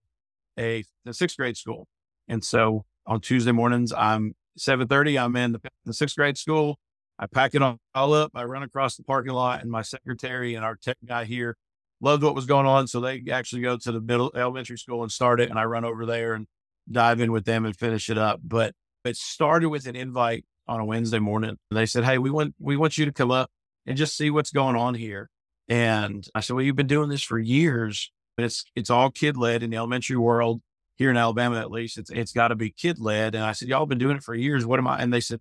a 0.58 0.84
sixth 1.10 1.36
grade 1.36 1.56
school. 1.56 1.86
And 2.28 2.44
so 2.44 2.84
on 3.06 3.20
Tuesday 3.20 3.52
mornings, 3.52 3.92
I'm 3.92 4.34
7:30. 4.58 5.22
I'm 5.22 5.36
in 5.36 5.52
the, 5.52 5.60
the 5.84 5.94
sixth 5.94 6.16
grade 6.16 6.38
school. 6.38 6.78
I 7.18 7.26
pack 7.26 7.54
it 7.54 7.62
all 7.62 8.14
up. 8.14 8.30
I 8.34 8.44
run 8.44 8.62
across 8.62 8.96
the 8.96 9.02
parking 9.02 9.32
lot, 9.32 9.62
and 9.62 9.70
my 9.70 9.82
secretary 9.82 10.54
and 10.54 10.64
our 10.64 10.76
tech 10.76 10.96
guy 11.04 11.24
here 11.24 11.56
loved 12.00 12.22
what 12.22 12.34
was 12.34 12.46
going 12.46 12.66
on. 12.66 12.86
So 12.86 13.00
they 13.00 13.22
actually 13.30 13.62
go 13.62 13.76
to 13.76 13.92
the 13.92 14.00
middle 14.00 14.32
elementary 14.34 14.78
school 14.78 15.02
and 15.02 15.12
start 15.12 15.40
it. 15.40 15.50
And 15.50 15.58
I 15.58 15.64
run 15.64 15.84
over 15.84 16.06
there 16.06 16.34
and 16.34 16.46
dive 16.90 17.20
in 17.20 17.32
with 17.32 17.44
them 17.44 17.64
and 17.64 17.76
finish 17.76 18.08
it 18.08 18.18
up. 18.18 18.40
But 18.42 18.74
it 19.04 19.16
started 19.16 19.68
with 19.68 19.86
an 19.86 19.96
invite 19.96 20.44
on 20.66 20.80
a 20.80 20.84
Wednesday 20.84 21.18
morning. 21.18 21.56
And 21.70 21.78
they 21.78 21.86
said, 21.86 22.04
Hey, 22.04 22.18
we 22.18 22.30
want, 22.30 22.54
we 22.58 22.76
want 22.76 22.96
you 22.96 23.04
to 23.04 23.12
come 23.12 23.30
up 23.30 23.50
and 23.86 23.96
just 23.96 24.16
see 24.16 24.30
what's 24.30 24.50
going 24.50 24.76
on 24.76 24.94
here. 24.94 25.28
And 25.70 26.28
I 26.34 26.40
said, 26.40 26.54
Well, 26.54 26.64
you've 26.64 26.76
been 26.76 26.86
doing 26.86 27.08
this 27.08 27.22
for 27.22 27.38
years, 27.38 28.10
but 28.36 28.44
it's, 28.44 28.66
it's 28.76 28.90
all 28.90 29.10
kid 29.10 29.38
led 29.38 29.62
in 29.62 29.70
the 29.70 29.78
elementary 29.78 30.16
world 30.16 30.60
here 30.96 31.10
in 31.10 31.16
Alabama, 31.16 31.58
at 31.58 31.70
least. 31.70 31.96
It's, 31.96 32.10
it's 32.10 32.32
got 32.32 32.48
to 32.48 32.56
be 32.56 32.70
kid 32.70 32.98
led. 32.98 33.34
And 33.34 33.44
I 33.44 33.52
said, 33.52 33.68
Y'all 33.68 33.86
been 33.86 33.96
doing 33.96 34.18
it 34.18 34.22
for 34.22 34.34
years. 34.34 34.66
What 34.66 34.78
am 34.78 34.86
I? 34.86 35.00
And 35.00 35.14
they 35.14 35.20
said, 35.20 35.40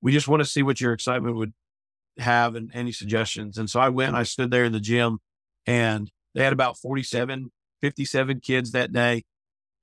we 0.00 0.12
just 0.12 0.28
want 0.28 0.40
to 0.40 0.48
see 0.48 0.62
what 0.62 0.80
your 0.80 0.92
excitement 0.92 1.36
would 1.36 1.52
have 2.18 2.54
and 2.54 2.70
any 2.74 2.92
suggestions. 2.92 3.58
And 3.58 3.68
so 3.68 3.80
I 3.80 3.88
went, 3.88 4.14
I 4.14 4.22
stood 4.22 4.50
there 4.50 4.64
in 4.64 4.72
the 4.72 4.80
gym 4.80 5.18
and 5.66 6.10
they 6.34 6.44
had 6.44 6.52
about 6.52 6.78
47, 6.78 7.50
57 7.80 8.40
kids 8.40 8.72
that 8.72 8.92
day. 8.92 9.24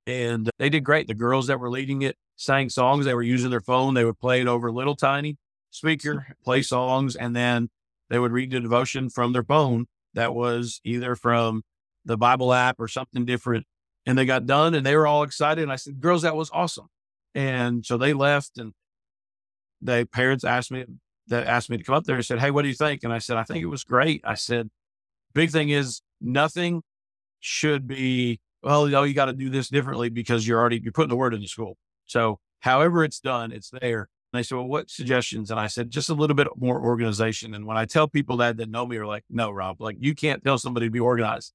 And 0.06 0.50
they 0.58 0.68
did 0.68 0.84
great. 0.84 1.08
The 1.08 1.14
girls 1.14 1.46
that 1.48 1.60
were 1.60 1.70
leading 1.70 2.02
it 2.02 2.16
sang 2.36 2.68
songs. 2.68 3.04
They 3.04 3.14
were 3.14 3.22
using 3.22 3.50
their 3.50 3.60
phone. 3.60 3.94
They 3.94 4.04
would 4.04 4.18
play 4.18 4.40
it 4.40 4.46
over 4.46 4.70
little 4.70 4.96
tiny 4.96 5.36
speaker, 5.70 6.26
play 6.44 6.62
songs, 6.62 7.16
and 7.16 7.34
then 7.34 7.68
they 8.14 8.20
would 8.20 8.30
read 8.30 8.52
the 8.52 8.60
devotion 8.60 9.10
from 9.10 9.32
their 9.32 9.42
phone 9.42 9.86
that 10.14 10.36
was 10.36 10.80
either 10.84 11.16
from 11.16 11.62
the 12.04 12.16
Bible 12.16 12.52
app 12.52 12.76
or 12.78 12.86
something 12.86 13.24
different. 13.24 13.66
And 14.06 14.16
they 14.16 14.24
got 14.24 14.46
done 14.46 14.72
and 14.74 14.86
they 14.86 14.94
were 14.94 15.08
all 15.08 15.24
excited. 15.24 15.62
And 15.62 15.72
I 15.72 15.76
said, 15.76 16.00
girls, 16.00 16.22
that 16.22 16.36
was 16.36 16.48
awesome. 16.52 16.86
And 17.34 17.84
so 17.84 17.96
they 17.96 18.12
left 18.12 18.56
and 18.56 18.72
the 19.82 20.08
parents 20.12 20.44
asked 20.44 20.70
me 20.70 20.84
that 21.26 21.48
asked 21.48 21.70
me 21.70 21.76
to 21.76 21.82
come 21.82 21.96
up 21.96 22.04
there 22.04 22.14
and 22.14 22.24
said, 22.24 22.38
Hey, 22.38 22.52
what 22.52 22.62
do 22.62 22.68
you 22.68 22.74
think? 22.74 23.02
And 23.02 23.12
I 23.12 23.18
said, 23.18 23.36
I 23.36 23.42
think 23.42 23.64
it 23.64 23.66
was 23.66 23.82
great. 23.82 24.20
I 24.22 24.34
said, 24.34 24.68
big 25.34 25.50
thing 25.50 25.70
is 25.70 26.00
nothing 26.20 26.82
should 27.40 27.88
be, 27.88 28.38
well, 28.62 28.86
you 28.86 28.92
know, 28.92 29.02
you 29.02 29.14
got 29.14 29.24
to 29.24 29.32
do 29.32 29.50
this 29.50 29.68
differently 29.68 30.08
because 30.08 30.46
you're 30.46 30.60
already, 30.60 30.80
you're 30.80 30.92
putting 30.92 31.08
the 31.08 31.16
word 31.16 31.34
in 31.34 31.40
the 31.40 31.48
school. 31.48 31.76
So 32.04 32.38
however 32.60 33.02
it's 33.02 33.18
done, 33.18 33.50
it's 33.50 33.70
there. 33.70 34.08
And 34.34 34.40
they 34.40 34.42
said, 34.42 34.56
well, 34.56 34.66
what 34.66 34.90
suggestions? 34.90 35.52
And 35.52 35.60
I 35.60 35.68
said, 35.68 35.90
just 35.90 36.10
a 36.10 36.14
little 36.14 36.34
bit 36.34 36.48
more 36.56 36.80
organization. 36.84 37.54
And 37.54 37.66
when 37.66 37.76
I 37.76 37.84
tell 37.84 38.08
people 38.08 38.38
that 38.38 38.56
that 38.56 38.68
know 38.68 38.84
me 38.84 38.96
are 38.96 39.06
like, 39.06 39.22
no, 39.30 39.52
Rob, 39.52 39.80
like 39.80 39.96
you 40.00 40.12
can't 40.12 40.42
tell 40.42 40.58
somebody 40.58 40.86
to 40.86 40.90
be 40.90 40.98
organized. 40.98 41.52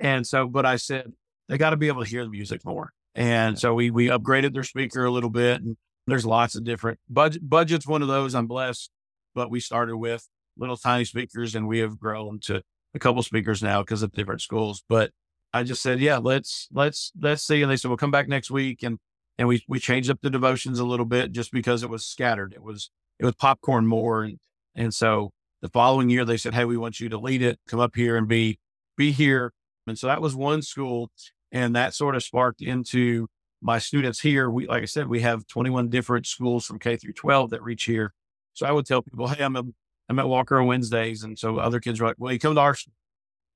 And 0.00 0.26
so, 0.26 0.48
but 0.48 0.66
I 0.66 0.74
said, 0.74 1.12
they 1.48 1.56
got 1.56 1.70
to 1.70 1.76
be 1.76 1.86
able 1.86 2.02
to 2.02 2.10
hear 2.10 2.24
the 2.24 2.30
music 2.30 2.64
more. 2.64 2.92
And 3.14 3.56
so 3.56 3.74
we, 3.74 3.92
we 3.92 4.08
upgraded 4.08 4.54
their 4.54 4.64
speaker 4.64 5.04
a 5.04 5.10
little 5.12 5.30
bit 5.30 5.62
and 5.62 5.76
there's 6.08 6.26
lots 6.26 6.56
of 6.56 6.64
different 6.64 6.98
budget. 7.08 7.48
Budget's 7.48 7.86
one 7.86 8.02
of 8.02 8.08
those. 8.08 8.34
I'm 8.34 8.48
blessed, 8.48 8.90
but 9.32 9.48
we 9.48 9.60
started 9.60 9.96
with 9.96 10.26
little 10.56 10.76
tiny 10.76 11.04
speakers, 11.04 11.54
and 11.54 11.68
we 11.68 11.78
have 11.78 11.98
grown 12.00 12.40
to 12.40 12.60
a 12.92 12.98
couple 12.98 13.22
speakers 13.22 13.62
now 13.62 13.82
because 13.82 14.02
of 14.02 14.12
different 14.12 14.40
schools. 14.40 14.82
But 14.88 15.12
I 15.52 15.62
just 15.62 15.80
said, 15.80 16.00
yeah, 16.00 16.18
let's 16.18 16.68
let's 16.72 17.12
let's 17.20 17.46
see. 17.46 17.62
And 17.62 17.70
they 17.70 17.76
said, 17.76 17.88
we'll 17.88 17.96
come 17.98 18.10
back 18.10 18.28
next 18.28 18.50
week, 18.50 18.82
and 18.82 18.98
and 19.38 19.48
we 19.48 19.64
we 19.68 19.78
changed 19.78 20.10
up 20.10 20.20
the 20.22 20.30
devotions 20.30 20.78
a 20.78 20.84
little 20.84 21.06
bit 21.06 21.32
just 21.32 21.52
because 21.52 21.82
it 21.82 21.90
was 21.90 22.06
scattered. 22.06 22.52
It 22.52 22.62
was 22.62 22.90
it 23.18 23.24
was 23.24 23.34
popcorn 23.34 23.86
more, 23.86 24.22
and 24.22 24.38
and 24.74 24.92
so 24.94 25.30
the 25.62 25.68
following 25.68 26.10
year 26.10 26.24
they 26.24 26.36
said, 26.36 26.54
hey, 26.54 26.64
we 26.64 26.76
want 26.76 27.00
you 27.00 27.08
to 27.08 27.18
lead 27.18 27.42
it, 27.42 27.58
come 27.66 27.80
up 27.80 27.96
here 27.96 28.16
and 28.16 28.28
be 28.28 28.58
be 28.96 29.12
here. 29.12 29.52
And 29.86 29.98
so 29.98 30.06
that 30.06 30.22
was 30.22 30.34
one 30.34 30.62
school, 30.62 31.10
and 31.52 31.76
that 31.76 31.94
sort 31.94 32.16
of 32.16 32.22
sparked 32.22 32.62
into 32.62 33.28
my 33.64 33.78
students 33.78 34.20
here, 34.20 34.50
we, 34.50 34.68
like 34.68 34.82
I 34.82 34.86
said, 34.86 35.08
we 35.08 35.22
have 35.22 35.46
21 35.46 35.88
different 35.88 36.26
schools 36.26 36.66
from 36.66 36.78
K 36.78 36.96
through 36.96 37.14
12 37.14 37.50
that 37.50 37.62
reach 37.62 37.84
here. 37.84 38.12
So 38.52 38.66
I 38.66 38.72
would 38.72 38.84
tell 38.84 39.00
people, 39.00 39.26
Hey, 39.26 39.42
I'm, 39.42 39.56
a, 39.56 39.64
I'm 40.10 40.18
at 40.18 40.28
Walker 40.28 40.60
on 40.60 40.66
Wednesdays. 40.66 41.24
And 41.24 41.38
so 41.38 41.56
other 41.56 41.80
kids 41.80 41.98
are 41.98 42.04
like, 42.04 42.16
well, 42.18 42.30
you 42.30 42.38
come 42.38 42.54
to 42.54 42.60
our, 42.60 42.76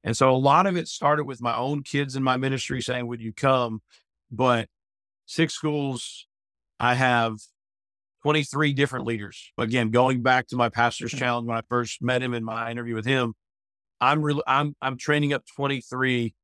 and 0.03 0.17
so 0.17 0.35
a 0.35 0.37
lot 0.37 0.67
of 0.67 0.79
it 0.79 0.89
started 0.89 1.25
with 1.25 1.43
my 1.43 1.55
own 1.55 1.83
kids 1.83 2.17
in 2.17 2.23
my 2.23 2.39
ministry 2.39 2.81
saying, 2.81 3.07
would 3.07 3.21
you 3.21 3.35
come? 3.35 3.83
But 4.31 4.69
six 5.29 5.53
schools, 5.55 6.27
I 6.81 6.95
have 6.95 7.37
23 8.23 8.73
different 8.73 9.07
leaders. 9.07 9.53
Again, 9.59 9.91
going 9.91 10.23
back 10.23 10.49
to 10.49 10.57
my 10.57 10.71
pastor's 10.71 11.13
hmm. 11.13 11.19
challenge 11.19 11.47
when 11.47 11.57
I 11.57 11.63
first 11.69 12.03
met 12.03 12.23
him 12.23 12.35
in 12.35 12.43
my 12.43 12.71
interview 12.71 12.95
with 12.95 13.07
him, 13.07 13.35
I'm 14.01 14.23
really, 14.23 14.43
I'm, 14.47 14.75
I'm 14.81 14.97
training 14.97 15.33
up 15.33 15.45
23 15.55 16.35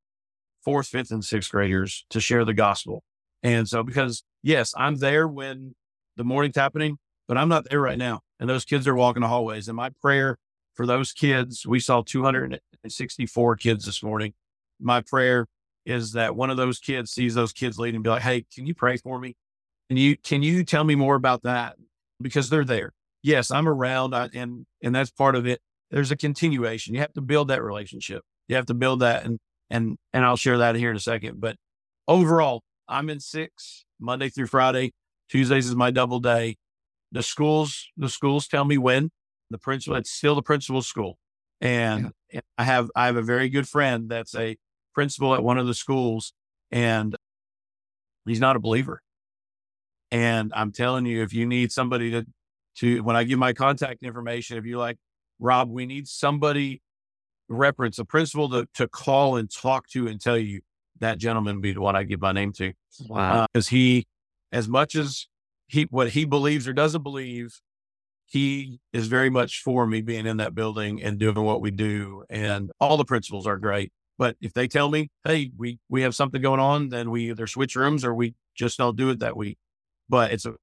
fourth, 0.64 0.86
fifth, 0.86 1.10
and 1.10 1.24
sixth 1.24 1.50
graders 1.50 2.04
to 2.10 2.20
share 2.20 2.44
the 2.44 2.54
gospel. 2.54 3.02
And 3.42 3.68
so, 3.68 3.82
because 3.82 4.24
yes, 4.42 4.72
I'm 4.76 4.96
there 4.96 5.26
when 5.28 5.74
the 6.16 6.24
morning's 6.24 6.56
happening, 6.56 6.98
but 7.26 7.36
I'm 7.36 7.48
not 7.48 7.68
there 7.68 7.80
right 7.80 7.98
now. 7.98 8.20
And 8.40 8.48
those 8.48 8.64
kids 8.64 8.86
are 8.88 8.94
walking 8.94 9.22
the 9.22 9.28
hallways. 9.28 9.68
And 9.68 9.76
my 9.76 9.90
prayer 10.02 10.38
for 10.74 10.86
those 10.86 11.12
kids, 11.12 11.66
we 11.66 11.80
saw 11.80 12.02
264 12.02 13.56
kids 13.56 13.84
this 13.84 14.02
morning. 14.02 14.34
My 14.80 15.00
prayer 15.00 15.46
is 15.86 16.12
that 16.12 16.36
one 16.36 16.50
of 16.50 16.56
those 16.56 16.78
kids 16.78 17.12
sees 17.12 17.34
those 17.34 17.52
kids 17.52 17.78
leading 17.78 17.96
and 17.96 18.04
be 18.04 18.10
like, 18.10 18.22
Hey, 18.22 18.44
can 18.54 18.66
you 18.66 18.74
pray 18.74 18.96
for 18.96 19.18
me? 19.18 19.36
And 19.90 19.98
you, 19.98 20.16
can 20.16 20.42
you 20.42 20.64
tell 20.64 20.84
me 20.84 20.94
more 20.94 21.14
about 21.14 21.42
that? 21.42 21.76
Because 22.20 22.48
they're 22.48 22.64
there. 22.64 22.92
Yes, 23.22 23.50
I'm 23.50 23.68
around 23.68 24.14
I, 24.14 24.28
and, 24.34 24.66
and 24.82 24.94
that's 24.94 25.10
part 25.10 25.36
of 25.36 25.46
it. 25.46 25.60
There's 25.90 26.10
a 26.10 26.16
continuation. 26.16 26.94
You 26.94 27.00
have 27.00 27.12
to 27.14 27.20
build 27.20 27.48
that 27.48 27.62
relationship. 27.62 28.22
You 28.48 28.56
have 28.56 28.66
to 28.66 28.74
build 28.74 29.00
that. 29.00 29.24
And, 29.24 29.38
and, 29.70 29.96
and 30.12 30.24
I'll 30.24 30.36
share 30.36 30.58
that 30.58 30.74
here 30.74 30.90
in 30.90 30.96
a 30.96 31.00
second. 31.00 31.40
But 31.40 31.56
overall, 32.08 32.62
I'm 32.88 33.08
in 33.10 33.20
six 33.20 33.84
Monday 34.00 34.28
through 34.28 34.46
Friday. 34.48 34.92
Tuesdays 35.28 35.66
is 35.66 35.74
my 35.74 35.90
double 35.90 36.20
day. 36.20 36.56
The 37.12 37.22
schools, 37.22 37.88
the 37.96 38.08
schools 38.08 38.48
tell 38.48 38.64
me 38.64 38.78
when. 38.78 39.10
The 39.50 39.58
principal, 39.58 39.96
it's 39.96 40.10
still 40.10 40.34
the 40.34 40.42
principal's 40.42 40.86
school. 40.86 41.18
And 41.60 42.12
yeah. 42.32 42.40
I 42.58 42.64
have 42.64 42.90
I 42.96 43.06
have 43.06 43.16
a 43.16 43.22
very 43.22 43.48
good 43.48 43.68
friend 43.68 44.08
that's 44.08 44.34
a 44.34 44.56
principal 44.94 45.34
at 45.34 45.42
one 45.42 45.58
of 45.58 45.66
the 45.66 45.74
schools, 45.74 46.32
and 46.70 47.16
he's 48.26 48.40
not 48.40 48.56
a 48.56 48.60
believer. 48.60 49.02
And 50.10 50.52
I'm 50.54 50.72
telling 50.72 51.06
you, 51.06 51.22
if 51.22 51.32
you 51.32 51.46
need 51.46 51.72
somebody 51.72 52.10
to 52.12 52.26
to 52.76 53.02
when 53.02 53.16
I 53.16 53.24
give 53.24 53.38
my 53.38 53.52
contact 53.52 54.02
information, 54.02 54.56
if 54.58 54.64
you're 54.64 54.78
like, 54.78 54.96
Rob, 55.38 55.70
we 55.70 55.86
need 55.86 56.08
somebody 56.08 56.82
reference, 57.48 57.98
a 57.98 58.04
principal 58.04 58.48
to 58.50 58.68
to 58.74 58.88
call 58.88 59.36
and 59.36 59.50
talk 59.50 59.88
to 59.88 60.06
and 60.06 60.20
tell 60.20 60.38
you 60.38 60.60
that 61.00 61.18
gentleman 61.18 61.60
be 61.60 61.72
the 61.72 61.80
one 61.80 61.96
I 61.96 62.04
give 62.04 62.20
my 62.20 62.32
name 62.32 62.52
to. 62.54 62.72
Wow. 63.08 63.46
Because 63.52 63.68
uh, 63.68 63.70
he, 63.70 64.06
as 64.52 64.68
much 64.68 64.94
as 64.94 65.26
he, 65.66 65.84
what 65.90 66.10
he 66.10 66.24
believes 66.24 66.68
or 66.68 66.72
doesn't 66.72 67.02
believe, 67.02 67.60
he 68.26 68.80
is 68.92 69.06
very 69.08 69.30
much 69.30 69.62
for 69.62 69.86
me 69.86 70.00
being 70.00 70.26
in 70.26 70.38
that 70.38 70.54
building 70.54 71.02
and 71.02 71.18
doing 71.18 71.42
what 71.42 71.60
we 71.60 71.70
do. 71.70 72.24
And 72.30 72.70
all 72.80 72.96
the 72.96 73.04
principals 73.04 73.46
are 73.46 73.58
great. 73.58 73.92
But 74.18 74.36
if 74.40 74.52
they 74.52 74.68
tell 74.68 74.88
me, 74.90 75.10
hey, 75.24 75.50
we, 75.56 75.80
we 75.88 76.02
have 76.02 76.14
something 76.14 76.40
going 76.40 76.60
on, 76.60 76.88
then 76.88 77.10
we 77.10 77.30
either 77.30 77.46
switch 77.46 77.74
rooms 77.74 78.04
or 78.04 78.14
we 78.14 78.34
just 78.54 78.78
don't 78.78 78.96
do 78.96 79.10
it 79.10 79.18
that 79.18 79.36
week. 79.36 79.58
But 80.08 80.32
it's 80.32 80.46
a 80.46 80.54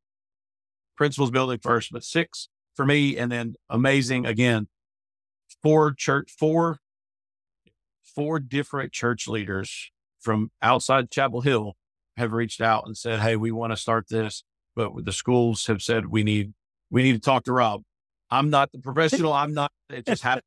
principals 0.96 1.32
building 1.32 1.60
first, 1.60 1.92
but 1.92 2.04
six 2.04 2.48
for 2.76 2.86
me. 2.86 3.18
And 3.18 3.32
then 3.32 3.56
amazing 3.70 4.26
again, 4.26 4.68
four 5.62 5.94
church, 5.94 6.32
four, 6.38 6.80
four 8.04 8.40
different 8.40 8.94
church 8.94 9.28
leaders 9.28 9.92
from 10.20 10.52
outside 10.62 11.12
Chapel 11.12 11.42
Hill 11.42 11.74
have 12.18 12.34
reached 12.34 12.62
out 12.62 12.86
and 12.86 12.96
said, 12.96 13.20
Hey, 13.20 13.36
we 13.36 13.52
want 13.52 13.72
to 13.74 13.78
start 13.78 14.08
this, 14.10 14.44
but 14.76 14.92
the 15.04 15.12
schools 15.12 15.66
have 15.68 15.82
said 15.82 16.08
we 16.08 16.24
need, 16.24 16.54
we 16.90 17.04
need 17.04 17.14
to 17.14 17.20
talk 17.20 17.44
to 17.46 17.54
Rob. 17.54 17.82
I'm 18.30 18.50
not 18.50 18.72
the 18.72 18.80
professional. 18.84 19.34
I'm 19.34 19.54
not, 19.54 19.72
it 19.90 20.06
just 20.06 20.24
happens. 20.24 20.46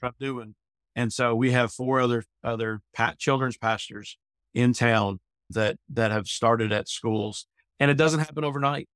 what 0.00 0.08
I'm 0.08 0.14
doing. 0.18 0.54
And 0.94 1.12
so 1.12 1.34
we 1.34 1.52
have 1.52 1.72
four 1.72 2.00
other, 2.00 2.24
other 2.44 2.80
pat, 2.94 3.18
children's 3.18 3.56
pastors 3.56 4.18
in 4.54 4.72
town 4.72 5.20
that, 5.50 5.76
that 5.92 6.10
have 6.10 6.26
started 6.26 6.72
at 6.72 6.88
schools 6.88 7.46
and 7.80 7.90
it 7.90 7.96
doesn't 7.96 8.20
happen 8.20 8.44
overnight. 8.44 8.88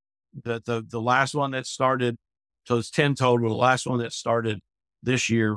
The, 0.44 0.62
the, 0.64 0.84
the 0.86 1.00
last 1.00 1.34
one 1.34 1.50
that 1.52 1.66
started, 1.66 2.16
so 2.66 2.76
it's 2.76 2.90
10 2.90 3.14
total. 3.14 3.48
The 3.48 3.54
last 3.54 3.86
one 3.86 3.98
that 3.98 4.12
started 4.12 4.60
this 5.02 5.28
year, 5.30 5.56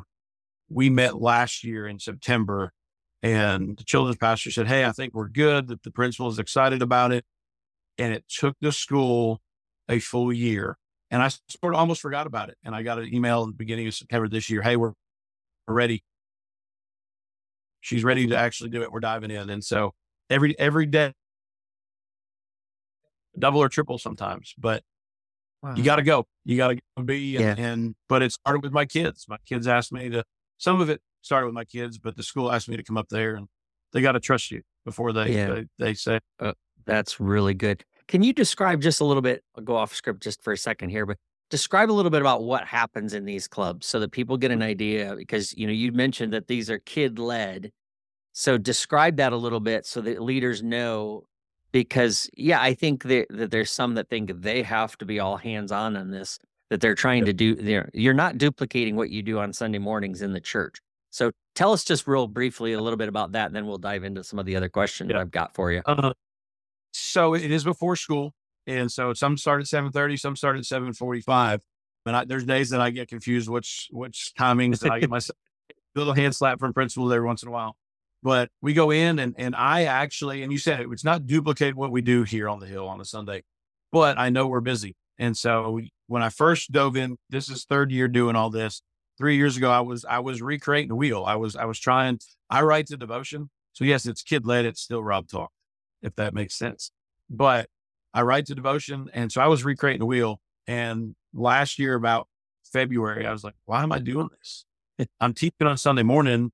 we 0.70 0.90
met 0.90 1.22
last 1.22 1.64
year 1.64 1.88
in 1.88 2.00
September 2.00 2.72
and 3.22 3.78
the 3.78 3.84
children's 3.84 4.18
pastor 4.18 4.52
said, 4.52 4.68
Hey, 4.68 4.86
I 4.86 4.92
think 4.92 5.14
we're 5.14 5.28
good. 5.28 5.68
That 5.68 5.84
the 5.84 5.92
principal 5.92 6.30
is 6.30 6.40
excited 6.40 6.82
about 6.82 7.12
it. 7.12 7.26
And 7.98 8.14
it 8.14 8.24
took 8.30 8.56
the 8.62 8.72
school 8.72 9.42
a 9.90 10.00
full 10.00 10.32
year. 10.32 10.78
And 11.12 11.22
I 11.22 11.28
sort 11.28 11.74
of 11.74 11.80
almost 11.80 12.02
forgot 12.02 12.28
about 12.28 12.50
it. 12.50 12.58
And 12.64 12.74
I 12.74 12.84
got 12.84 13.00
an 13.00 13.14
email 13.14 13.44
in 13.44 13.50
the 13.50 13.56
beginning 13.56 13.88
of 13.88 13.94
September 13.94 14.28
this 14.28 14.50
year. 14.50 14.62
Hey, 14.62 14.76
we're 14.76 14.94
ready. 15.68 16.04
She's 17.82 18.04
ready 18.04 18.28
to 18.28 18.38
actually 18.38 18.70
do 18.70 18.82
it. 18.82 18.92
We're 18.92 19.00
diving 19.00 19.32
in. 19.32 19.50
And 19.50 19.64
so 19.64 19.94
every, 20.30 20.58
every 20.60 20.86
day, 20.86 21.14
double 23.38 23.62
or 23.62 23.70
triple 23.70 23.98
sometimes, 23.98 24.54
but 24.58 24.84
wow. 25.64 25.76
you 25.76 25.84
got 25.84 25.98
to 25.98 26.04
go. 26.04 26.26
You 26.46 26.58
got 26.58 26.78
to 26.98 27.04
be. 27.04 27.38
And, 27.38 27.58
yeah. 27.58 27.66
and, 27.66 27.96
but 28.08 28.22
it 28.22 28.32
started 28.32 28.64
with 28.64 28.74
my 28.74 28.86
kids. 28.86 29.26
My 29.30 29.38
kids 29.46 29.68
asked 29.68 29.94
me 29.94 30.10
to, 30.10 30.24
some 30.58 30.82
of 30.82 30.90
it 30.90 31.02
started 31.22 31.46
with 31.46 31.56
my 31.56 31.66
kids, 31.66 31.98
but 31.98 32.18
the 32.18 32.24
school 32.24 32.52
asked 32.52 32.68
me 32.68 32.78
to 32.78 32.84
come 32.84 32.98
up 32.98 33.08
there 33.10 33.36
and 33.36 33.48
they 33.94 34.02
got 34.02 34.14
to 34.14 34.20
trust 34.20 34.52
you 34.52 34.62
before 34.86 35.14
they, 35.14 35.34
yeah. 35.34 35.54
they, 35.54 35.66
they, 35.78 35.94
say. 35.94 36.20
Uh, 36.40 36.54
that's 36.86 37.20
really 37.20 37.54
good. 37.54 37.84
Can 38.08 38.24
you 38.24 38.34
describe 38.34 38.82
just 38.82 39.02
a 39.02 39.06
little 39.06 39.22
bit? 39.22 39.44
I'll 39.56 39.64
go 39.64 39.76
off 39.76 39.94
script 39.94 40.24
just 40.24 40.44
for 40.44 40.52
a 40.52 40.58
second 40.58 40.90
here, 40.90 41.06
but 41.06 41.18
describe 41.50 41.92
a 41.92 41.94
little 41.94 42.12
bit 42.12 42.22
about 42.22 42.44
what 42.44 42.66
happens 42.66 43.14
in 43.14 43.26
these 43.26 43.48
clubs 43.48 43.88
so 43.88 44.00
that 44.00 44.12
people 44.12 44.38
get 44.38 44.52
an 44.52 44.62
idea 44.62 45.16
because 45.18 45.56
you 45.58 45.66
know 45.68 45.74
you 45.74 45.92
mentioned 45.92 46.34
that 46.34 46.48
these 46.48 46.70
are 46.70 46.80
kid 46.80 47.20
led 47.20 47.72
so 48.34 48.58
describe 48.58 49.18
that 49.18 49.34
a 49.34 49.38
little 49.38 49.60
bit 49.60 49.86
so 49.86 50.02
that 50.02 50.22
leaders 50.22 50.62
know 50.64 51.24
because 51.72 52.30
yeah 52.38 52.62
i 52.62 52.74
think 52.74 53.04
that, 53.04 53.26
that 53.30 53.52
there's 53.52 53.72
some 53.72 53.96
that 53.96 54.10
think 54.10 54.32
they 54.42 54.62
have 54.62 54.98
to 54.98 55.06
be 55.06 55.20
all 55.20 55.38
hands 55.38 55.72
on 55.72 55.96
on 55.98 56.12
this 56.12 56.40
that 56.70 56.82
they're 56.82 56.96
trying 56.96 57.26
to 57.26 57.34
do 57.34 57.56
there 57.56 57.90
you're 57.94 58.14
not 58.14 58.38
duplicating 58.38 58.96
what 58.96 59.10
you 59.10 59.22
do 59.24 59.40
on 59.40 59.52
sunday 59.54 59.80
mornings 59.80 60.22
in 60.22 60.34
the 60.34 60.42
church. 60.42 60.78
So 61.12 61.32
tell 61.56 61.74
us 61.74 61.84
just 61.84 62.06
real 62.08 62.28
briefly 62.28 62.74
a 62.74 62.80
little 62.80 62.98
bit 62.98 63.10
about 63.10 63.32
that 63.32 63.48
and 63.48 63.56
then 63.56 63.66
we'll 63.66 63.80
dive 63.80 64.04
into 64.04 64.24
some 64.24 64.38
of 64.38 64.46
the 64.46 64.56
other 64.56 64.70
questions 64.70 65.10
Yeah. 65.12 65.20
i've 65.20 65.32
got 65.32 65.56
for 65.56 65.72
you. 65.72 65.82
Uh, 65.86 66.14
so 66.92 67.34
it 67.34 67.50
is 67.52 67.64
before 67.64 67.96
school, 67.96 68.34
and 68.70 68.92
so 68.92 69.14
some 69.14 69.38
start 69.38 69.62
at 69.62 69.68
seven 69.68 69.92
thirty, 69.92 70.16
some 70.16 70.36
start 70.36 70.58
at 70.58 70.66
seven 70.66 70.94
forty 70.94 71.22
five. 71.22 71.62
And 72.06 72.16
I, 72.16 72.26
there's 72.26 72.46
days 72.46 72.70
that 72.70 72.82
I 72.82 72.92
get 72.92 73.08
confused 73.08 73.50
which 73.50 73.88
which 73.92 74.32
timings 74.38 74.80
that 74.80 74.92
I 74.92 75.00
get 75.00 75.10
myself 75.10 75.38
a 75.96 76.00
little 76.00 76.14
hand 76.14 76.36
slap 76.36 76.60
from 76.60 76.74
principals 76.74 77.12
every 77.12 77.26
once 77.26 77.44
in 77.44 77.50
a 77.50 77.52
while. 77.52 77.76
But 78.22 78.50
we 78.62 78.74
go 78.74 78.92
in 78.92 79.20
and 79.20 79.36
and 79.38 79.56
I 79.56 79.84
actually 79.84 80.44
and 80.44 80.52
you 80.52 80.58
said 80.58 80.82
it, 80.82 80.88
it's 80.92 81.04
not 81.04 81.26
duplicate 81.26 81.76
what 81.76 81.92
we 81.92 82.02
do 82.02 82.24
here 82.24 82.50
on 82.50 82.60
the 82.60 82.68
hill 82.68 82.88
on 82.88 83.02
a 83.02 83.06
Sunday, 83.06 83.44
but 83.92 84.18
I 84.18 84.30
know 84.30 84.48
we're 84.48 84.60
busy, 84.60 84.96
and 85.18 85.36
so 85.38 85.72
we, 85.72 85.92
when 86.08 86.22
I 86.22 86.30
first 86.30 86.72
dove 86.72 86.98
in, 86.98 87.18
this 87.30 87.50
is 87.50 87.66
third 87.66 87.92
year 87.92 88.08
doing 88.08 88.36
all 88.36 88.50
this. 88.50 88.82
Three 89.18 89.36
years 89.36 89.58
ago, 89.58 89.70
I 89.70 89.82
was 89.82 90.06
I 90.06 90.20
was 90.20 90.42
recreating 90.42 90.90
the 90.90 90.96
wheel. 90.96 91.24
I 91.26 91.36
was 91.36 91.56
I 91.56 91.66
was 91.66 91.80
trying. 91.80 92.20
I 92.50 92.62
write 92.62 92.88
the 92.88 92.98
devotion, 92.98 93.50
so 93.74 93.84
yes, 93.86 94.06
it's 94.06 94.22
kid 94.22 94.46
led. 94.46 94.66
It's 94.66 94.82
still 94.82 95.04
Rob 95.04 95.28
talk, 95.28 95.52
if 96.02 96.16
that 96.16 96.34
makes 96.34 96.56
sense. 96.56 96.92
But 97.30 97.70
I 98.14 98.22
write 98.24 98.48
the 98.48 98.56
devotion, 98.56 99.10
and 99.14 99.32
so 99.32 99.42
I 99.42 99.48
was 99.48 99.64
recreating 99.64 100.00
the 100.00 100.06
wheel. 100.06 100.40
And 100.68 101.16
last 101.34 101.80
year, 101.80 101.96
about 101.96 102.28
February, 102.64 103.26
I 103.26 103.32
was 103.32 103.44
like, 103.44 103.56
"Why 103.66 103.84
am 103.84 103.92
I 103.92 104.00
doing 104.00 104.30
this? 104.38 104.66
I'm 105.22 105.34
teaching 105.34 105.68
on 105.68 105.78
Sunday 105.78 106.04
morning, 106.04 106.52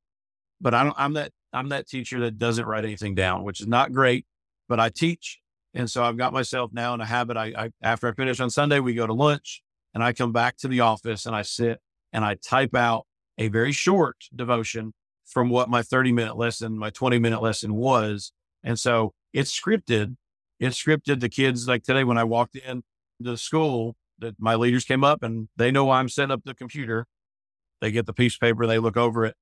but 0.61 0.73
I 0.73 0.83
don't. 0.83 0.95
I'm 0.97 1.13
that 1.13 1.31
I'm 1.53 1.69
that 1.69 1.87
teacher 1.87 2.19
that 2.21 2.37
doesn't 2.37 2.65
write 2.65 2.85
anything 2.85 3.15
down, 3.15 3.43
which 3.43 3.61
is 3.61 3.67
not 3.67 3.93
great. 3.93 4.25
But 4.67 4.79
I 4.79 4.89
teach, 4.89 5.39
and 5.73 5.89
so 5.89 6.03
I've 6.03 6.17
got 6.17 6.33
myself 6.33 6.71
now 6.73 6.93
in 6.93 7.01
a 7.01 7.05
habit. 7.05 7.37
I, 7.37 7.53
I 7.57 7.69
after 7.81 8.07
I 8.07 8.13
finish 8.13 8.39
on 8.39 8.49
Sunday, 8.49 8.79
we 8.79 8.93
go 8.93 9.07
to 9.07 9.13
lunch, 9.13 9.61
and 9.95 10.03
I 10.03 10.13
come 10.13 10.33
back 10.33 10.57
to 10.57 10.67
the 10.67 10.81
office 10.81 11.25
and 11.25 11.35
I 11.35 11.41
sit 11.41 11.79
and 12.13 12.23
I 12.23 12.35
type 12.35 12.75
out 12.75 13.07
a 13.37 13.47
very 13.47 13.71
short 13.71 14.17
devotion 14.35 14.93
from 15.25 15.49
what 15.49 15.69
my 15.69 15.81
30 15.81 16.11
minute 16.11 16.37
lesson, 16.37 16.77
my 16.77 16.91
20 16.91 17.17
minute 17.17 17.41
lesson 17.41 17.73
was. 17.73 18.31
And 18.63 18.77
so 18.77 19.13
it's 19.33 19.57
scripted. 19.57 20.15
It's 20.59 20.81
scripted. 20.81 21.19
The 21.19 21.29
kids, 21.29 21.67
like 21.67 21.83
today, 21.83 22.03
when 22.03 22.17
I 22.17 22.23
walked 22.23 22.55
in 22.55 22.77
to 22.77 22.83
the 23.31 23.37
school, 23.37 23.95
that 24.19 24.35
my 24.39 24.55
leaders 24.55 24.85
came 24.85 25.03
up 25.03 25.23
and 25.23 25.49
they 25.57 25.71
know 25.71 25.91
I'm 25.91 26.09
setting 26.09 26.31
up 26.31 26.41
the 26.45 26.53
computer. 26.53 27.05
They 27.81 27.91
get 27.91 28.05
the 28.05 28.13
piece 28.13 28.35
of 28.35 28.39
paper, 28.39 28.65
they 28.65 28.79
look 28.79 28.97
over 28.97 29.25
it. 29.25 29.35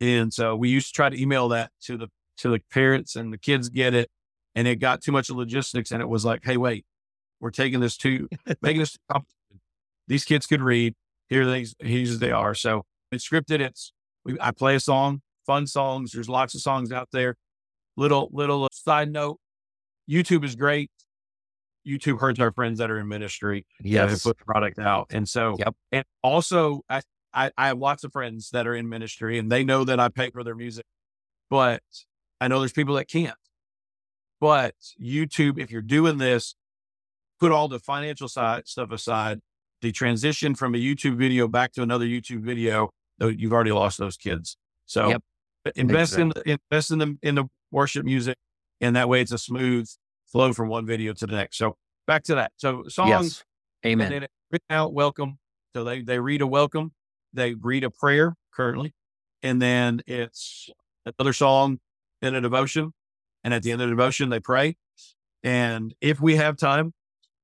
And 0.00 0.32
so 0.32 0.54
we 0.54 0.68
used 0.68 0.88
to 0.88 0.92
try 0.92 1.08
to 1.08 1.20
email 1.20 1.48
that 1.48 1.70
to 1.82 1.96
the 1.96 2.08
to 2.38 2.50
the 2.50 2.60
parents 2.70 3.16
and 3.16 3.32
the 3.32 3.38
kids 3.38 3.68
get 3.68 3.94
it. 3.94 4.10
And 4.54 4.68
it 4.68 4.76
got 4.76 5.02
too 5.02 5.12
much 5.12 5.30
logistics. 5.30 5.90
And 5.90 6.00
it 6.00 6.08
was 6.08 6.24
like, 6.24 6.44
hey, 6.44 6.56
wait, 6.56 6.84
we're 7.40 7.50
taking 7.50 7.80
this 7.80 7.96
to 7.98 8.28
making 8.62 8.80
this 8.80 8.96
complicated. 9.10 9.60
These 10.08 10.24
kids 10.24 10.46
could 10.46 10.62
read. 10.62 10.94
Here 11.28 11.44
they 11.46 11.66
here 11.82 12.06
they 12.06 12.30
are. 12.30 12.54
So 12.54 12.84
it's 13.10 13.28
scripted. 13.28 13.60
It's 13.60 13.92
we, 14.24 14.36
I 14.40 14.52
play 14.52 14.76
a 14.76 14.80
song, 14.80 15.22
fun 15.46 15.66
songs. 15.66 16.12
There's 16.12 16.28
lots 16.28 16.54
of 16.54 16.60
songs 16.60 16.92
out 16.92 17.08
there. 17.12 17.36
Little 17.96 18.28
little 18.32 18.68
side 18.72 19.10
note, 19.10 19.38
YouTube 20.08 20.44
is 20.44 20.56
great. 20.56 20.90
YouTube 21.86 22.18
hurts 22.18 22.40
our 22.40 22.52
friends 22.52 22.78
that 22.78 22.90
are 22.90 22.98
in 22.98 23.06
ministry 23.08 23.66
that 23.80 23.88
yes 23.88 24.22
put 24.24 24.38
product 24.38 24.78
out. 24.78 25.06
And 25.10 25.28
so, 25.28 25.56
Yep. 25.58 25.74
and 25.92 26.04
also, 26.22 26.82
I, 26.88 27.02
I, 27.32 27.50
I 27.56 27.68
have 27.68 27.78
lots 27.78 28.02
of 28.02 28.12
friends 28.12 28.50
that 28.50 28.66
are 28.66 28.74
in 28.74 28.88
ministry 28.88 29.38
and 29.38 29.50
they 29.52 29.62
know 29.62 29.84
that 29.84 30.00
I 30.00 30.08
pay 30.08 30.30
for 30.30 30.42
their 30.42 30.56
music, 30.56 30.84
but 31.48 31.82
I 32.40 32.48
know 32.48 32.58
there's 32.58 32.72
people 32.72 32.96
that 32.96 33.08
can't. 33.08 33.36
But 34.40 34.74
YouTube, 35.00 35.58
if 35.58 35.70
you're 35.70 35.80
doing 35.82 36.18
this, 36.18 36.56
put 37.38 37.52
all 37.52 37.68
the 37.68 37.78
financial 37.78 38.28
side 38.28 38.66
stuff 38.66 38.90
aside. 38.90 39.40
The 39.82 39.92
transition 39.92 40.54
from 40.54 40.74
a 40.74 40.78
YouTube 40.78 41.16
video 41.16 41.46
back 41.48 41.72
to 41.74 41.82
another 41.82 42.06
YouTube 42.06 42.40
video, 42.40 42.90
though 43.18 43.28
you've 43.28 43.52
already 43.52 43.72
lost 43.72 43.98
those 43.98 44.16
kids. 44.16 44.56
So 44.86 45.10
Yep. 45.10 45.22
invest 45.76 46.18
in 46.18 46.32
invest 46.44 46.90
in 46.90 46.98
the 46.98 47.18
in 47.22 47.34
the 47.36 47.44
worship 47.70 48.04
music, 48.04 48.36
and 48.80 48.96
that 48.96 49.08
way 49.08 49.20
it's 49.20 49.32
a 49.32 49.38
smooth 49.38 49.88
flow 50.26 50.52
from 50.52 50.68
one 50.68 50.86
video 50.86 51.12
to 51.12 51.26
the 51.26 51.36
next. 51.36 51.58
So 51.58 51.76
back 52.06 52.22
to 52.24 52.34
that. 52.36 52.52
So 52.56 52.84
songs 52.88 53.08
yes 53.08 53.44
and 53.82 54.02
amen 54.02 54.28
then 54.50 54.60
out 54.70 54.92
welcome. 54.92 55.38
So 55.74 55.84
they 55.84 56.02
they 56.02 56.18
read 56.18 56.42
a 56.42 56.46
welcome, 56.46 56.92
they 57.32 57.54
read 57.54 57.84
a 57.84 57.90
prayer 57.90 58.34
currently, 58.52 58.94
and 59.42 59.60
then 59.60 60.02
it's 60.06 60.70
another 61.04 61.32
song 61.32 61.78
and 62.22 62.34
a 62.36 62.40
devotion. 62.40 62.92
And 63.44 63.54
at 63.54 63.62
the 63.62 63.72
end 63.72 63.80
of 63.80 63.88
the 63.88 63.94
devotion, 63.94 64.28
they 64.28 64.40
pray. 64.40 64.76
And 65.42 65.94
if 66.00 66.20
we 66.20 66.36
have 66.36 66.56
time, 66.56 66.92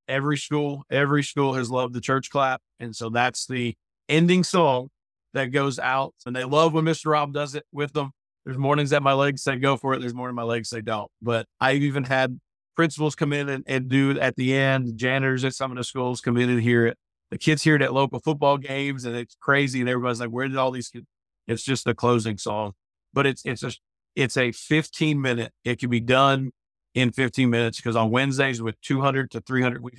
every 0.09 0.37
school, 0.37 0.85
every 0.91 1.23
school 1.23 1.55
has 1.55 1.71
loved 1.71 1.95
the 1.95 2.01
church 2.01 2.31
clap. 2.31 2.61
And 2.81 2.97
so 2.97 3.09
that's 3.09 3.47
the 3.47 3.77
ending 4.09 4.43
song 4.43 4.89
that 5.35 5.47
goes 5.47 5.79
out. 5.79 6.15
And 6.27 6.35
they 6.35 6.45
love 6.45 6.73
when 6.73 6.85
Mr. 6.85 7.13
Rob 7.13 7.33
does 7.33 7.55
it 7.55 7.65
with 7.73 7.93
them. 7.93 8.11
There's 8.45 8.59
mornings 8.59 8.91
that 8.91 9.03
my 9.03 9.13
legs 9.13 9.43
say 9.43 9.57
go 9.57 9.77
for 9.77 9.95
it. 9.95 10.01
There's 10.01 10.15
morning 10.15 10.35
my 10.35 10.43
legs 10.43 10.69
say 10.69 10.81
don't. 10.81 11.11
But 11.21 11.47
I've 11.61 11.83
even 11.83 12.05
had 12.05 12.41
principals 12.75 13.15
come 13.15 13.33
in 13.33 13.49
and, 13.49 13.65
and 13.67 13.89
do 13.89 14.19
at 14.19 14.37
the 14.37 14.55
end. 14.55 14.97
Janitors 14.97 15.45
at 15.45 15.55
some 15.55 15.71
of 15.71 15.77
the 15.77 15.85
schools 15.85 16.21
come 16.21 16.37
in 16.37 16.51
and 16.51 16.61
hear 16.61 16.87
it. 16.87 16.99
The 17.31 17.39
kids 17.39 17.63
hear 17.63 17.77
it 17.77 17.83
at 17.83 17.95
local 17.95 18.21
football 18.21 18.59
games, 18.59 19.05
and 19.05 19.17
it's 19.17 19.37
crazy. 19.41 19.81
And 19.81 19.89
everybody's 19.89 20.21
like, 20.21 20.29
"Where 20.31 20.47
did 20.47 20.57
all 20.57 20.71
these 20.71 20.89
kids?" 20.89 21.07
It's 21.47 21.63
just 21.63 21.85
the 21.85 21.95
closing 21.95 22.37
song, 22.37 22.73
but 23.15 23.27
it's 23.27 23.43
it's 23.45 23.63
a 23.63 23.73
it's 24.15 24.37
a 24.37 24.53
15 24.53 25.21
minute. 25.21 25.53
It 25.65 25.79
can 25.79 25.89
be 25.89 26.01
done 26.01 26.51
in 26.95 27.11
15 27.11 27.49
minutes 27.49 27.79
because 27.79 27.97
on 27.97 28.11
Wednesdays 28.11 28.61
with 28.61 28.79
200 28.83 29.31
to 29.31 29.41
300, 29.41 29.83
we 29.83 29.93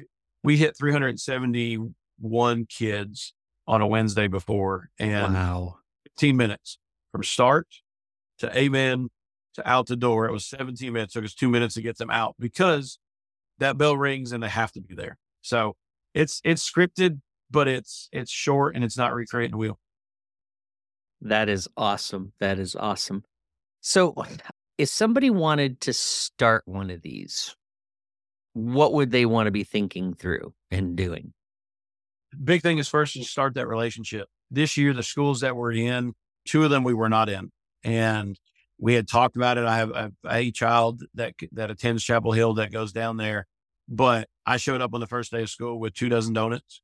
we 0.44 0.58
hit 0.58 0.78
371 0.78 2.66
kids 2.68 3.34
on 3.68 3.82
a 3.82 3.88
Wednesday 3.88 4.28
before, 4.28 4.90
and 5.00 5.34
wow 5.34 5.78
15 6.04 6.38
minutes 6.38 6.78
from 7.12 7.24
start 7.24 7.68
to 8.44 8.58
amen 8.58 9.10
to 9.56 9.70
out 9.70 9.88
the 9.88 9.96
door. 9.96 10.28
It 10.28 10.32
was 10.32 10.46
17 10.46 10.92
minutes. 10.92 11.16
It 11.16 11.20
took 11.20 11.26
us 11.26 11.34
two 11.34 11.50
minutes 11.50 11.76
to 11.76 11.82
get 11.82 11.98
them 11.98 12.10
out 12.10 12.36
because 12.40 13.00
that 13.60 13.78
bell 13.78 13.98
rings 13.98 14.32
and 14.32 14.44
they 14.44 14.50
have 14.50 14.72
to 14.74 14.82
be 14.82 14.96
there. 14.96 15.18
So 15.42 15.76
it's 16.14 16.42
it's 16.44 16.70
scripted, 16.70 17.22
but 17.50 17.68
it's 17.68 18.10
it's 18.12 18.32
short 18.32 18.76
and 18.76 18.84
it's 18.84 18.98
not 18.98 19.14
recreating 19.14 19.52
the 19.52 19.58
wheel. 19.58 19.80
That 21.22 21.50
is 21.50 21.70
awesome. 21.78 22.34
That 22.40 22.60
is 22.60 22.76
awesome. 22.76 23.24
So, 23.80 24.16
if 24.78 24.90
somebody 24.90 25.30
wanted 25.30 25.80
to 25.82 25.94
start 25.94 26.64
one 26.66 26.90
of 26.90 27.02
these, 27.02 27.56
what 28.54 28.94
would 28.94 29.12
they 29.12 29.26
want 29.26 29.48
to 29.48 29.52
be 29.52 29.64
thinking 29.64 30.14
through 30.14 30.54
and 30.70 30.96
doing? 30.96 31.34
Big 32.44 32.62
thing 32.62 32.78
is 32.78 32.88
first 32.88 33.14
to 33.14 33.24
start 33.24 33.54
that 33.56 33.68
relationship. 33.68 34.28
This 34.52 34.76
year, 34.76 34.94
the 34.94 35.04
schools 35.04 35.42
that 35.42 35.56
we're 35.56 35.72
in, 35.72 36.14
two 36.46 36.64
of 36.64 36.70
them 36.70 36.84
we 36.84 36.94
were 36.94 37.10
not 37.10 37.30
in, 37.30 37.52
and 37.84 38.40
we 38.80 38.94
had 38.94 39.08
talked 39.08 39.36
about 39.36 39.58
it. 39.58 39.66
I 39.66 39.78
have 39.78 40.14
a, 40.26 40.52
child 40.52 41.04
that 41.16 41.34
that 41.52 41.72
attends 41.72 42.04
Chapel 42.04 42.32
Hill 42.32 42.56
that 42.56 42.72
goes 42.72 42.92
down 42.92 43.18
there, 43.18 43.48
but 43.88 44.28
I 44.46 44.58
showed 44.58 44.82
up 44.82 44.94
on 44.94 45.00
the 45.00 45.08
first 45.08 45.32
day 45.32 45.44
of 45.44 45.50
school 45.50 45.80
with 45.80 45.94
two 45.94 46.10
dozen 46.10 46.34
donuts 46.34 46.82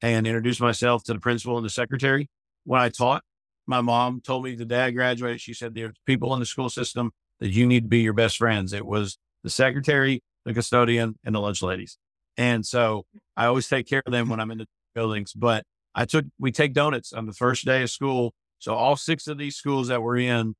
and 0.00 0.26
introduced 0.26 0.60
myself 0.60 1.04
to 1.04 1.14
the 1.14 1.20
principal 1.20 1.56
and 1.56 1.64
the 1.64 1.70
secretary. 1.70 2.28
When 2.64 2.80
I 2.80 2.88
taught, 2.88 3.22
my 3.66 3.80
mom 3.80 4.20
told 4.20 4.44
me 4.44 4.54
the 4.54 4.64
day 4.64 4.84
I 4.84 4.90
graduated, 4.90 5.40
she 5.40 5.54
said 5.54 5.74
there's 5.74 5.94
people 6.06 6.32
in 6.34 6.40
the 6.40 6.46
school 6.46 6.68
system 6.68 7.12
that 7.40 7.50
you 7.50 7.66
need 7.66 7.84
to 7.84 7.88
be 7.88 8.00
your 8.00 8.12
best 8.12 8.36
friends. 8.36 8.72
It 8.72 8.86
was 8.86 9.18
the 9.42 9.50
secretary, 9.50 10.22
the 10.44 10.54
custodian, 10.54 11.18
and 11.24 11.34
the 11.34 11.40
lunch 11.40 11.62
ladies. 11.62 11.98
And 12.36 12.64
so 12.64 13.04
I 13.36 13.46
always 13.46 13.68
take 13.68 13.86
care 13.86 14.02
of 14.06 14.12
them 14.12 14.28
when 14.28 14.40
I'm 14.40 14.50
in 14.50 14.58
the 14.58 14.66
buildings. 14.94 15.32
But 15.32 15.64
I 15.94 16.04
took 16.04 16.24
we 16.38 16.52
take 16.52 16.72
donuts 16.72 17.12
on 17.12 17.26
the 17.26 17.32
first 17.32 17.64
day 17.64 17.82
of 17.82 17.90
school. 17.90 18.34
So 18.62 18.74
all 18.74 18.94
six 18.94 19.26
of 19.26 19.38
these 19.38 19.56
schools 19.56 19.88
that 19.88 20.02
we're 20.02 20.18
in, 20.18 20.54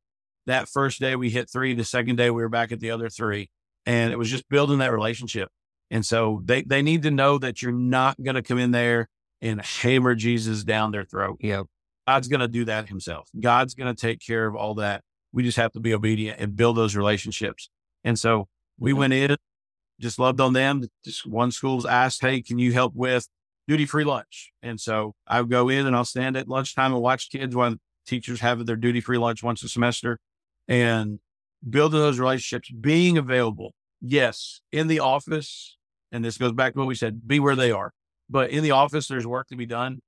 that 0.47 0.69
first 0.69 0.99
day 0.99 1.15
we 1.15 1.31
hit 1.31 1.49
three. 1.49 1.73
The 1.73 1.85
second 1.85 2.17
day 2.17 2.31
we 2.31 2.43
were 2.43 2.49
back 2.49 2.73
at 2.73 2.81
the 2.81 2.91
other 2.91 3.09
three. 3.09 3.49
And 3.87 4.13
it 4.13 4.17
was 4.19 4.29
just 4.29 4.49
building 4.49 4.79
that 4.79 4.93
relationship. 4.93 5.49
And 5.89 6.05
so 6.05 6.43
they, 6.45 6.63
they 6.63 6.83
need 6.83 7.03
to 7.03 7.13
know 7.13 7.39
that 7.39 7.63
you're 7.63 7.71
not 7.71 8.21
going 8.21 8.35
to 8.35 8.43
come 8.43 8.59
in 8.59 8.73
there 8.73 9.09
and 9.41 9.65
hammer 9.65 10.17
Jesus 10.17 10.65
down 10.65 10.91
their 10.91 11.05
throat. 11.05 11.37
Yeah. 11.41 11.63
God's 12.09 12.27
going 12.27 12.41
to 12.41 12.49
do 12.49 12.65
that 12.65 12.89
himself. 12.89 13.29
God's 13.39 13.75
going 13.75 13.95
to 13.95 14.01
take 14.01 14.19
care 14.19 14.47
of 14.47 14.57
all 14.57 14.75
that. 14.75 15.03
We 15.33 15.45
just 15.45 15.57
have 15.57 15.71
to 15.73 15.81
be 15.81 15.95
obedient 15.95 16.41
and 16.41 16.57
build 16.57 16.77
those 16.77 16.97
relationships. 16.97 17.71
And 18.03 18.19
so 18.19 18.49
we 18.81 18.93
went 18.93 19.13
in, 19.13 19.37
just 20.01 20.19
loved 20.19 20.41
on 20.41 20.55
them. 20.55 20.83
Just 21.05 21.25
one 21.25 21.53
school's 21.53 21.87
asked, 21.87 22.21
Hey, 22.21 22.43
can 22.43 22.59
you 22.59 22.73
help 22.73 22.97
with 22.97 23.29
duty 23.69 23.87
free 23.87 24.03
lunch? 24.03 24.51
And 24.61 24.81
so 24.81 25.15
I'll 25.29 25.45
go 25.45 25.69
in 25.69 25.87
and 25.87 25.95
I'll 25.95 26.05
stand 26.05 26.37
at 26.37 26.49
lunchtime 26.49 26.93
and 26.93 27.01
watch 27.01 27.31
kids 27.31 27.55
while 27.55 27.77
teachers 28.07 28.41
have 28.41 28.65
their 28.67 28.77
duty 28.77 29.01
free 29.01 29.19
lunch 29.19 29.43
once 29.43 29.63
a 29.63 29.69
semester 29.69 30.19
and 30.69 31.21
building 31.69 32.01
those 32.01 32.19
relationships, 32.19 32.71
being 32.71 33.19
available. 33.19 33.75
Yes, 34.01 34.61
in 34.73 34.89
the 34.89 35.01
office. 35.01 35.77
And 36.11 36.25
this 36.25 36.37
goes 36.37 36.53
back 36.53 36.75
to 36.75 36.81
what 36.81 36.89
we 36.89 36.95
said 36.95 37.27
be 37.27 37.41
where 37.41 37.57
they 37.57 37.71
are. 37.71 37.93
but 38.29 38.51
in 38.51 38.63
the 38.63 38.73
office, 38.73 39.09
there's 39.09 39.27
work 39.27 39.49
to 39.49 39.57
be 39.57 39.67
done. 39.67 40.01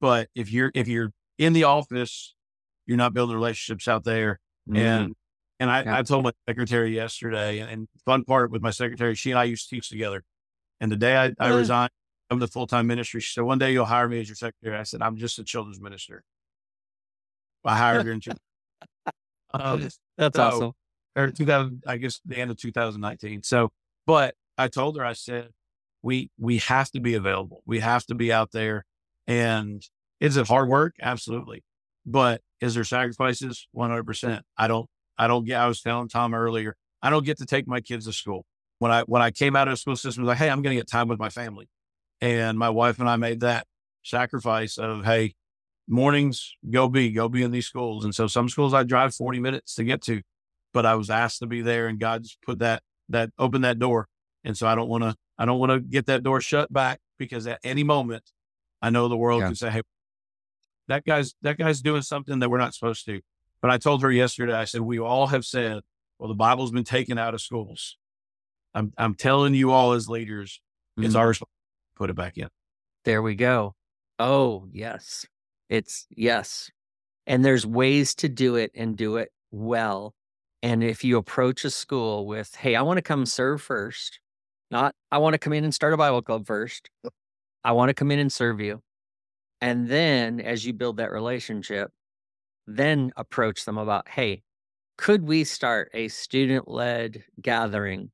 But 0.00 0.28
if 0.34 0.50
you're 0.52 0.70
if 0.74 0.88
you're 0.88 1.12
in 1.38 1.52
the 1.52 1.64
office, 1.64 2.34
you're 2.86 2.96
not 2.96 3.14
building 3.14 3.34
relationships 3.34 3.88
out 3.88 4.04
there. 4.04 4.40
Mm. 4.68 4.78
And 4.78 5.14
and 5.60 5.70
I, 5.70 5.82
yeah. 5.82 5.98
I 5.98 6.02
told 6.02 6.24
my 6.24 6.32
secretary 6.48 6.94
yesterday, 6.94 7.60
and, 7.60 7.70
and, 7.70 7.88
fun 8.04 8.24
part 8.24 8.50
with 8.50 8.62
my 8.62 8.70
secretary, 8.70 9.14
she 9.14 9.30
and 9.30 9.38
I 9.38 9.44
used 9.44 9.68
to 9.68 9.76
teach 9.76 9.88
together. 9.88 10.24
And 10.80 10.90
the 10.90 10.96
day 10.96 11.16
I, 11.16 11.32
I 11.38 11.50
resigned 11.50 11.92
from 12.28 12.40
the 12.40 12.48
full 12.48 12.66
time 12.66 12.88
ministry, 12.88 13.20
she 13.20 13.32
said, 13.32 13.44
"One 13.44 13.58
day 13.58 13.72
you'll 13.72 13.84
hire 13.84 14.08
me 14.08 14.20
as 14.20 14.28
your 14.28 14.34
secretary." 14.34 14.76
I 14.76 14.82
said, 14.82 15.02
"I'm 15.02 15.16
just 15.16 15.38
a 15.38 15.44
children's 15.44 15.80
minister." 15.80 16.24
I 17.64 17.76
hired 17.76 18.06
her 18.06 18.12
in. 18.12 18.20
um, 19.54 19.88
That's 20.18 20.36
so, 20.36 20.42
awesome. 20.42 20.72
Or 21.14 21.30
2000, 21.30 21.82
I 21.86 21.96
guess 21.98 22.20
the 22.24 22.36
end 22.36 22.50
of 22.50 22.56
2019. 22.56 23.42
So, 23.42 23.70
but 24.06 24.34
I 24.56 24.68
told 24.68 24.96
her, 24.96 25.04
I 25.04 25.12
said, 25.12 25.48
we 26.02 26.30
we 26.38 26.58
have 26.58 26.90
to 26.90 27.00
be 27.00 27.14
available. 27.14 27.62
We 27.64 27.80
have 27.80 28.04
to 28.06 28.14
be 28.14 28.32
out 28.32 28.50
there. 28.52 28.84
And 29.26 29.82
is 30.20 30.36
it 30.36 30.48
hard 30.48 30.68
work? 30.68 30.94
Absolutely. 31.00 31.62
But 32.04 32.40
is 32.60 32.74
there 32.74 32.84
sacrifices? 32.84 33.68
100%. 33.76 34.40
I 34.56 34.68
don't, 34.68 34.88
I 35.16 35.28
don't 35.28 35.44
get, 35.44 35.60
I 35.60 35.68
was 35.68 35.80
telling 35.80 36.08
Tom 36.08 36.34
earlier, 36.34 36.76
I 37.00 37.10
don't 37.10 37.24
get 37.24 37.38
to 37.38 37.46
take 37.46 37.68
my 37.68 37.80
kids 37.80 38.06
to 38.06 38.12
school. 38.12 38.44
When 38.78 38.90
I, 38.90 39.02
when 39.02 39.22
I 39.22 39.30
came 39.30 39.54
out 39.54 39.68
of 39.68 39.72
the 39.72 39.76
school 39.76 39.96
system, 39.96 40.22
I 40.22 40.24
was 40.24 40.28
like, 40.30 40.38
Hey, 40.38 40.50
I'm 40.50 40.62
going 40.62 40.74
to 40.74 40.80
get 40.80 40.88
time 40.88 41.06
with 41.08 41.20
my 41.20 41.28
family. 41.28 41.68
And 42.20 42.58
my 42.58 42.70
wife 42.70 42.98
and 42.98 43.08
I 43.08 43.16
made 43.16 43.40
that 43.40 43.66
sacrifice 44.02 44.78
of, 44.78 45.04
Hey, 45.04 45.34
mornings, 45.92 46.56
go 46.70 46.88
be, 46.88 47.10
go 47.12 47.28
be 47.28 47.42
in 47.42 47.50
these 47.50 47.66
schools. 47.66 48.04
And 48.04 48.14
so 48.14 48.26
some 48.26 48.48
schools 48.48 48.74
I 48.74 48.82
drive 48.82 49.14
40 49.14 49.38
minutes 49.40 49.74
to 49.76 49.84
get 49.84 50.02
to, 50.02 50.22
but 50.72 50.86
I 50.86 50.94
was 50.94 51.10
asked 51.10 51.40
to 51.40 51.46
be 51.46 51.60
there 51.60 51.86
and 51.86 52.00
God's 52.00 52.38
put 52.44 52.58
that, 52.60 52.82
that 53.10 53.30
open 53.38 53.62
that 53.62 53.78
door. 53.78 54.08
And 54.42 54.56
so 54.56 54.66
I 54.66 54.74
don't 54.74 54.88
want 54.88 55.04
to, 55.04 55.14
I 55.38 55.44
don't 55.44 55.58
want 55.58 55.70
to 55.70 55.80
get 55.80 56.06
that 56.06 56.22
door 56.22 56.40
shut 56.40 56.72
back 56.72 57.00
because 57.18 57.46
at 57.46 57.60
any 57.62 57.84
moment 57.84 58.24
I 58.80 58.90
know 58.90 59.08
the 59.08 59.16
world 59.16 59.42
yeah. 59.42 59.48
can 59.48 59.54
say, 59.54 59.70
Hey, 59.70 59.82
that 60.88 61.04
guy's, 61.04 61.34
that 61.42 61.58
guy's 61.58 61.80
doing 61.80 62.02
something 62.02 62.40
that 62.40 62.50
we're 62.50 62.58
not 62.58 62.74
supposed 62.74 63.04
to. 63.06 63.20
But 63.60 63.70
I 63.70 63.78
told 63.78 64.02
her 64.02 64.10
yesterday, 64.10 64.54
I 64.54 64.64
said, 64.64 64.80
we 64.80 64.98
all 64.98 65.28
have 65.28 65.44
said, 65.44 65.82
well, 66.18 66.28
the 66.28 66.34
Bible's 66.34 66.72
been 66.72 66.84
taken 66.84 67.16
out 67.16 67.34
of 67.34 67.40
schools. 67.40 67.96
I'm, 68.74 68.92
I'm 68.98 69.14
telling 69.14 69.54
you 69.54 69.70
all 69.70 69.92
as 69.92 70.08
leaders, 70.08 70.60
mm-hmm. 70.98 71.06
it's 71.06 71.14
our 71.14 71.32
put 71.96 72.10
it 72.10 72.16
back 72.16 72.38
in. 72.38 72.48
There 73.04 73.22
we 73.22 73.34
go. 73.34 73.74
Oh, 74.18 74.66
yes. 74.72 75.26
It's 75.72 76.06
yes. 76.14 76.70
And 77.26 77.42
there's 77.42 77.64
ways 77.64 78.14
to 78.16 78.28
do 78.28 78.56
it 78.56 78.72
and 78.74 78.94
do 78.94 79.16
it 79.16 79.32
well. 79.50 80.14
And 80.62 80.84
if 80.84 81.02
you 81.02 81.16
approach 81.16 81.64
a 81.64 81.70
school 81.70 82.26
with, 82.26 82.56
hey, 82.56 82.76
I 82.76 82.82
want 82.82 82.98
to 82.98 83.02
come 83.02 83.24
serve 83.24 83.62
first, 83.62 84.20
not 84.70 84.94
I 85.10 85.16
want 85.16 85.32
to 85.32 85.38
come 85.38 85.54
in 85.54 85.64
and 85.64 85.72
start 85.72 85.94
a 85.94 85.96
Bible 85.96 86.20
club 86.20 86.46
first. 86.46 86.90
I 87.64 87.72
want 87.72 87.88
to 87.88 87.94
come 87.94 88.10
in 88.10 88.18
and 88.18 88.30
serve 88.30 88.60
you. 88.60 88.82
And 89.62 89.88
then 89.88 90.42
as 90.42 90.66
you 90.66 90.74
build 90.74 90.98
that 90.98 91.10
relationship, 91.10 91.90
then 92.66 93.10
approach 93.16 93.64
them 93.64 93.78
about, 93.78 94.10
hey, 94.10 94.42
could 94.98 95.26
we 95.26 95.42
start 95.42 95.90
a 95.94 96.08
student 96.08 96.68
led 96.68 97.24
gathering 97.40 98.10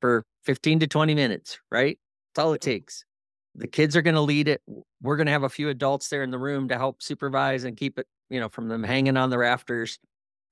for 0.00 0.24
15 0.42 0.80
to 0.80 0.86
20 0.88 1.14
minutes, 1.14 1.60
right? 1.70 2.00
That's 2.34 2.44
all 2.44 2.52
it 2.52 2.62
mm-hmm. 2.62 2.70
takes 2.70 3.04
the 3.54 3.66
kids 3.66 3.96
are 3.96 4.02
going 4.02 4.14
to 4.14 4.20
lead 4.20 4.48
it. 4.48 4.62
We're 5.02 5.16
going 5.16 5.26
to 5.26 5.32
have 5.32 5.42
a 5.42 5.48
few 5.48 5.68
adults 5.68 6.08
there 6.08 6.22
in 6.22 6.30
the 6.30 6.38
room 6.38 6.68
to 6.68 6.78
help 6.78 7.02
supervise 7.02 7.64
and 7.64 7.76
keep 7.76 7.98
it, 7.98 8.06
you 8.28 8.40
know, 8.40 8.48
from 8.48 8.68
them 8.68 8.82
hanging 8.82 9.16
on 9.16 9.30
the 9.30 9.38
rafters. 9.38 9.98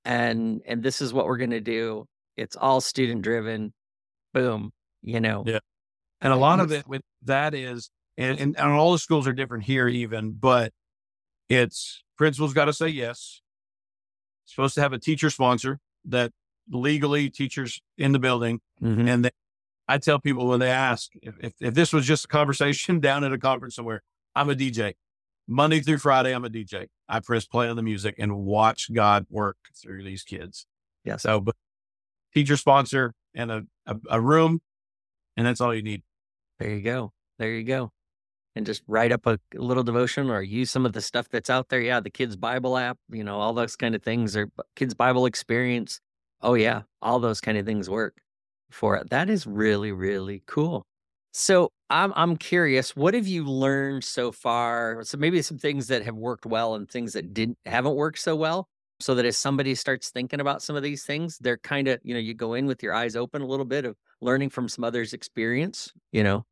And 0.04 0.62
and 0.66 0.82
this 0.82 1.00
is 1.00 1.12
what 1.12 1.26
we're 1.26 1.36
going 1.36 1.50
to 1.50 1.60
do. 1.60 2.06
It's 2.36 2.56
all 2.56 2.80
student 2.80 3.22
driven. 3.22 3.72
Boom, 4.32 4.72
you 5.02 5.20
know. 5.20 5.44
Yeah. 5.46 5.58
And 6.20 6.32
a 6.32 6.36
lot 6.36 6.60
of 6.60 6.72
it 6.72 6.86
with 6.88 7.02
that 7.22 7.54
is, 7.54 7.90
and, 8.16 8.38
and, 8.40 8.58
and 8.58 8.72
all 8.72 8.92
the 8.92 8.98
schools 8.98 9.28
are 9.28 9.32
different 9.32 9.64
here, 9.64 9.86
even, 9.86 10.32
but 10.32 10.72
it's 11.48 12.02
principal's 12.16 12.52
got 12.52 12.66
to 12.66 12.72
say 12.72 12.88
yes. 12.88 13.40
Supposed 14.46 14.74
to 14.74 14.80
have 14.80 14.92
a 14.92 14.98
teacher 14.98 15.30
sponsor 15.30 15.78
that 16.06 16.32
legally 16.70 17.30
teachers 17.30 17.80
in 17.96 18.12
the 18.12 18.18
building, 18.18 18.60
mm-hmm. 18.82 19.06
and 19.06 19.24
then 19.24 19.32
I 19.88 19.98
tell 19.98 20.18
people 20.18 20.46
when 20.46 20.60
they 20.60 20.70
ask 20.70 21.10
if, 21.22 21.34
if, 21.40 21.54
if, 21.60 21.74
this 21.74 21.92
was 21.92 22.06
just 22.06 22.26
a 22.26 22.28
conversation 22.28 23.00
down 23.00 23.24
at 23.24 23.32
a 23.32 23.38
conference 23.38 23.74
somewhere, 23.74 24.02
I'm 24.34 24.50
a 24.50 24.54
DJ. 24.54 24.94
Monday 25.48 25.80
through 25.80 25.98
Friday, 25.98 26.34
I'm 26.34 26.44
a 26.44 26.50
DJ. 26.50 26.88
I 27.08 27.20
press 27.20 27.46
play 27.46 27.68
on 27.68 27.76
the 27.76 27.82
music 27.82 28.16
and 28.18 28.36
watch 28.36 28.92
God 28.92 29.26
work 29.30 29.56
through 29.74 30.04
these 30.04 30.22
kids. 30.22 30.66
Yeah. 31.04 31.16
So, 31.16 31.40
but 31.40 31.56
teacher 32.34 32.58
sponsor 32.58 33.14
and 33.34 33.50
a, 33.50 33.62
a, 33.86 33.96
a 34.10 34.20
room, 34.20 34.60
and 35.38 35.46
that's 35.46 35.62
all 35.62 35.74
you 35.74 35.82
need. 35.82 36.02
There 36.58 36.68
you 36.68 36.82
go. 36.82 37.12
There 37.38 37.50
you 37.50 37.64
go. 37.64 37.92
And 38.54 38.66
just 38.66 38.82
write 38.86 39.12
up 39.12 39.26
a, 39.26 39.38
a 39.56 39.60
little 39.60 39.84
devotion 39.84 40.28
or 40.28 40.42
use 40.42 40.70
some 40.70 40.84
of 40.84 40.92
the 40.92 41.00
stuff 41.00 41.28
that's 41.30 41.48
out 41.48 41.70
there. 41.70 41.80
Yeah. 41.80 42.00
The 42.00 42.10
kids 42.10 42.36
Bible 42.36 42.76
app, 42.76 42.98
you 43.08 43.24
know, 43.24 43.38
all 43.38 43.54
those 43.54 43.76
kind 43.76 43.94
of 43.94 44.02
things 44.02 44.36
or 44.36 44.50
kids 44.76 44.92
Bible 44.92 45.24
experience. 45.24 46.00
Oh 46.42 46.54
yeah. 46.54 46.82
All 47.00 47.20
those 47.20 47.40
kind 47.40 47.56
of 47.56 47.64
things 47.64 47.88
work 47.88 48.16
for 48.70 48.96
it. 48.96 49.10
That 49.10 49.30
is 49.30 49.46
really, 49.46 49.92
really 49.92 50.42
cool. 50.46 50.86
So 51.32 51.70
I'm 51.90 52.12
I'm 52.16 52.36
curious, 52.36 52.96
what 52.96 53.14
have 53.14 53.26
you 53.26 53.44
learned 53.44 54.04
so 54.04 54.32
far? 54.32 55.02
So 55.04 55.18
maybe 55.18 55.42
some 55.42 55.58
things 55.58 55.88
that 55.88 56.02
have 56.02 56.16
worked 56.16 56.46
well 56.46 56.74
and 56.74 56.88
things 56.88 57.12
that 57.12 57.32
didn't 57.34 57.58
haven't 57.66 57.94
worked 57.96 58.18
so 58.18 58.34
well. 58.36 58.68
So 59.00 59.14
that 59.14 59.24
as 59.24 59.36
somebody 59.36 59.76
starts 59.76 60.10
thinking 60.10 60.40
about 60.40 60.60
some 60.60 60.74
of 60.74 60.82
these 60.82 61.04
things, 61.04 61.38
they're 61.38 61.58
kind 61.58 61.86
of, 61.86 62.00
you 62.02 62.14
know, 62.14 62.20
you 62.20 62.34
go 62.34 62.54
in 62.54 62.66
with 62.66 62.82
your 62.82 62.92
eyes 62.94 63.14
open 63.14 63.42
a 63.42 63.46
little 63.46 63.64
bit 63.64 63.84
of 63.84 63.96
learning 64.20 64.50
from 64.50 64.68
some 64.68 64.82
others' 64.82 65.12
experience, 65.12 65.92
you 66.10 66.24
know. 66.24 66.44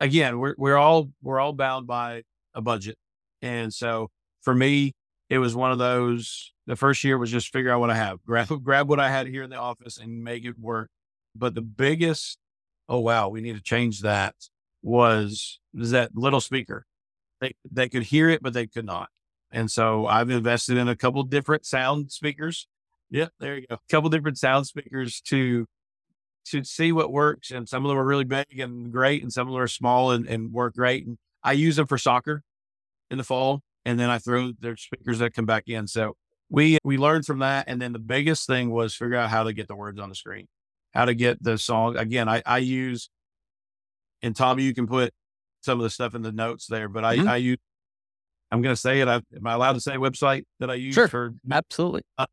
Again, 0.00 0.38
we're 0.38 0.54
we're 0.58 0.76
all 0.76 1.10
we're 1.22 1.38
all 1.38 1.52
bound 1.52 1.86
by 1.86 2.22
a 2.54 2.60
budget. 2.60 2.96
And 3.42 3.72
so 3.72 4.10
for 4.42 4.54
me, 4.54 4.94
it 5.28 5.38
was 5.38 5.54
one 5.54 5.72
of 5.72 5.78
those 5.78 6.52
the 6.70 6.76
first 6.76 7.02
year 7.02 7.18
was 7.18 7.32
just 7.32 7.52
figure 7.52 7.72
out 7.72 7.80
what 7.80 7.90
I 7.90 7.96
have, 7.96 8.24
grab 8.24 8.48
grab 8.62 8.88
what 8.88 9.00
I 9.00 9.10
had 9.10 9.26
here 9.26 9.42
in 9.42 9.50
the 9.50 9.56
office 9.56 9.98
and 9.98 10.22
make 10.22 10.44
it 10.44 10.58
work. 10.58 10.88
But 11.34 11.54
the 11.54 11.62
biggest, 11.62 12.38
oh 12.88 13.00
wow, 13.00 13.28
we 13.28 13.40
need 13.40 13.56
to 13.56 13.62
change 13.62 14.02
that 14.02 14.36
was, 14.80 15.58
was 15.74 15.90
that 15.90 16.14
little 16.14 16.40
speaker. 16.40 16.86
They 17.40 17.54
they 17.70 17.88
could 17.88 18.04
hear 18.04 18.28
it, 18.28 18.40
but 18.40 18.52
they 18.52 18.68
could 18.68 18.84
not. 18.84 19.08
And 19.50 19.68
so 19.68 20.06
I've 20.06 20.30
invested 20.30 20.76
in 20.76 20.88
a 20.88 20.94
couple 20.94 21.22
different 21.24 21.66
sound 21.66 22.12
speakers. 22.12 22.68
Yep, 23.10 23.32
there 23.40 23.56
you 23.56 23.66
go. 23.66 23.74
A 23.74 23.78
couple 23.90 24.08
different 24.08 24.38
sound 24.38 24.66
speakers 24.66 25.20
to 25.22 25.66
to 26.46 26.62
see 26.62 26.92
what 26.92 27.10
works. 27.10 27.50
And 27.50 27.68
some 27.68 27.84
of 27.84 27.88
them 27.88 27.98
are 27.98 28.04
really 28.04 28.24
big 28.24 28.60
and 28.60 28.92
great, 28.92 29.22
and 29.22 29.32
some 29.32 29.48
of 29.48 29.52
them 29.52 29.60
are 29.60 29.68
small 29.68 30.12
and, 30.12 30.24
and 30.26 30.52
work 30.52 30.74
great. 30.74 31.04
And 31.04 31.18
I 31.42 31.52
use 31.52 31.76
them 31.76 31.88
for 31.88 31.98
soccer 31.98 32.42
in 33.10 33.18
the 33.18 33.24
fall. 33.24 33.62
And 33.84 33.98
then 33.98 34.08
I 34.10 34.18
throw 34.18 34.52
their 34.60 34.76
speakers 34.76 35.18
that 35.18 35.34
come 35.34 35.46
back 35.46 35.64
in. 35.66 35.86
So 35.88 36.14
we 36.50 36.78
we 36.84 36.98
learned 36.98 37.24
from 37.24 37.38
that 37.38 37.64
and 37.68 37.80
then 37.80 37.92
the 37.92 37.98
biggest 37.98 38.46
thing 38.46 38.70
was 38.70 38.94
figure 38.94 39.16
out 39.16 39.30
how 39.30 39.44
to 39.44 39.52
get 39.52 39.68
the 39.68 39.76
words 39.76 39.98
on 39.98 40.08
the 40.08 40.14
screen 40.14 40.46
how 40.92 41.04
to 41.04 41.14
get 41.14 41.42
the 41.42 41.56
song 41.56 41.96
again 41.96 42.28
i 42.28 42.42
i 42.44 42.58
use 42.58 43.08
and 44.22 44.36
tommy 44.36 44.64
you 44.64 44.74
can 44.74 44.86
put 44.86 45.12
some 45.62 45.78
of 45.78 45.84
the 45.84 45.90
stuff 45.90 46.14
in 46.14 46.22
the 46.22 46.32
notes 46.32 46.66
there 46.66 46.88
but 46.88 47.04
i 47.04 47.16
mm-hmm. 47.16 47.28
i 47.28 47.36
use 47.36 47.58
i'm 48.50 48.60
going 48.60 48.74
to 48.74 48.80
say 48.80 49.00
it 49.00 49.08
I, 49.08 49.16
am 49.34 49.46
i 49.46 49.54
allowed 49.54 49.74
to 49.74 49.80
say 49.80 49.92
website 49.92 50.42
that 50.58 50.70
i 50.70 50.74
use 50.74 50.94
sure. 50.94 51.08
for 51.08 51.32
absolutely 51.50 52.02
uh, 52.18 52.26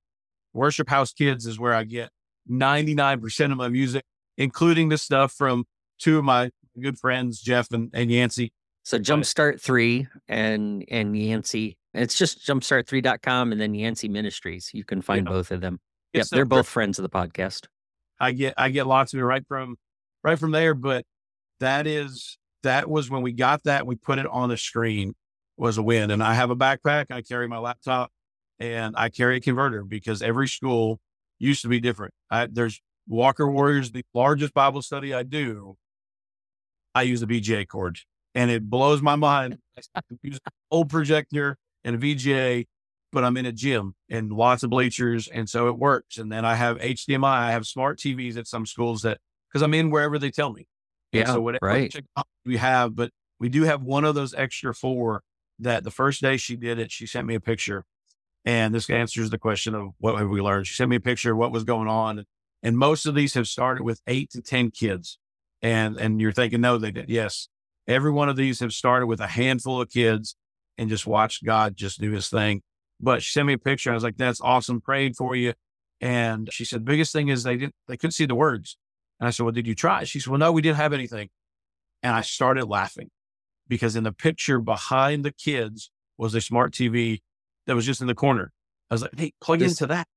worship 0.53 0.89
house 0.89 1.13
kids 1.13 1.45
is 1.45 1.59
where 1.59 1.73
i 1.73 1.83
get 1.83 2.09
99% 2.49 3.51
of 3.51 3.57
my 3.57 3.69
music 3.69 4.03
including 4.37 4.89
the 4.89 4.97
stuff 4.97 5.33
from 5.33 5.65
two 5.99 6.17
of 6.17 6.23
my 6.23 6.49
good 6.81 6.97
friends 6.97 7.39
jeff 7.39 7.71
and, 7.71 7.91
and 7.93 8.11
yancey 8.11 8.51
so 8.83 8.97
jumpstart 8.97 9.61
3 9.61 10.07
and 10.27 10.85
and 10.89 11.15
yancey 11.17 11.77
it's 11.97 12.17
just 12.17 12.45
jumpstart3.com 12.45 13.51
and 13.51 13.59
then 13.59 13.73
Yancey 13.73 14.07
Ministries. 14.07 14.71
You 14.73 14.83
can 14.83 15.01
find 15.01 15.25
yeah. 15.25 15.33
both 15.33 15.51
of 15.51 15.61
them. 15.61 15.79
Yep, 16.13 16.27
they're 16.27 16.45
both 16.45 16.67
friends 16.67 16.97
of 16.99 17.03
the 17.03 17.09
podcast. 17.09 17.67
I 18.19 18.31
get 18.31 18.53
I 18.57 18.69
get 18.69 18.87
lots 18.87 19.13
of 19.13 19.19
it 19.19 19.23
right 19.23 19.45
from 19.47 19.75
right 20.23 20.39
from 20.39 20.51
there, 20.51 20.73
but 20.73 21.05
that 21.59 21.85
is 21.87 22.37
that 22.63 22.89
was 22.89 23.09
when 23.09 23.21
we 23.21 23.33
got 23.33 23.63
that 23.63 23.85
we 23.85 23.95
put 23.95 24.19
it 24.19 24.25
on 24.25 24.49
the 24.49 24.57
screen 24.57 25.13
was 25.57 25.77
a 25.77 25.83
win. 25.83 26.11
And 26.11 26.23
I 26.23 26.33
have 26.33 26.49
a 26.49 26.55
backpack, 26.55 27.05
I 27.09 27.21
carry 27.21 27.47
my 27.47 27.57
laptop, 27.57 28.11
and 28.59 28.95
I 28.97 29.09
carry 29.09 29.37
a 29.37 29.41
converter 29.41 29.83
because 29.83 30.21
every 30.21 30.47
school 30.47 30.99
used 31.39 31.61
to 31.63 31.67
be 31.67 31.79
different. 31.79 32.13
I, 32.29 32.47
there's 32.47 32.81
Walker 33.07 33.49
Warriors, 33.49 33.91
the 33.91 34.03
largest 34.13 34.53
Bible 34.53 34.81
study 34.81 35.13
I 35.13 35.23
do. 35.23 35.77
I 36.93 37.03
use 37.03 37.21
a 37.21 37.27
VGA 37.27 37.67
cord, 37.67 37.99
and 38.33 38.49
it 38.49 38.69
blows 38.69 39.01
my 39.01 39.15
mind. 39.15 39.57
I 39.95 40.01
use 40.23 40.39
an 40.45 40.51
old 40.71 40.89
projector 40.89 41.57
and 41.87 41.95
a 41.95 41.97
VGA, 42.05 42.67
but 43.13 43.23
I'm 43.23 43.37
in 43.37 43.45
a 43.45 43.51
gym 43.53 43.95
and 44.09 44.31
lots 44.31 44.61
of 44.61 44.69
bleachers. 44.69 45.29
And 45.29 45.49
so 45.49 45.69
it 45.69 45.79
works. 45.79 46.17
And 46.17 46.29
then 46.29 46.43
I 46.43 46.55
have 46.55 46.77
HDMI, 46.79 47.23
I 47.23 47.51
have 47.51 47.65
smart 47.65 47.97
TVs 47.97 48.37
at 48.37 48.45
some 48.45 48.65
schools 48.65 49.03
that, 49.03 49.19
because 49.49 49.63
I'm 49.63 49.73
in 49.73 49.89
wherever 49.89 50.19
they 50.19 50.29
tell 50.29 50.51
me. 50.51 50.67
Yeah. 51.13 51.21
And 51.21 51.29
so 51.29 51.41
whatever 51.41 51.65
right. 51.65 51.95
we 52.45 52.57
have, 52.57 52.93
but 52.93 53.11
we 53.39 53.47
do 53.47 53.63
have 53.63 53.81
one 53.81 54.03
of 54.03 54.15
those 54.15 54.33
extra 54.33 54.73
four 54.73 55.23
that 55.59 55.85
the 55.85 55.91
first 55.91 56.21
day 56.21 56.35
she 56.35 56.57
did 56.57 56.77
it, 56.77 56.91
she 56.91 57.07
sent 57.07 57.25
me 57.25 57.35
a 57.35 57.39
picture. 57.39 57.85
And 58.43 58.75
this 58.75 58.89
answers 58.89 59.29
the 59.29 59.37
question 59.37 59.73
of 59.73 59.91
what 59.97 60.17
have 60.17 60.29
we 60.29 60.41
learned? 60.41 60.67
She 60.67 60.75
sent 60.75 60.89
me 60.89 60.97
a 60.97 61.01
picture 61.01 61.31
of 61.31 61.37
what 61.37 61.53
was 61.53 61.63
going 61.63 61.87
on. 61.87 62.25
And 62.63 62.77
most 62.77 63.05
of 63.05 63.15
these 63.15 63.33
have 63.35 63.47
started 63.47 63.83
with 63.83 64.01
eight 64.07 64.29
to 64.31 64.41
10 64.41 64.71
kids. 64.71 65.17
And 65.61 65.97
and 65.97 66.19
you're 66.21 66.33
thinking, 66.33 66.61
no, 66.61 66.77
they 66.77 66.91
did. 66.91 67.09
Yes. 67.09 67.47
Every 67.87 68.11
one 68.11 68.27
of 68.27 68.35
these 68.35 68.59
have 68.59 68.73
started 68.73 69.07
with 69.07 69.21
a 69.21 69.27
handful 69.27 69.81
of 69.81 69.89
kids 69.89 70.35
and 70.77 70.89
just 70.89 71.07
watched 71.07 71.43
God 71.43 71.75
just 71.75 71.99
do 71.99 72.11
his 72.11 72.29
thing. 72.29 72.61
But 72.99 73.21
she 73.23 73.31
sent 73.31 73.47
me 73.47 73.53
a 73.53 73.57
picture. 73.57 73.91
I 73.91 73.93
was 73.93 74.03
like, 74.03 74.17
that's 74.17 74.41
awesome. 74.41 74.81
Prayed 74.81 75.15
for 75.15 75.35
you. 75.35 75.53
And 76.01 76.49
she 76.51 76.65
said, 76.65 76.85
biggest 76.85 77.13
thing 77.13 77.29
is 77.29 77.43
they 77.43 77.57
didn't, 77.57 77.75
they 77.87 77.97
couldn't 77.97 78.13
see 78.13 78.25
the 78.25 78.35
words. 78.35 78.77
And 79.19 79.27
I 79.27 79.31
said, 79.31 79.43
well, 79.43 79.51
did 79.51 79.67
you 79.67 79.75
try? 79.75 80.03
She 80.03 80.19
said, 80.19 80.29
well, 80.29 80.39
no, 80.39 80.51
we 80.51 80.61
didn't 80.61 80.77
have 80.77 80.93
anything. 80.93 81.29
And 82.03 82.15
I 82.15 82.21
started 82.21 82.65
laughing 82.65 83.09
because 83.67 83.95
in 83.95 84.03
the 84.03 84.11
picture 84.11 84.59
behind 84.59 85.25
the 85.25 85.31
kids 85.31 85.91
was 86.17 86.35
a 86.35 86.41
smart 86.41 86.73
TV 86.73 87.21
that 87.65 87.75
was 87.75 87.85
just 87.85 88.01
in 88.01 88.07
the 88.07 88.15
corner. 88.15 88.51
I 88.89 88.93
was 88.93 89.01
like, 89.01 89.17
hey, 89.17 89.33
plug 89.41 89.59
this, 89.59 89.71
into 89.71 89.87
that. 89.87 90.07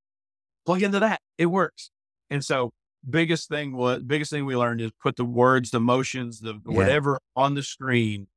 Plug 0.67 0.83
into 0.83 1.01
that. 1.01 1.21
It 1.39 1.47
works. 1.47 1.91
And 2.29 2.45
so 2.45 2.73
biggest 3.09 3.49
thing 3.49 3.75
was 3.75 4.03
biggest 4.03 4.31
thing 4.31 4.45
we 4.45 4.57
learned 4.57 4.81
is 4.81 4.91
put 5.03 5.17
the 5.17 5.25
words, 5.25 5.71
the 5.71 5.81
motions, 5.81 6.41
the 6.41 6.53
yeah. 6.53 6.77
whatever 6.77 7.19
on 7.35 7.55
the 7.55 7.63
screen 7.63 8.29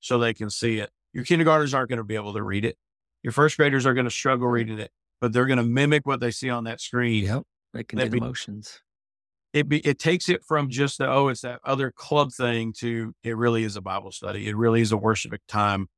so 0.00 0.18
they 0.18 0.34
can 0.34 0.50
see 0.50 0.78
it. 0.78 0.90
Your 1.18 1.24
kindergartners 1.24 1.74
aren't 1.74 1.88
going 1.88 1.96
to 1.96 2.04
be 2.04 2.14
able 2.14 2.32
to 2.34 2.42
read 2.44 2.64
it. 2.64 2.76
Your 3.24 3.32
first 3.32 3.56
graders 3.56 3.84
are 3.86 3.92
going 3.92 4.04
to 4.04 4.10
struggle 4.10 4.46
reading 4.46 4.78
it, 4.78 4.92
but 5.20 5.32
they're 5.32 5.46
going 5.46 5.56
to 5.56 5.64
mimic 5.64 6.06
what 6.06 6.20
they 6.20 6.30
see 6.30 6.48
on 6.48 6.62
that 6.62 6.80
screen. 6.80 7.24
Yep. 7.24 7.42
They 7.74 7.82
can 7.82 8.08
be, 8.08 8.18
emotions. 8.18 8.80
It 9.52 9.68
be, 9.68 9.80
it 9.80 9.98
takes 9.98 10.28
it 10.28 10.44
from 10.44 10.70
just 10.70 10.98
the, 10.98 11.10
oh, 11.10 11.26
it's 11.26 11.40
that 11.40 11.58
other 11.64 11.90
club 11.90 12.32
thing 12.32 12.72
to 12.78 13.14
it 13.24 13.36
really 13.36 13.64
is 13.64 13.74
a 13.74 13.80
Bible 13.80 14.12
study. 14.12 14.48
It 14.48 14.56
really 14.56 14.80
is 14.80 14.92
a 14.92 14.96
worshiping 14.96 15.40
time. 15.48 15.88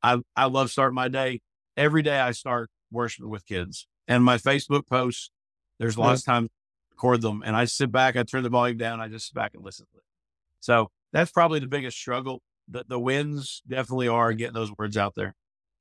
I, 0.00 0.18
I 0.36 0.44
love 0.44 0.70
starting 0.70 0.94
my 0.94 1.08
day. 1.08 1.40
Every 1.76 2.02
day 2.02 2.20
I 2.20 2.30
start 2.30 2.70
worshiping 2.92 3.30
with 3.30 3.44
kids 3.46 3.88
and 4.06 4.22
my 4.22 4.38
Facebook 4.38 4.86
posts. 4.86 5.32
There's 5.80 5.98
lots 5.98 6.20
of 6.20 6.26
times 6.26 6.50
record 6.92 7.20
them 7.20 7.42
and 7.44 7.56
I 7.56 7.64
sit 7.64 7.90
back, 7.90 8.14
I 8.14 8.22
turn 8.22 8.44
the 8.44 8.48
volume 8.48 8.78
down. 8.78 9.00
I 9.00 9.08
just 9.08 9.26
sit 9.26 9.34
back 9.34 9.54
and 9.54 9.64
listen 9.64 9.86
to 9.90 9.98
it. 9.98 10.04
So 10.60 10.92
that's 11.12 11.32
probably 11.32 11.58
the 11.58 11.66
biggest 11.66 11.98
struggle. 11.98 12.42
The, 12.68 12.84
the 12.88 12.98
wins 12.98 13.62
definitely 13.66 14.08
are 14.08 14.32
getting 14.32 14.54
those 14.54 14.72
words 14.76 14.96
out 14.96 15.14
there. 15.14 15.34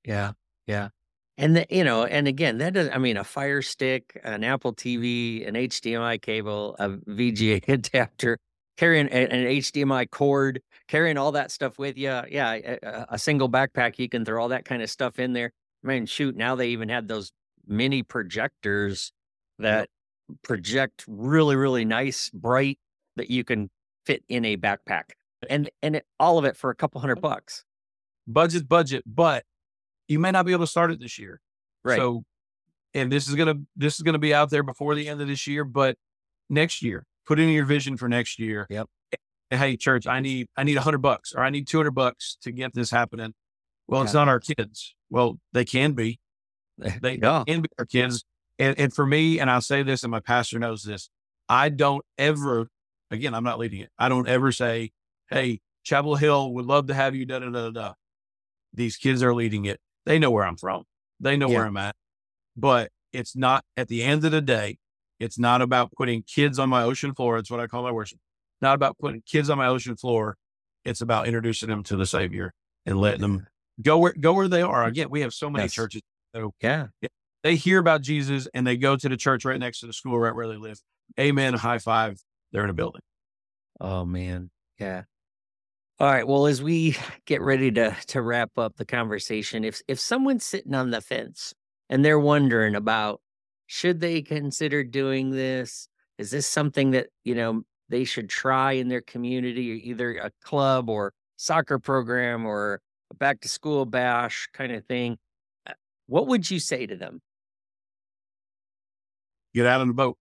Yeah. 0.04 0.34
Yeah. 0.68 0.90
And 1.38 1.58
the, 1.58 1.66
you 1.70 1.84
know, 1.84 2.06
and 2.06 2.28
again, 2.28 2.60
that 2.60 2.74
does, 2.74 2.90
I 2.94 2.98
mean, 2.98 3.18
a 3.18 3.24
Fire 3.24 3.62
Stick, 3.62 4.20
an 4.24 4.44
Apple 4.44 4.74
TV, 4.74 5.46
an 5.48 5.56
HDMI 5.56 6.22
cable, 6.22 6.76
a 6.80 6.90
VGA 6.90 7.68
adapter, 7.68 8.38
carrying 8.78 9.08
a, 9.08 9.28
an 9.28 9.46
HDMI 9.46 10.10
cord, 10.10 10.62
carrying 10.88 11.18
all 11.18 11.34
that 11.34 11.52
stuff 11.52 11.78
with 11.78 11.98
you. 11.98 12.22
Yeah, 12.30 12.54
a, 12.54 13.06
a, 13.10 13.20
single 13.20 13.50
backpack, 13.50 14.00
you 14.00 14.08
can 14.08 14.24
throw 14.24 14.42
all 14.42 14.50
that 14.50 14.64
kind 14.64 14.82
of 14.82 14.90
stuff 14.90 15.20
in 15.20 15.34
there. 15.34 15.52
I 15.84 15.88
mean, 15.88 16.06
shoot, 16.06 16.38
now 16.38 16.56
they 16.56 16.70
even 16.70 16.88
had 16.88 17.08
those 17.08 17.32
mini 17.68 18.02
projectors 18.02 19.12
that 19.60 19.90
project 20.42 21.04
really, 21.08 21.56
really 21.56 21.86
nice, 21.86 22.30
bright 22.30 22.80
that 23.18 23.30
you 23.30 23.44
can 23.44 23.70
fit 24.06 24.24
in 24.30 24.46
a 24.46 24.58
backpack, 24.58 25.12
and 25.50 25.70
and 25.82 25.98
it, 25.98 26.06
all 26.20 26.38
of 26.38 26.46
it 26.46 26.58
for 26.58 26.70
a 26.70 26.76
couple 26.76 27.02
hundred 27.02 27.22
bucks. 27.22 27.64
Budget, 28.28 28.68
budget, 28.68 29.04
but 29.06 29.44
you 30.08 30.20
may 30.20 30.32
not 30.32 30.46
be 30.46 30.52
able 30.52 30.66
to 30.66 30.72
start 30.72 30.92
it 30.92 31.00
this 31.00 31.20
year. 31.20 31.42
Right. 31.84 31.98
So, 31.98 32.24
and 32.94 33.12
this 33.12 33.28
is 33.28 33.36
gonna 33.36 33.56
this 33.76 33.96
is 33.96 34.02
gonna 34.02 34.20
be 34.20 34.34
out 34.34 34.50
there 34.50 34.64
before 34.64 34.96
the 34.96 35.08
end 35.08 35.22
of 35.22 35.28
this 35.28 35.48
year, 35.48 35.64
but 35.64 35.98
next 36.50 36.82
year, 36.82 37.06
put 37.26 37.40
in 37.40 37.50
your 37.50 37.66
vision 37.66 37.98
for 37.98 38.10
next 38.10 38.40
year. 38.40 38.68
Yep. 38.70 38.88
Hey, 39.52 39.78
church, 39.78 40.08
I 40.08 40.20
need 40.20 40.48
I 40.58 40.64
need 40.64 40.78
a 40.78 40.82
hundred 40.82 41.00
bucks 41.04 41.34
or 41.34 41.44
I 41.44 41.50
need 41.50 41.68
two 41.68 41.78
hundred 41.78 41.92
bucks 41.92 42.38
to 42.42 42.52
get 42.52 42.74
this 42.74 42.90
happening. 42.90 43.34
Well, 43.88 44.02
yeah. 44.02 44.06
it's 44.06 44.14
not 44.14 44.28
our 44.28 44.40
kids. 44.40 44.96
Well, 45.10 45.40
they 45.54 45.66
can 45.66 45.94
be. 45.94 46.20
They 46.78 47.20
yeah. 47.22 47.44
can 47.48 47.62
be 47.62 47.70
our 47.78 47.86
kids. 47.86 48.26
And, 48.58 48.80
and 48.80 48.94
for 48.94 49.06
me, 49.06 49.40
and 49.40 49.52
I'll 49.52 49.62
say 49.62 49.84
this, 49.84 50.04
and 50.04 50.12
my 50.12 50.22
pastor 50.22 50.60
knows 50.60 50.84
this, 50.84 51.10
I 51.48 51.70
don't 51.70 52.04
ever, 52.18 52.70
again, 53.12 53.34
I'm 53.34 53.44
not 53.44 53.60
leading 53.60 53.82
it. 53.82 53.90
I 54.00 54.10
don't 54.10 54.28
ever 54.28 54.52
say, 54.52 54.92
Hey, 55.30 55.62
Chapel 55.84 56.16
Hill 56.16 56.54
would 56.54 56.66
love 56.66 56.88
to 56.88 56.94
have 56.94 57.16
you. 57.16 57.26
Da 57.26 57.40
da 57.40 57.50
da 57.50 57.70
da. 57.70 57.94
These 58.74 58.98
kids 58.98 59.24
are 59.24 59.34
leading 59.34 59.66
it. 59.66 59.80
They 60.06 60.20
know 60.20 60.32
where 60.32 60.46
I'm 60.46 60.58
from. 60.58 60.84
They 61.20 61.38
know 61.38 61.50
yeah. 61.50 61.58
where 61.58 61.66
I'm 61.66 61.78
at. 61.78 61.96
But 62.58 62.92
it's 63.14 63.36
not 63.36 63.64
at 63.78 63.88
the 63.88 64.04
end 64.04 64.26
of 64.26 64.32
the 64.32 64.42
day, 64.42 64.78
it's 65.20 65.40
not 65.40 65.62
about 65.62 65.92
putting 65.94 66.24
kids 66.24 66.60
on 66.60 66.70
my 66.70 66.84
ocean 66.84 67.14
floor. 67.14 67.38
It's 67.38 67.50
what 67.50 67.60
I 67.60 67.68
call 67.68 67.84
my 67.84 67.92
worship. 67.92 68.20
Not 68.62 68.76
about 68.76 68.98
putting 68.98 69.22
kids 69.26 69.50
on 69.50 69.58
my 69.58 69.68
ocean 69.68 69.96
floor. 69.96 70.38
It's 70.84 71.02
about 71.02 71.28
introducing 71.28 71.70
them 71.70 71.84
to 71.84 71.96
the 71.96 72.06
Savior 72.06 72.54
and 72.86 73.00
letting 73.00 73.22
them 73.22 73.48
go 73.82 73.98
where 73.98 74.14
go 74.14 74.34
where 74.34 74.48
they 74.48 74.62
are. 74.62 74.84
Again, 74.86 75.10
we 75.10 75.22
have 75.22 75.34
so 75.34 75.50
many 75.50 75.66
yes. 75.66 75.74
churches. 75.74 76.02
So 76.36 76.54
yeah. 76.62 76.88
They 77.44 77.56
hear 77.56 77.80
about 77.80 78.02
Jesus 78.02 78.48
and 78.54 78.66
they 78.66 78.76
go 78.76 78.96
to 78.96 79.08
the 79.08 79.18
church 79.18 79.46
right 79.46 79.60
next 79.60 79.80
to 79.82 79.88
the 79.88 79.94
school 79.94 80.18
right 80.18 80.36
where 80.36 80.48
they 80.48 80.58
live. 80.58 80.80
Amen. 81.20 81.54
High 81.54 81.78
five. 81.78 82.20
They're 82.52 82.64
in 82.64 82.70
a 82.70 82.74
building. 82.74 83.02
Oh 83.80 84.06
man. 84.06 84.50
Yeah. 84.80 85.04
All 85.98 86.08
right. 86.08 86.28
Well, 86.28 86.46
as 86.46 86.62
we 86.62 86.98
get 87.26 87.42
ready 87.42 87.72
to 87.72 87.96
to 88.08 88.22
wrap 88.22 88.58
up 88.58 88.76
the 88.76 88.86
conversation, 88.86 89.64
if 89.64 89.82
if 89.88 90.00
someone's 90.00 90.44
sitting 90.44 90.74
on 90.76 90.92
the 90.92 91.00
fence 91.00 91.54
and 91.90 92.04
they're 92.04 92.20
wondering 92.20 92.76
about 92.76 93.22
should 93.68 94.02
they 94.02 94.22
consider 94.22 94.84
doing 94.84 95.32
this, 95.32 95.88
is 96.18 96.32
this 96.32 96.48
something 96.48 96.92
that 96.92 97.08
you 97.24 97.34
know 97.34 97.64
they 97.88 98.04
should 98.04 98.30
try 98.30 98.74
in 98.74 98.90
their 98.90 99.02
community, 99.02 99.82
either 99.86 100.18
a 100.18 100.32
club 100.44 100.90
or 100.90 101.14
soccer 101.38 101.80
program 101.80 102.46
or 102.46 102.82
a 103.12 103.16
back 103.16 103.40
to 103.42 103.48
school 103.48 103.86
bash 103.86 104.50
kind 104.54 104.74
of 104.74 104.86
thing? 104.86 105.18
Uh, 105.66 105.74
what 106.08 106.28
would 106.28 106.52
you 106.52 106.60
say 106.60 106.86
to 106.86 106.98
them? 106.98 107.22
Get 109.54 109.66
out 109.66 109.80
on 109.80 109.88
the 109.88 109.94
boat. 109.94 110.18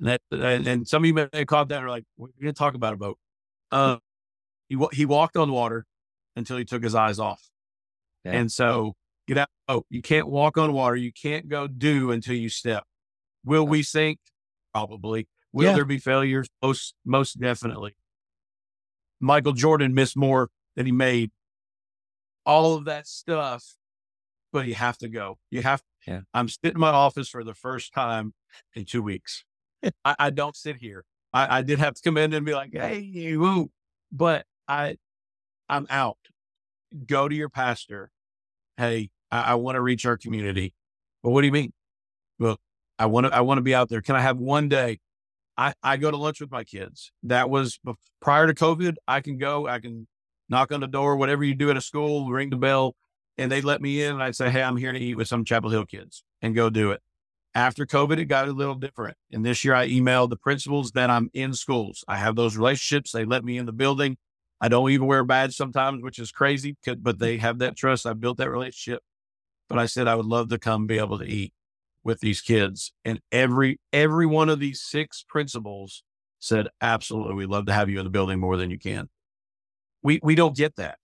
And, 0.00 0.08
that, 0.08 0.20
and 0.66 0.88
some 0.88 1.02
of 1.02 1.06
you 1.06 1.12
may 1.14 1.28
have 1.32 1.46
caught 1.46 1.68
that 1.68 1.82
are 1.82 1.90
like, 1.90 2.04
we're 2.16 2.28
going 2.40 2.54
to 2.54 2.58
talk 2.58 2.74
about 2.74 2.94
a 2.94 2.96
boat. 2.96 3.18
Uh, 3.70 3.98
he 4.72 4.86
he 4.92 5.04
walked 5.04 5.36
on 5.36 5.52
water 5.52 5.84
until 6.36 6.56
he 6.56 6.64
took 6.64 6.82
his 6.82 6.94
eyes 6.94 7.18
off. 7.18 7.50
Yeah. 8.24 8.32
And 8.32 8.52
so 8.52 8.94
get 9.28 9.38
out. 9.38 9.48
Oh, 9.68 9.84
you 9.90 10.02
can't 10.02 10.28
walk 10.28 10.56
on 10.56 10.72
water. 10.72 10.96
You 10.96 11.12
can't 11.12 11.48
go 11.48 11.66
do 11.66 12.10
until 12.10 12.34
you 12.34 12.48
step. 12.48 12.84
Will 13.44 13.66
we 13.66 13.82
sink? 13.82 14.18
Probably. 14.72 15.28
Will 15.52 15.66
yeah. 15.66 15.74
there 15.74 15.84
be 15.84 15.98
failures? 15.98 16.48
Most 16.62 16.94
most 17.04 17.38
definitely. 17.40 17.96
Michael 19.20 19.52
Jordan 19.52 19.94
missed 19.94 20.16
more 20.16 20.48
than 20.74 20.86
he 20.86 20.92
made. 20.92 21.30
All 22.44 22.74
of 22.74 22.86
that 22.86 23.06
stuff, 23.06 23.76
but 24.52 24.66
you 24.66 24.74
have 24.74 24.98
to 24.98 25.08
go. 25.08 25.38
You 25.50 25.62
have. 25.62 25.82
Yeah. 26.06 26.20
I'm 26.34 26.48
sitting 26.48 26.72
in 26.74 26.80
my 26.80 26.88
office 26.88 27.28
for 27.28 27.44
the 27.44 27.54
first 27.54 27.92
time 27.92 28.34
in 28.74 28.84
two 28.84 29.02
weeks. 29.02 29.44
I, 30.04 30.16
I, 30.18 30.30
don't 30.30 30.56
sit 30.56 30.76
here. 30.76 31.04
I, 31.32 31.58
I, 31.58 31.62
did 31.62 31.78
have 31.78 31.94
to 31.94 32.02
come 32.02 32.16
in 32.16 32.32
and 32.32 32.44
be 32.44 32.52
like, 32.52 32.70
"Hey, 32.72 33.36
woo," 33.36 33.70
but 34.10 34.44
I, 34.72 34.96
I'm 35.68 35.86
out. 35.90 36.16
Go 37.06 37.28
to 37.28 37.34
your 37.34 37.50
pastor. 37.50 38.10
Hey, 38.78 39.10
I, 39.30 39.52
I 39.52 39.54
want 39.56 39.76
to 39.76 39.82
reach 39.82 40.06
our 40.06 40.16
community. 40.16 40.72
Well, 41.22 41.34
what 41.34 41.42
do 41.42 41.46
you 41.46 41.52
mean? 41.52 41.72
Well, 42.38 42.58
I 42.98 43.06
want 43.06 43.26
to, 43.26 43.34
I 43.34 43.42
want 43.42 43.58
to 43.58 43.62
be 43.62 43.74
out 43.74 43.90
there. 43.90 44.00
Can 44.00 44.16
I 44.16 44.20
have 44.20 44.38
one 44.38 44.68
day? 44.68 44.98
I, 45.58 45.74
I 45.82 45.98
go 45.98 46.10
to 46.10 46.16
lunch 46.16 46.40
with 46.40 46.50
my 46.50 46.64
kids. 46.64 47.12
That 47.24 47.50
was 47.50 47.78
prior 48.22 48.46
to 48.46 48.54
COVID. 48.54 48.94
I 49.06 49.20
can 49.20 49.36
go, 49.36 49.68
I 49.68 49.78
can 49.78 50.06
knock 50.48 50.72
on 50.72 50.80
the 50.80 50.86
door, 50.86 51.16
whatever 51.16 51.44
you 51.44 51.54
do 51.54 51.70
at 51.70 51.76
a 51.76 51.82
school, 51.82 52.30
ring 52.30 52.48
the 52.48 52.56
bell, 52.56 52.94
and 53.36 53.52
they 53.52 53.60
let 53.60 53.82
me 53.82 54.02
in. 54.02 54.14
And 54.14 54.22
I'd 54.22 54.36
say, 54.36 54.48
Hey, 54.50 54.62
I'm 54.62 54.78
here 54.78 54.92
to 54.92 54.98
eat 54.98 55.16
with 55.16 55.28
some 55.28 55.44
Chapel 55.44 55.68
Hill 55.68 55.84
kids 55.84 56.24
and 56.40 56.54
go 56.54 56.70
do 56.70 56.92
it. 56.92 57.02
After 57.54 57.84
COVID, 57.84 58.18
it 58.18 58.24
got 58.24 58.48
a 58.48 58.52
little 58.52 58.74
different. 58.74 59.18
And 59.30 59.44
this 59.44 59.62
year 59.62 59.74
I 59.74 59.90
emailed 59.90 60.30
the 60.30 60.38
principals 60.38 60.92
that 60.92 61.10
I'm 61.10 61.28
in 61.34 61.52
schools. 61.52 62.02
I 62.08 62.16
have 62.16 62.36
those 62.36 62.56
relationships. 62.56 63.12
They 63.12 63.26
let 63.26 63.44
me 63.44 63.58
in 63.58 63.66
the 63.66 63.72
building. 63.72 64.16
I 64.62 64.68
don't 64.68 64.88
even 64.90 65.08
wear 65.08 65.18
a 65.18 65.24
badge 65.24 65.56
sometimes, 65.56 66.04
which 66.04 66.20
is 66.20 66.30
crazy, 66.30 66.76
but 66.86 67.16
mm. 67.16 67.18
they 67.18 67.36
have 67.38 67.58
that 67.58 67.76
trust. 67.76 68.06
I 68.06 68.12
built 68.12 68.38
that 68.38 68.48
relationship. 68.48 69.02
But 69.68 69.78
I 69.80 69.86
said 69.86 70.06
I 70.06 70.14
would 70.14 70.26
love 70.26 70.50
to 70.50 70.58
come 70.58 70.86
be 70.86 70.98
able 70.98 71.18
to 71.18 71.24
eat 71.24 71.52
with 72.04 72.20
these 72.20 72.40
kids. 72.40 72.92
And 73.04 73.20
every 73.32 73.80
every 73.92 74.26
one 74.26 74.48
of 74.48 74.60
these 74.60 74.80
six 74.80 75.24
principals 75.28 76.04
said, 76.38 76.68
absolutely, 76.80 77.34
we'd 77.34 77.48
love 77.48 77.66
to 77.66 77.72
have 77.72 77.88
you 77.88 77.98
in 77.98 78.04
the 78.04 78.10
building 78.10 78.38
more 78.38 78.56
than 78.56 78.70
you 78.70 78.78
can. 78.78 79.08
We 80.02 80.20
we 80.22 80.36
don't 80.36 80.56
get 80.56 80.76
that. 80.76 80.98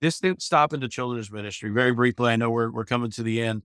This 0.00 0.20
didn't 0.20 0.42
stop 0.42 0.72
into 0.72 0.88
children's 0.88 1.30
ministry. 1.30 1.70
Very 1.70 1.92
briefly, 1.92 2.30
I 2.30 2.36
know 2.36 2.50
we're 2.50 2.70
we're 2.70 2.84
coming 2.84 3.10
to 3.12 3.22
the 3.22 3.42
end. 3.42 3.62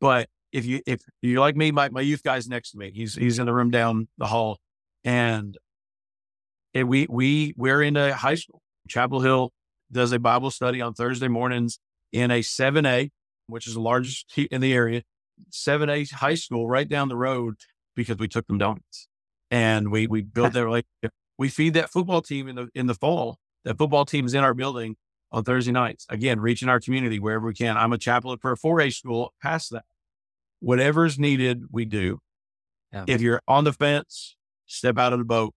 But 0.00 0.28
if 0.52 0.64
you 0.64 0.80
if 0.86 1.02
you're 1.20 1.40
like 1.40 1.56
me, 1.56 1.70
my, 1.70 1.90
my 1.90 2.00
youth 2.00 2.22
guy's 2.22 2.48
next 2.48 2.70
to 2.72 2.78
me. 2.78 2.92
He's 2.94 3.14
he's 3.14 3.38
in 3.38 3.46
the 3.46 3.52
room 3.52 3.70
down 3.70 4.08
the 4.16 4.26
hall. 4.26 4.58
And 5.04 5.56
and 6.74 6.88
we 6.88 7.06
we 7.10 7.54
we're 7.56 7.82
in 7.82 7.96
a 7.96 8.14
high 8.14 8.36
school. 8.36 8.62
Chapel 8.90 9.20
Hill 9.20 9.52
does 9.90 10.12
a 10.12 10.18
Bible 10.18 10.50
study 10.50 10.80
on 10.80 10.94
Thursday 10.94 11.28
mornings 11.28 11.78
in 12.12 12.30
a 12.30 12.40
7A, 12.40 13.10
which 13.46 13.66
is 13.66 13.74
the 13.74 13.80
largest 13.80 14.26
in 14.50 14.60
the 14.60 14.72
area, 14.72 15.02
7A 15.50 16.12
high 16.12 16.34
school 16.34 16.68
right 16.68 16.88
down 16.88 17.08
the 17.08 17.16
road 17.16 17.54
because 17.96 18.18
we 18.18 18.28
took 18.28 18.46
them 18.46 18.58
donuts 18.58 19.08
and 19.50 19.90
we, 19.90 20.06
we 20.06 20.22
built 20.22 20.52
that 20.54 20.64
relationship. 20.64 21.12
We 21.38 21.48
feed 21.48 21.74
that 21.74 21.90
football 21.90 22.20
team 22.20 22.48
in 22.48 22.56
the, 22.56 22.68
in 22.74 22.86
the 22.86 22.94
fall. 22.94 23.38
That 23.64 23.78
football 23.78 24.04
team 24.04 24.26
is 24.26 24.34
in 24.34 24.44
our 24.44 24.54
building 24.54 24.96
on 25.32 25.44
Thursday 25.44 25.72
nights. 25.72 26.06
Again, 26.08 26.40
reaching 26.40 26.68
our 26.68 26.80
community 26.80 27.18
wherever 27.18 27.46
we 27.46 27.54
can. 27.54 27.76
I'm 27.76 27.92
a 27.92 27.98
chaplain 27.98 28.38
for 28.38 28.52
a 28.52 28.56
4A 28.56 28.92
school 28.92 29.32
past 29.42 29.70
that. 29.70 29.84
whatever 30.60 31.04
is 31.04 31.18
needed, 31.18 31.64
we 31.70 31.84
do. 31.84 32.18
Yeah. 32.92 33.04
If 33.06 33.20
you're 33.20 33.40
on 33.46 33.64
the 33.64 33.72
fence, 33.72 34.36
step 34.66 34.98
out 34.98 35.12
of 35.12 35.18
the 35.18 35.24
boat, 35.24 35.54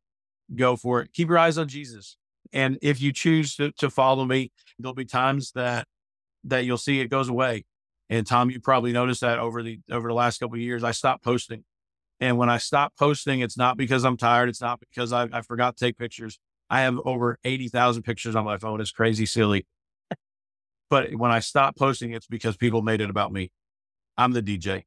go 0.56 0.76
for 0.76 1.02
it. 1.02 1.14
Keep 1.14 1.30
your 1.30 1.38
eyes 1.38 1.58
on 1.58 1.68
Jesus. 1.68 2.18
And 2.54 2.78
if 2.82 3.01
you 3.01 3.12
choose 3.12 3.56
to, 3.56 3.72
to 3.74 3.89
follow 3.89 4.26
me, 4.26 4.51
there'll 4.80 4.93
be 4.93 5.06
times 5.06 5.51
that 5.54 5.88
that 6.45 6.66
you'll 6.66 6.78
see 6.78 6.99
it 6.99 7.08
goes 7.08 7.30
away. 7.30 7.66
And 8.10 8.28
Tom, 8.28 8.49
you 8.49 8.60
probably 8.60 8.91
noticed 8.91 9.22
that 9.22 9.39
over 9.39 9.64
the 9.64 9.80
over 9.91 10.08
the 10.08 10.14
last 10.14 10.39
couple 10.39 10.56
of 10.56 10.62
years, 10.62 10.84
I 10.84 10.91
stopped 10.91 11.24
posting. 11.24 11.64
And 12.20 12.38
when 12.38 12.49
I 12.49 12.58
stop 12.58 12.93
posting, 12.97 13.41
it's 13.41 13.58
not 13.58 13.76
because 13.76 14.06
I'm 14.06 14.18
tired. 14.18 14.49
It's 14.49 14.62
not 14.62 14.80
because 14.80 15.12
I, 15.12 15.28
I 15.34 15.41
forgot 15.41 15.76
to 15.76 15.86
take 15.86 15.97
pictures. 15.97 16.39
I 16.70 16.82
have 16.82 16.97
over 17.04 17.38
80,000 17.43 18.04
pictures 18.04 18.36
on 18.36 18.45
my 18.45 18.58
phone. 18.58 18.80
It's 18.80 18.91
crazy 18.91 19.26
silly. 19.26 19.66
but 20.89 21.14
when 21.16 21.32
I 21.32 21.39
stop 21.39 21.76
posting, 21.76 22.14
it's 22.14 22.28
because 22.28 22.56
people 22.56 22.82
made 22.82 23.01
it 23.01 23.10
about 23.10 23.34
me. 23.34 23.51
I'm 24.18 24.32
the 24.32 24.41
DJ. 24.41 24.84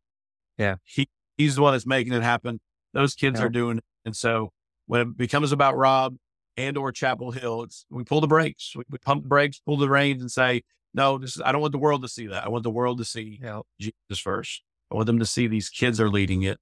Yeah. 0.56 0.76
He, 0.84 1.08
he's 1.36 1.56
the 1.56 1.62
one 1.62 1.74
that's 1.74 1.86
making 1.86 2.12
it 2.12 2.22
happen. 2.22 2.60
Those 2.94 3.14
kids 3.14 3.38
yeah. 3.38 3.46
are 3.46 3.50
doing 3.50 3.78
it. 3.78 3.84
And 4.04 4.16
so 4.16 4.52
when 4.86 5.02
it 5.02 5.16
becomes 5.16 5.52
about 5.52 5.76
Rob 5.76 6.16
and 6.56 6.76
or 6.76 6.92
Chapel 6.92 7.32
Hill, 7.32 7.62
it's 7.62 7.86
we 7.90 8.04
pull 8.04 8.20
the 8.20 8.26
brakes, 8.26 8.72
we, 8.76 8.84
we 8.90 8.98
pump 8.98 9.22
the 9.22 9.28
brakes, 9.28 9.60
pull 9.64 9.76
the 9.76 9.88
reins 9.88 10.22
and 10.22 10.30
say, 10.30 10.62
no, 10.94 11.18
this 11.18 11.36
is, 11.36 11.42
I 11.44 11.52
don't 11.52 11.60
want 11.60 11.72
the 11.72 11.78
world 11.78 12.02
to 12.02 12.08
see 12.08 12.26
that. 12.28 12.44
I 12.44 12.48
want 12.48 12.62
the 12.62 12.70
world 12.70 12.98
to 12.98 13.04
see 13.04 13.38
yeah. 13.42 13.60
Jesus 13.78 14.20
first. 14.20 14.62
I 14.90 14.94
want 14.94 15.06
them 15.06 15.18
to 15.18 15.26
see 15.26 15.46
these 15.46 15.68
kids 15.68 16.00
are 16.00 16.08
leading 16.08 16.42
it 16.42 16.58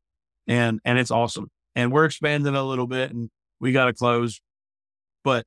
and, 0.47 0.81
and 0.85 0.99
it's 0.99 1.11
awesome. 1.11 1.51
And 1.77 1.93
we're 1.93 2.07
expanding 2.07 2.55
a 2.55 2.65
little 2.65 2.87
bit 2.87 3.13
and 3.13 3.31
we 3.61 3.73
got 3.73 3.87
to 3.87 3.93
close, 3.93 4.41
but 5.23 5.47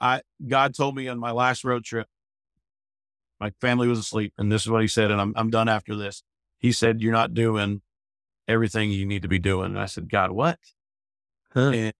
I, 0.00 0.22
God 0.46 0.74
told 0.74 0.96
me 0.96 1.08
on 1.08 1.18
my 1.18 1.30
last 1.30 1.64
road 1.64 1.84
trip, 1.84 2.08
my 3.40 3.50
family 3.60 3.88
was 3.88 3.98
asleep 3.98 4.32
and 4.38 4.50
this 4.50 4.62
is 4.62 4.70
what 4.70 4.82
he 4.82 4.88
said. 4.88 5.10
And 5.10 5.20
I'm, 5.20 5.32
I'm 5.36 5.50
done 5.50 5.68
after 5.68 5.94
this. 5.94 6.22
He 6.58 6.72
said, 6.72 7.02
you're 7.02 7.12
not 7.12 7.34
doing 7.34 7.82
everything 8.48 8.90
you 8.90 9.06
need 9.06 9.22
to 9.22 9.28
be 9.28 9.38
doing. 9.38 9.66
And 9.66 9.78
I 9.78 9.86
said, 9.86 10.08
God, 10.08 10.30
what? 10.30 10.58
Huh. 11.52 11.70
And 11.70 11.94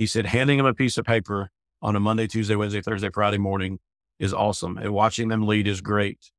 he 0.00 0.06
said, 0.06 0.24
handing 0.24 0.58
him 0.58 0.64
a 0.64 0.72
piece 0.72 0.96
of 0.96 1.04
paper 1.04 1.50
on 1.82 1.94
a 1.94 2.00
Monday, 2.00 2.26
Tuesday, 2.26 2.56
Wednesday, 2.56 2.80
Thursday, 2.80 3.10
Friday 3.12 3.36
morning 3.36 3.78
is 4.18 4.32
awesome. 4.32 4.78
And 4.78 4.94
watching 4.94 5.28
them 5.28 5.46
lead 5.46 5.68
is 5.68 5.82
great, 5.82 6.30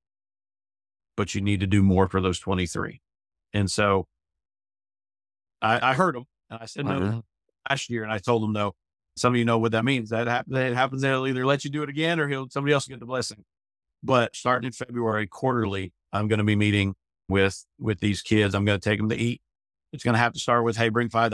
but 1.16 1.36
you 1.36 1.42
need 1.42 1.60
to 1.60 1.68
do 1.68 1.84
more 1.84 2.08
for 2.08 2.20
those 2.22 2.40
23. 2.40 3.02
And 3.54 3.70
so 3.70 4.08
I, 5.62 5.92
I 5.92 5.94
heard 5.94 6.16
him 6.16 6.26
and 6.50 6.60
I 6.60 6.66
said, 6.66 6.88
no, 6.88 6.92
uh-huh. 7.04 7.22
last 7.70 7.92
year. 7.92 8.02
And 8.02 8.12
I 8.12 8.18
told 8.18 8.44
him, 8.44 8.52
no, 8.52 8.74
some 9.16 9.36
of 9.36 9.38
you 9.38 9.46
know 9.46 9.60
what 9.60 9.74
that 9.74 9.86
means. 9.86 10.10
That, 10.10 10.28
ha- 10.28 10.44
that 10.48 10.74
happens. 10.74 11.04
They'll 11.04 11.28
either 11.28 11.46
let 11.46 11.64
you 11.64 11.70
do 11.70 11.84
it 11.84 11.90
again 11.90 12.20
or 12.20 12.28
he'll, 12.28 12.50
somebody 12.50 12.74
else 12.74 12.88
get 12.88 13.00
the 13.00 13.06
blessing. 13.06 13.46
But 14.02 14.36
starting 14.36 14.66
in 14.66 14.74
February 14.74 15.28
quarterly, 15.28 15.94
I'm 16.12 16.28
going 16.28 16.40
to 16.40 16.44
be 16.44 16.56
meeting 16.56 16.96
with, 17.30 17.64
with 17.78 18.00
these 18.00 18.24
kids. 18.24 18.56
I'm 18.56 18.66
going 18.66 18.80
to 18.80 18.90
take 18.90 18.98
them 18.98 19.10
to 19.10 19.16
eat. 19.16 19.40
It's 19.94 20.04
going 20.04 20.16
to 20.16 20.20
have 20.20 20.34
to 20.34 20.40
start 20.40 20.64
with, 20.64 20.78
Hey, 20.78 20.90
bring 20.90 21.10
$5, 21.10 21.30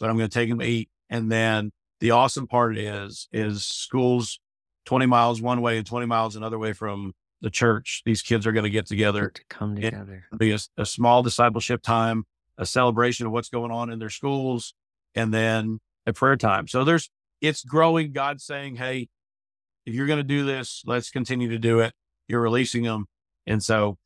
but 0.00 0.10
I'm 0.10 0.16
going 0.16 0.28
to 0.28 0.34
take 0.34 0.48
them 0.48 0.58
to 0.58 0.66
eat. 0.66 0.90
And 1.14 1.30
then 1.30 1.70
the 2.00 2.10
awesome 2.10 2.48
part 2.48 2.76
is, 2.76 3.28
is 3.32 3.64
schools 3.64 4.40
20 4.86 5.06
miles 5.06 5.40
one 5.40 5.60
way 5.60 5.78
and 5.78 5.86
20 5.86 6.06
miles 6.06 6.34
another 6.34 6.58
way 6.58 6.72
from 6.72 7.12
the 7.40 7.50
church. 7.50 8.02
These 8.04 8.20
kids 8.20 8.48
are 8.48 8.52
going 8.52 8.64
to 8.64 8.70
get 8.70 8.86
together 8.86 9.30
to 9.32 9.42
come 9.48 9.76
together, 9.76 10.24
be 10.36 10.50
a, 10.50 10.58
a 10.76 10.84
small 10.84 11.22
discipleship 11.22 11.82
time, 11.82 12.24
a 12.58 12.66
celebration 12.66 13.26
of 13.26 13.32
what's 13.32 13.48
going 13.48 13.70
on 13.70 13.92
in 13.92 14.00
their 14.00 14.10
schools, 14.10 14.74
and 15.14 15.32
then 15.32 15.78
a 16.04 16.12
prayer 16.12 16.36
time. 16.36 16.66
So 16.66 16.82
there's, 16.82 17.08
it's 17.40 17.62
growing. 17.62 18.10
God 18.10 18.40
saying, 18.40 18.74
Hey, 18.74 19.06
if 19.86 19.94
you're 19.94 20.08
going 20.08 20.16
to 20.16 20.24
do 20.24 20.44
this, 20.44 20.82
let's 20.84 21.12
continue 21.12 21.48
to 21.50 21.58
do 21.60 21.78
it. 21.78 21.92
You're 22.26 22.40
releasing 22.40 22.82
them. 22.82 23.06
And 23.46 23.62
so 23.62 23.98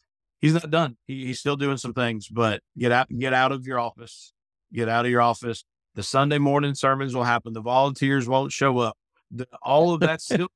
he's 0.42 0.52
not 0.52 0.70
done. 0.70 0.98
He, 1.06 1.24
he's 1.24 1.40
still 1.40 1.56
doing 1.56 1.78
some 1.78 1.94
things, 1.94 2.28
but 2.28 2.61
get 2.76 2.92
out, 2.92 3.09
get 3.09 3.32
out 3.32 3.50
of 3.50 3.66
your 3.66 3.80
office, 3.80 4.34
get 4.74 4.90
out 4.90 5.06
of 5.06 5.11
your 5.11 5.22
office. 5.22 5.64
The 5.99 6.05
Sunday 6.05 6.38
morning 6.38 6.76
sermons 6.76 7.12
will 7.12 7.24
happen. 7.24 7.55
The 7.55 7.61
volunteers 7.61 8.28
won't 8.28 8.53
show 8.53 8.78
up. 8.78 8.96
The, 9.32 9.49
all 9.61 9.92
of 9.92 9.99
that 9.99 10.20
still. 10.20 10.46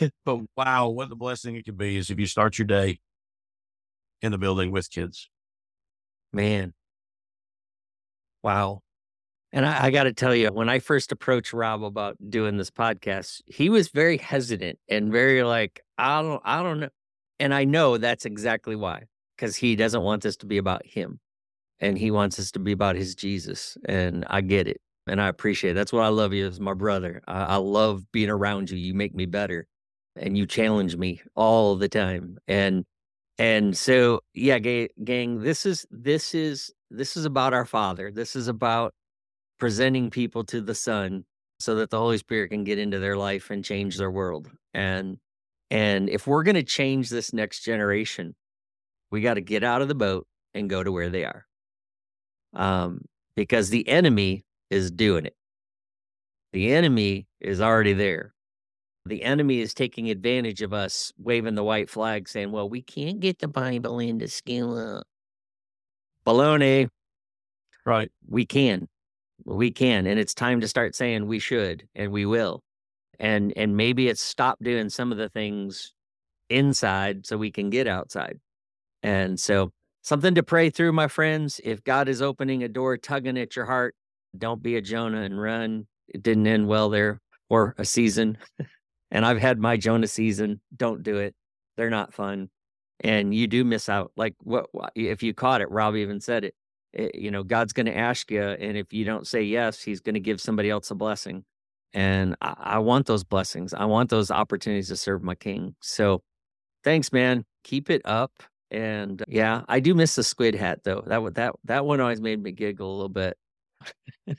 but 0.24 0.40
wow, 0.56 0.88
what 0.88 1.10
the 1.10 1.14
blessing 1.14 1.56
it 1.56 1.66
could 1.66 1.76
be 1.76 1.98
is 1.98 2.08
if 2.08 2.18
you 2.18 2.24
start 2.24 2.58
your 2.58 2.64
day 2.64 3.00
in 4.22 4.32
the 4.32 4.38
building 4.38 4.70
with 4.70 4.88
kids. 4.90 5.28
Man. 6.32 6.72
Wow. 8.42 8.80
And 9.52 9.66
I, 9.66 9.84
I 9.84 9.90
got 9.90 10.04
to 10.04 10.14
tell 10.14 10.34
you, 10.34 10.48
when 10.52 10.70
I 10.70 10.78
first 10.78 11.12
approached 11.12 11.52
Rob 11.52 11.84
about 11.84 12.16
doing 12.30 12.56
this 12.56 12.70
podcast, 12.70 13.42
he 13.44 13.68
was 13.68 13.90
very 13.90 14.16
hesitant 14.16 14.78
and 14.88 15.12
very 15.12 15.42
like, 15.42 15.82
I 15.98 16.22
don't, 16.22 16.40
I 16.46 16.62
don't 16.62 16.80
know. 16.80 16.88
And 17.40 17.52
I 17.52 17.64
know 17.64 17.98
that's 17.98 18.24
exactly 18.24 18.74
why, 18.74 19.02
because 19.36 19.54
he 19.54 19.76
doesn't 19.76 20.00
want 20.00 20.22
this 20.22 20.38
to 20.38 20.46
be 20.46 20.56
about 20.56 20.86
him 20.86 21.20
and 21.80 21.98
he 21.98 22.10
wants 22.10 22.38
us 22.38 22.50
to 22.52 22.58
be 22.58 22.72
about 22.72 22.96
his 22.96 23.14
Jesus. 23.14 23.76
And 23.84 24.24
I 24.28 24.40
get 24.40 24.68
it. 24.68 24.80
And 25.06 25.20
I 25.20 25.28
appreciate 25.28 25.72
it. 25.72 25.74
That's 25.74 25.92
what 25.92 26.04
I 26.04 26.08
love 26.08 26.32
you 26.34 26.46
as 26.46 26.60
my 26.60 26.74
brother. 26.74 27.22
I, 27.26 27.42
I 27.42 27.56
love 27.56 28.10
being 28.12 28.28
around 28.28 28.70
you. 28.70 28.76
You 28.76 28.94
make 28.94 29.14
me 29.14 29.26
better 29.26 29.66
and 30.16 30.36
you 30.36 30.46
challenge 30.46 30.96
me 30.96 31.22
all 31.34 31.76
the 31.76 31.88
time. 31.88 32.38
And, 32.46 32.84
and 33.38 33.76
so, 33.76 34.20
yeah, 34.34 34.58
gang, 34.58 35.40
this 35.40 35.64
is, 35.64 35.86
this 35.90 36.34
is, 36.34 36.72
this 36.90 37.16
is 37.16 37.24
about 37.24 37.54
our 37.54 37.64
father. 37.64 38.10
This 38.10 38.36
is 38.36 38.48
about 38.48 38.92
presenting 39.58 40.10
people 40.10 40.44
to 40.44 40.60
the 40.60 40.74
Son 40.74 41.24
so 41.58 41.76
that 41.76 41.90
the 41.90 41.98
Holy 41.98 42.18
Spirit 42.18 42.50
can 42.50 42.64
get 42.64 42.78
into 42.78 42.98
their 42.98 43.16
life 43.16 43.50
and 43.50 43.64
change 43.64 43.96
their 43.96 44.10
world. 44.10 44.50
And 44.74 45.18
and 45.70 46.08
if 46.08 46.26
we're 46.26 46.44
going 46.44 46.54
to 46.54 46.62
change 46.62 47.10
this 47.10 47.32
next 47.32 47.60
generation, 47.60 48.34
we 49.10 49.20
got 49.20 49.34
to 49.34 49.40
get 49.40 49.62
out 49.62 49.82
of 49.82 49.88
the 49.88 49.94
boat 49.94 50.26
and 50.54 50.70
go 50.70 50.82
to 50.82 50.90
where 50.90 51.10
they 51.10 51.24
are. 51.24 51.47
Um, 52.54 53.04
because 53.36 53.70
the 53.70 53.88
enemy 53.88 54.44
is 54.70 54.90
doing 54.90 55.26
it. 55.26 55.36
The 56.52 56.72
enemy 56.72 57.26
is 57.40 57.60
already 57.60 57.92
there. 57.92 58.34
The 59.04 59.22
enemy 59.22 59.60
is 59.60 59.74
taking 59.74 60.10
advantage 60.10 60.60
of 60.60 60.72
us 60.72 61.12
waving 61.18 61.54
the 61.54 61.64
white 61.64 61.88
flag 61.88 62.28
saying, 62.28 62.52
well, 62.52 62.68
we 62.68 62.82
can't 62.82 63.20
get 63.20 63.38
the 63.38 63.48
Bible 63.48 63.98
into 64.00 64.28
school. 64.28 65.02
Baloney. 66.26 66.88
Right. 67.86 68.10
We 68.26 68.44
can 68.44 68.88
we 69.44 69.70
can 69.70 70.06
and 70.06 70.18
it's 70.18 70.34
time 70.34 70.60
to 70.60 70.68
start 70.68 70.94
saying 70.94 71.26
we 71.26 71.38
should 71.38 71.86
and 71.94 72.12
we 72.12 72.26
will 72.26 72.62
and 73.18 73.52
and 73.56 73.76
maybe 73.76 74.08
it's 74.08 74.20
stop 74.20 74.58
doing 74.62 74.88
some 74.88 75.12
of 75.12 75.18
the 75.18 75.28
things 75.28 75.92
inside 76.50 77.26
so 77.26 77.36
we 77.36 77.50
can 77.50 77.70
get 77.70 77.86
outside 77.86 78.38
and 79.02 79.38
so 79.38 79.70
something 80.08 80.34
to 80.34 80.42
pray 80.42 80.70
through 80.70 80.92
my 80.92 81.06
friends 81.06 81.60
if 81.64 81.84
god 81.84 82.08
is 82.08 82.22
opening 82.22 82.62
a 82.62 82.68
door 82.68 82.96
tugging 82.96 83.38
at 83.38 83.54
your 83.54 83.66
heart 83.66 83.94
don't 84.36 84.62
be 84.62 84.76
a 84.76 84.80
jonah 84.80 85.22
and 85.22 85.40
run 85.40 85.86
it 86.08 86.22
didn't 86.22 86.46
end 86.46 86.66
well 86.66 86.88
there 86.88 87.20
or 87.48 87.74
a 87.78 87.84
season 87.84 88.38
and 89.10 89.24
i've 89.24 89.40
had 89.40 89.58
my 89.58 89.76
jonah 89.76 90.06
season 90.06 90.60
don't 90.76 91.02
do 91.02 91.18
it 91.18 91.34
they're 91.76 91.90
not 91.90 92.12
fun 92.12 92.48
and 93.00 93.34
you 93.34 93.46
do 93.46 93.64
miss 93.64 93.88
out 93.88 94.10
like 94.16 94.34
what 94.42 94.66
if 94.94 95.22
you 95.22 95.32
caught 95.32 95.60
it 95.60 95.70
rob 95.70 95.94
even 95.94 96.20
said 96.20 96.44
it 96.44 96.54
Eh, 96.94 97.10
you 97.14 97.30
know, 97.30 97.42
God's 97.42 97.72
going 97.72 97.86
to 97.86 97.96
ask 97.96 98.30
you. 98.30 98.42
And 98.42 98.76
if 98.76 98.92
you 98.92 99.04
don't 99.04 99.26
say 99.26 99.42
yes, 99.42 99.82
he's 99.82 100.00
going 100.00 100.14
to 100.14 100.20
give 100.20 100.40
somebody 100.40 100.70
else 100.70 100.90
a 100.90 100.94
blessing. 100.94 101.44
And 101.92 102.36
I, 102.40 102.54
I, 102.58 102.78
want 102.78 103.06
those 103.06 103.24
blessings. 103.24 103.72
I 103.72 103.86
want 103.86 104.10
those 104.10 104.30
opportunities 104.30 104.88
to 104.88 104.96
serve 104.96 105.22
my 105.22 105.34
king. 105.34 105.74
So 105.80 106.22
thanks, 106.84 107.12
man. 107.12 107.44
Keep 107.64 107.88
it 107.88 108.02
up. 108.04 108.32
And 108.70 109.22
yeah, 109.28 109.62
I 109.68 109.80
do 109.80 109.94
miss 109.94 110.14
the 110.14 110.22
squid 110.22 110.54
hat 110.54 110.80
though. 110.84 111.02
That 111.06 111.34
that 111.34 111.54
that 111.64 111.84
one 111.86 112.00
always 112.00 112.20
made 112.20 112.42
me 112.42 112.52
giggle 112.52 112.90
a 112.90 112.94
little 112.94 113.08
bit. 113.08 113.36
I 114.28 114.34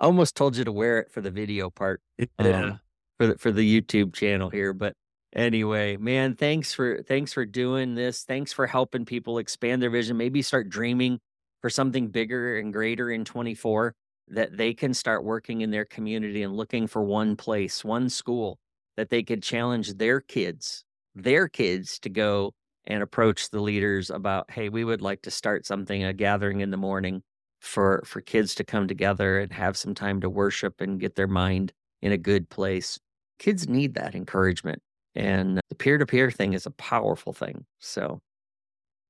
almost 0.00 0.34
told 0.34 0.56
you 0.56 0.64
to 0.64 0.72
wear 0.72 0.98
it 0.98 1.12
for 1.12 1.20
the 1.20 1.30
video 1.30 1.70
part. 1.70 2.00
Yeah. 2.40 2.64
Um, 2.64 2.80
for 3.18 3.26
the 3.28 3.38
for 3.38 3.52
the 3.52 3.80
YouTube 3.80 4.12
channel 4.14 4.50
here. 4.50 4.72
But 4.72 4.94
anyway, 5.32 5.96
man, 5.96 6.34
thanks 6.34 6.74
for 6.74 7.02
thanks 7.02 7.32
for 7.32 7.46
doing 7.46 7.94
this. 7.94 8.24
Thanks 8.24 8.52
for 8.52 8.66
helping 8.66 9.04
people 9.04 9.38
expand 9.38 9.82
their 9.82 9.90
vision. 9.90 10.16
Maybe 10.16 10.42
start 10.42 10.68
dreaming 10.68 11.20
for 11.60 11.70
something 11.70 12.08
bigger 12.08 12.58
and 12.58 12.72
greater 12.72 13.10
in 13.10 13.24
24 13.24 13.94
that 14.28 14.56
they 14.56 14.74
can 14.74 14.94
start 14.94 15.24
working 15.24 15.60
in 15.60 15.70
their 15.70 15.84
community 15.84 16.42
and 16.42 16.56
looking 16.56 16.86
for 16.86 17.02
one 17.02 17.36
place, 17.36 17.84
one 17.84 18.08
school 18.08 18.58
that 18.96 19.10
they 19.10 19.22
could 19.22 19.42
challenge 19.42 19.94
their 19.94 20.20
kids, 20.20 20.84
their 21.14 21.48
kids 21.48 21.98
to 22.00 22.08
go 22.08 22.52
and 22.86 23.02
approach 23.02 23.50
the 23.50 23.60
leaders 23.60 24.10
about, 24.10 24.50
hey, 24.50 24.68
we 24.68 24.84
would 24.84 25.02
like 25.02 25.22
to 25.22 25.30
start 25.30 25.66
something, 25.66 26.04
a 26.04 26.12
gathering 26.12 26.60
in 26.60 26.70
the 26.70 26.76
morning 26.76 27.22
for 27.60 28.02
for 28.04 28.20
kids 28.20 28.54
to 28.56 28.64
come 28.64 28.86
together 28.86 29.40
and 29.40 29.52
have 29.52 29.76
some 29.76 29.94
time 29.94 30.20
to 30.20 30.28
worship 30.28 30.80
and 30.80 31.00
get 31.00 31.14
their 31.14 31.26
mind 31.26 31.72
in 32.02 32.12
a 32.12 32.18
good 32.18 32.48
place. 32.50 32.98
Kids 33.38 33.68
need 33.68 33.94
that 33.94 34.14
encouragement. 34.14 34.82
And 35.14 35.60
the 35.68 35.74
peer 35.76 35.96
to 35.96 36.06
peer 36.06 36.30
thing 36.30 36.52
is 36.54 36.66
a 36.66 36.70
powerful 36.72 37.32
thing. 37.32 37.64
So 37.80 38.20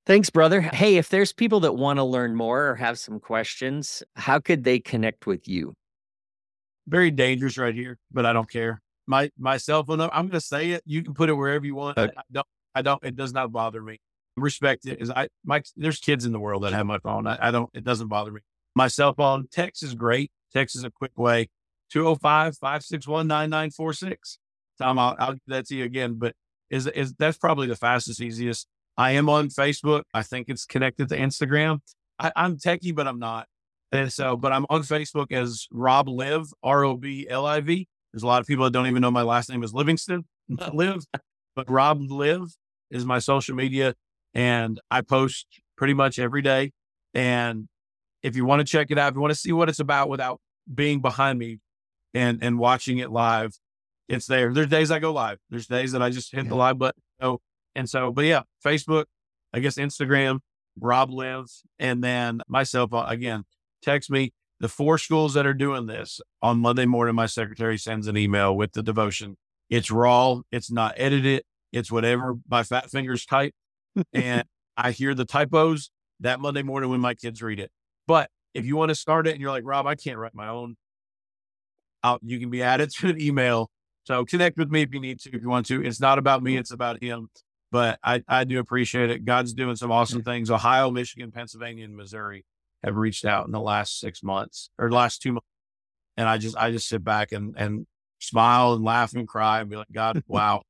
Thanks, 0.07 0.29
brother. 0.29 0.61
Hey, 0.61 0.97
if 0.97 1.09
there's 1.09 1.33
people 1.33 1.61
that 1.61 1.77
want 1.77 1.97
to 1.97 2.05
learn 2.05 2.37
more 2.37 2.69
or 2.69 2.75
have 2.75 2.99
some 2.99 3.19
questions, 3.19 4.03
how 4.17 4.39
could 4.39 4.63
they 4.63 4.79
connect 4.79 5.27
with 5.27 5.49
you? 5.49 5.75
Very 6.87 7.11
dangerous 7.11 7.57
right 7.57 7.75
here, 7.75 7.99
but 8.13 8.27
I 8.27 8.35
don't 8.35 8.51
care. 8.51 8.83
My 9.07 9.31
my 9.39 9.57
cell 9.57 9.83
phone 9.83 9.99
number, 9.99 10.15
I'm 10.15 10.27
going 10.27 10.41
to 10.41 10.47
say 10.47 10.73
it. 10.73 10.83
You 10.85 11.03
can 11.03 11.15
put 11.15 11.31
it 11.31 11.33
wherever 11.33 11.65
you 11.65 11.75
want. 11.75 11.97
Uh 11.97 12.03
okay. 12.03 12.13
I 12.19 12.23
don't. 12.31 12.47
I 12.75 12.83
don't. 12.83 13.03
It 13.05 13.17
does 13.17 13.33
not 13.33 13.53
bother 13.53 13.83
me. 13.83 14.01
Respect 14.37 14.87
it. 14.87 15.01
Is 15.01 15.11
I 15.11 15.29
my 15.45 15.63
there's 15.77 15.99
kids 15.99 16.25
in 16.25 16.33
the 16.33 16.41
world 16.41 16.65
that 16.65 16.73
have 16.73 16.87
my 16.87 16.99
phone. 16.99 17.27
I, 17.27 17.39
I 17.41 17.51
don't. 17.51 17.71
It 17.75 17.85
doesn't 17.85 18.09
bother 18.09 18.33
me. 18.33 18.41
My 18.75 18.89
cell 18.89 19.15
phone 19.15 19.47
text 19.51 19.83
is 19.83 19.95
great. 19.95 20.33
Text 20.53 20.77
is 20.77 20.85
a 20.85 20.91
quick 20.91 21.17
way 21.17 21.49
205 21.91 22.57
561 22.57 23.27
9946. 23.27 24.39
Tom, 24.81 24.99
I'll, 24.99 25.17
I'll 25.19 25.33
give 25.33 25.41
that 25.47 25.67
to 25.67 25.77
you 25.77 25.85
again, 25.85 26.15
but 26.15 26.35
is, 26.71 26.87
is 26.89 27.15
that's 27.15 27.39
probably 27.39 27.67
the 27.67 27.77
fastest, 27.77 28.21
easiest. 28.21 28.67
I 28.97 29.13
am 29.13 29.29
on 29.29 29.49
Facebook. 29.49 30.03
I 30.13 30.23
think 30.23 30.49
it's 30.49 30.65
connected 30.65 31.09
to 31.11 31.17
Instagram. 31.17 31.79
I, 32.19 32.33
I'm 32.35 32.57
techie, 32.57 32.95
but 32.95 33.07
I'm 33.07 33.19
not. 33.19 33.47
And 33.93 34.13
so, 34.13 34.37
but 34.37 34.53
I'm 34.53 34.67
on 34.71 34.83
Facebook 34.83 35.31
as 35.31 35.69
Rob 35.71 36.09
Live, 36.09 36.47
R 36.63 36.85
O 36.85 36.97
B 36.97 37.29
L 37.29 37.47
I 37.47 37.61
V. 37.61 37.87
There's 38.13 38.23
a 38.23 38.27
lot 38.27 38.41
of 38.41 38.47
people 38.47 38.65
that 38.65 38.73
don't 38.73 38.87
even 38.87 39.03
know 39.03 39.11
my 39.11 39.23
last 39.23 39.51
name 39.51 39.63
is 39.63 39.73
Livingston, 39.73 40.25
not 40.49 40.75
Live, 40.75 41.05
but 41.55 41.71
Rob 41.71 42.01
Live 42.11 42.57
is 42.95 43.05
my 43.05 43.19
social 43.19 43.55
media. 43.55 43.95
And 44.33 44.81
I 44.91 45.03
post 45.03 45.47
pretty 45.77 45.95
much 45.95 46.19
every 46.19 46.43
day. 46.43 46.73
And 47.13 47.69
if 48.23 48.37
you 48.37 48.45
want 48.45 48.61
to 48.61 48.65
check 48.65 48.91
it 48.91 48.99
out, 48.99 49.11
if 49.11 49.15
you 49.17 49.21
want 49.21 49.33
to 49.33 49.39
see 49.39 49.53
what 49.53 49.69
it's 49.69 49.81
about 49.81 50.09
without 50.09 50.41
being 50.73 51.01
behind 51.03 51.39
me 51.39 51.59
and 52.15 52.39
and 52.43 52.59
watching 52.59 52.99
it 52.99 53.11
live, 53.11 53.59
it's 54.09 54.27
there. 54.27 54.53
There's 54.53 54.69
days 54.69 54.91
I 54.91 54.99
go 54.99 55.13
live. 55.13 55.39
There's 55.51 55.67
days 55.67 55.93
that 55.93 56.03
I 56.03 56.11
just 56.11 56.33
hit 56.33 56.45
yeah. 56.45 56.49
the 56.49 56.57
live 56.57 56.79
button. 56.79 57.03
So 57.21 57.41
and 57.75 57.89
so, 57.91 58.13
but 58.13 58.25
yeah, 58.25 58.43
Facebook, 58.65 59.05
I 59.53 59.61
guess 59.61 59.77
Instagram, 59.77 60.39
Rob 60.81 61.11
Lives, 61.11 61.63
and 61.79 62.03
then 62.03 62.41
myself 62.49 62.93
uh, 62.93 63.05
again. 63.09 63.45
Text 63.83 64.11
me 64.11 64.33
the 64.61 64.69
four 64.69 64.97
schools 64.97 65.35
that 65.35 65.47
are 65.47 65.55
doing 65.55 65.87
this 65.87 66.21
on 66.41 66.59
Monday 66.59 66.87
morning. 66.87 67.15
My 67.15 67.27
secretary 67.27 67.77
sends 67.77 68.07
an 68.07 68.17
email 68.17 68.57
with 68.57 68.73
the 68.73 68.83
devotion. 68.83 69.37
It's 69.69 69.91
raw. 69.91 70.41
It's 70.51 70.71
not 70.71 70.95
edited. 70.97 71.43
It's 71.75 71.91
whatever 71.91 72.35
my 72.49 72.63
fat 72.63 72.91
fingers 72.91 73.27
type, 73.27 73.53
and 74.13 74.45
I 74.77 74.93
hear 74.93 75.15
the 75.15 75.25
typos 75.25 75.91
that 76.21 76.41
Monday 76.41 76.63
morning 76.63 76.91
when 76.91 77.01
my 77.01 77.15
kids 77.15 77.43
read 77.43 77.61
it. 77.61 77.71
But 78.07 78.31
if 78.55 78.65
you 78.65 78.77
want 78.77 78.91
to 78.91 78.95
start 78.95 79.27
it 79.27 79.33
and 79.33 79.41
you're 79.41 79.51
like, 79.51 79.65
Rob, 79.67 79.87
I 79.87 79.95
can't 79.95 80.19
write 80.19 80.35
my 80.35 80.49
own, 80.49 80.77
out, 82.05 82.21
you 82.23 82.39
can 82.39 82.51
be 82.51 82.63
added 82.63 82.91
to 82.99 83.09
an 83.09 83.21
email. 83.21 83.71
So 84.05 84.25
connect 84.25 84.59
with 84.59 84.71
me 84.71 84.83
if 84.83 84.93
you 84.93 85.01
need 85.01 85.19
to, 85.21 85.35
if 85.35 85.43
you 85.43 85.49
want 85.49 85.67
to. 85.67 85.85
It's 85.85 86.01
not 86.01 86.19
about 86.19 86.43
me, 86.43 86.57
it's 86.57 86.71
about 86.71 87.03
him. 87.03 87.29
But 87.73 87.99
I, 88.05 88.23
I 88.29 88.45
do 88.45 88.61
appreciate 88.61 89.11
it. 89.11 89.25
God's 89.25 89.53
doing 89.53 89.75
some 89.75 89.91
awesome 89.91 90.23
things. 90.23 90.49
Ohio, 90.51 90.93
Michigan, 90.93 91.33
Pennsylvania, 91.33 91.85
and 91.85 91.97
Missouri 91.97 92.45
have 92.85 92.95
reached 92.95 93.25
out 93.25 93.47
in 93.47 93.53
the 93.53 93.61
last 93.61 93.99
six 93.99 94.23
months 94.23 94.71
or 94.79 94.93
last 94.93 95.23
two 95.23 95.33
months. 95.33 95.47
And 96.17 96.29
I 96.29 96.39
just 96.39 96.57
I 96.57 96.71
just 96.71 96.87
sit 96.87 97.03
back 97.03 97.33
and 97.33 97.55
and 97.57 97.87
smile 98.21 98.75
and 98.75 98.85
laugh 98.85 99.15
and 99.15 99.27
cry 99.27 99.61
and 99.61 99.69
be 99.69 99.77
like, 99.77 99.91
God, 99.93 100.23
wow. 100.29 100.63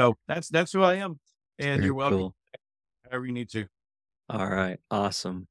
So 0.00 0.14
that's 0.26 0.48
that's 0.48 0.72
who 0.72 0.82
I 0.82 0.94
am. 0.94 1.20
And 1.58 1.76
Very 1.76 1.84
you're 1.84 1.94
welcome. 1.94 2.18
Cool. 2.18 2.34
However 3.04 3.26
you 3.26 3.32
need 3.32 3.50
to. 3.50 3.66
All 4.30 4.46
right. 4.46 4.78
Awesome. 4.90 5.46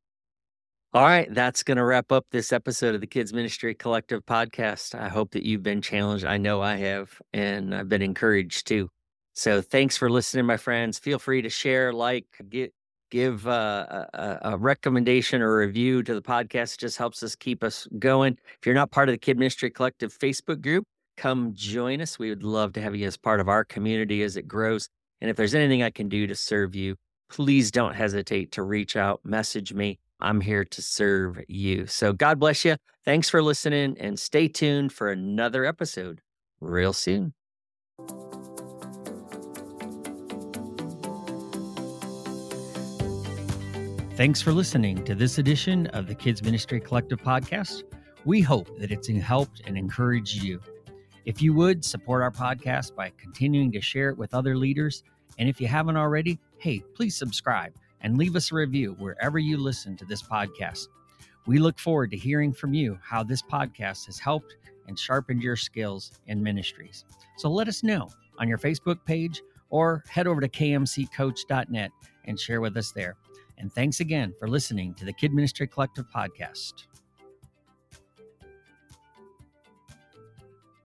All 0.92 1.04
right, 1.04 1.32
that's 1.32 1.62
going 1.62 1.78
to 1.78 1.86
wrap 1.86 2.12
up 2.12 2.26
this 2.32 2.52
episode 2.52 2.96
of 2.96 3.02
the 3.02 3.06
Kids 3.06 3.32
Ministry 3.32 3.76
Collective 3.76 4.26
podcast. 4.26 5.00
I 5.00 5.08
hope 5.08 5.30
that 5.34 5.44
you've 5.44 5.62
been 5.62 5.84
challenged. 5.84 6.26
I 6.26 6.38
know 6.38 6.64
I 6.64 6.78
have, 6.78 7.22
and 7.32 7.76
I've 7.76 7.88
been 7.88 8.02
encouraged 8.02 8.66
too. 8.66 8.90
So 9.36 9.62
thanks 9.62 9.98
for 9.98 10.10
listening, 10.10 10.48
my 10.48 10.58
friends. 10.58 10.98
Feel 10.98 11.20
free 11.20 11.44
to 11.44 11.50
share, 11.50 11.94
like, 11.94 12.26
get, 12.50 12.74
give 13.12 13.48
uh, 13.48 14.08
a, 14.14 14.38
a, 14.42 14.58
recommendation 14.58 15.44
or 15.44 15.60
review 15.60 16.02
to 16.02 16.16
the 16.16 16.24
podcast. 16.24 16.74
It 16.74 16.80
just 16.80 16.98
helps 16.98 17.22
us 17.22 17.36
keep 17.36 17.64
us 17.64 17.88
going. 18.00 18.40
If 18.60 18.66
you're 18.66 18.74
not 18.74 18.90
part 18.90 19.10
of 19.10 19.14
the 19.14 19.20
Kid 19.20 19.38
Ministry 19.38 19.70
Collective 19.70 20.12
Facebook 20.12 20.60
group, 20.60 20.86
come 21.20 21.54
join 21.54 22.00
us. 22.00 22.18
We 22.18 22.30
would 22.30 22.44
love 22.44 22.74
to 22.74 22.82
have 22.82 22.96
you 22.96 23.06
as 23.06 23.18
part 23.18 23.42
of 23.42 23.50
our 23.50 23.66
community 23.66 24.24
as 24.24 24.38
it 24.38 24.48
grows. 24.48 24.88
And 25.20 25.30
if 25.30 25.36
there's 25.36 25.54
anything 25.54 25.84
I 25.84 25.90
can 25.90 26.08
do 26.08 26.26
to 26.28 26.34
serve 26.34 26.76
you, 26.76 26.96
please 27.30 27.72
don't 27.72 27.94
hesitate 27.94 28.54
to 28.54 28.64
reach 28.64 28.96
out, 28.96 29.20
message 29.26 29.74
me. 29.74 30.00
I'm 30.22 30.40
here 30.40 30.64
to 30.64 30.82
serve 30.82 31.42
you. 31.50 31.88
So 31.88 32.14
God 32.14 32.40
bless 32.40 32.64
you. 32.64 32.78
Thanks 33.04 33.30
for 33.30 33.44
listening 33.44 33.98
and 34.00 34.18
stay 34.18 34.48
tuned 34.48 34.94
for 34.94 35.12
another 35.12 35.66
episode 35.66 36.22
real 36.62 36.94
soon. 36.94 37.34
Thanks 44.16 44.42
for 44.42 44.52
listening 44.52 45.04
to 45.06 45.16
this 45.16 45.38
edition 45.38 45.88
of 45.88 46.08
the 46.08 46.16
Kids 46.16 46.44
Ministry 46.44 46.80
Collective 46.80 47.22
podcast. 47.22 47.84
We 48.26 48.42
hope 48.42 48.78
that 48.80 48.92
it's 48.92 49.08
helped 49.08 49.62
and 49.66 49.78
encouraged 49.78 50.44
you. 50.44 50.62
If 51.26 51.42
you 51.42 51.54
would 51.54 51.84
support 51.84 52.22
our 52.22 52.32
podcast 52.32 52.96
by 52.96 53.12
continuing 53.18 53.72
to 53.74 53.82
share 53.82 54.10
it 54.10 54.18
with 54.18 54.34
other 54.34 54.56
leaders, 54.56 55.04
and 55.38 55.50
if 55.50 55.60
you 55.60 55.68
haven't 55.68 55.98
already, 55.98 56.40
hey, 56.58 56.84
please 56.96 57.16
subscribe 57.16 57.74
and 58.02 58.18
leave 58.18 58.36
us 58.36 58.52
a 58.52 58.56
review 58.56 58.96
wherever 59.00 59.40
you 59.40 59.58
listen 59.58 59.98
to 59.98 60.06
this 60.06 60.24
podcast. 60.24 60.88
We 61.46 61.60
look 61.60 61.80
forward 61.80 62.12
to 62.12 62.18
hearing 62.18 62.54
from 62.54 62.74
you 62.74 63.00
how 63.02 63.24
this 63.24 63.42
podcast 63.42 64.06
has 64.06 64.20
helped 64.20 64.56
and 64.88 64.98
sharpened 64.98 65.42
your 65.42 65.56
skills 65.56 66.12
in 66.28 66.42
ministries. 66.42 67.06
So 67.38 67.50
let 67.50 67.68
us 67.68 67.84
know 67.84 68.10
on 68.40 68.48
your 68.48 68.58
Facebook 68.58 69.04
page 69.06 69.42
or 69.70 70.04
head 70.10 70.28
over 70.28 70.42
to 70.42 70.50
kmccoach.net 70.50 71.92
and 72.26 72.40
share 72.40 72.62
with 72.62 72.78
us 72.78 72.92
there. 72.92 73.16
And 73.58 73.72
thanks 73.74 74.00
again 74.00 74.34
for 74.40 74.48
listening 74.48 74.94
to 74.96 75.06
the 75.06 75.14
Kid 75.14 75.34
Ministry 75.34 75.68
Collective 75.68 76.06
podcast. 76.16 76.86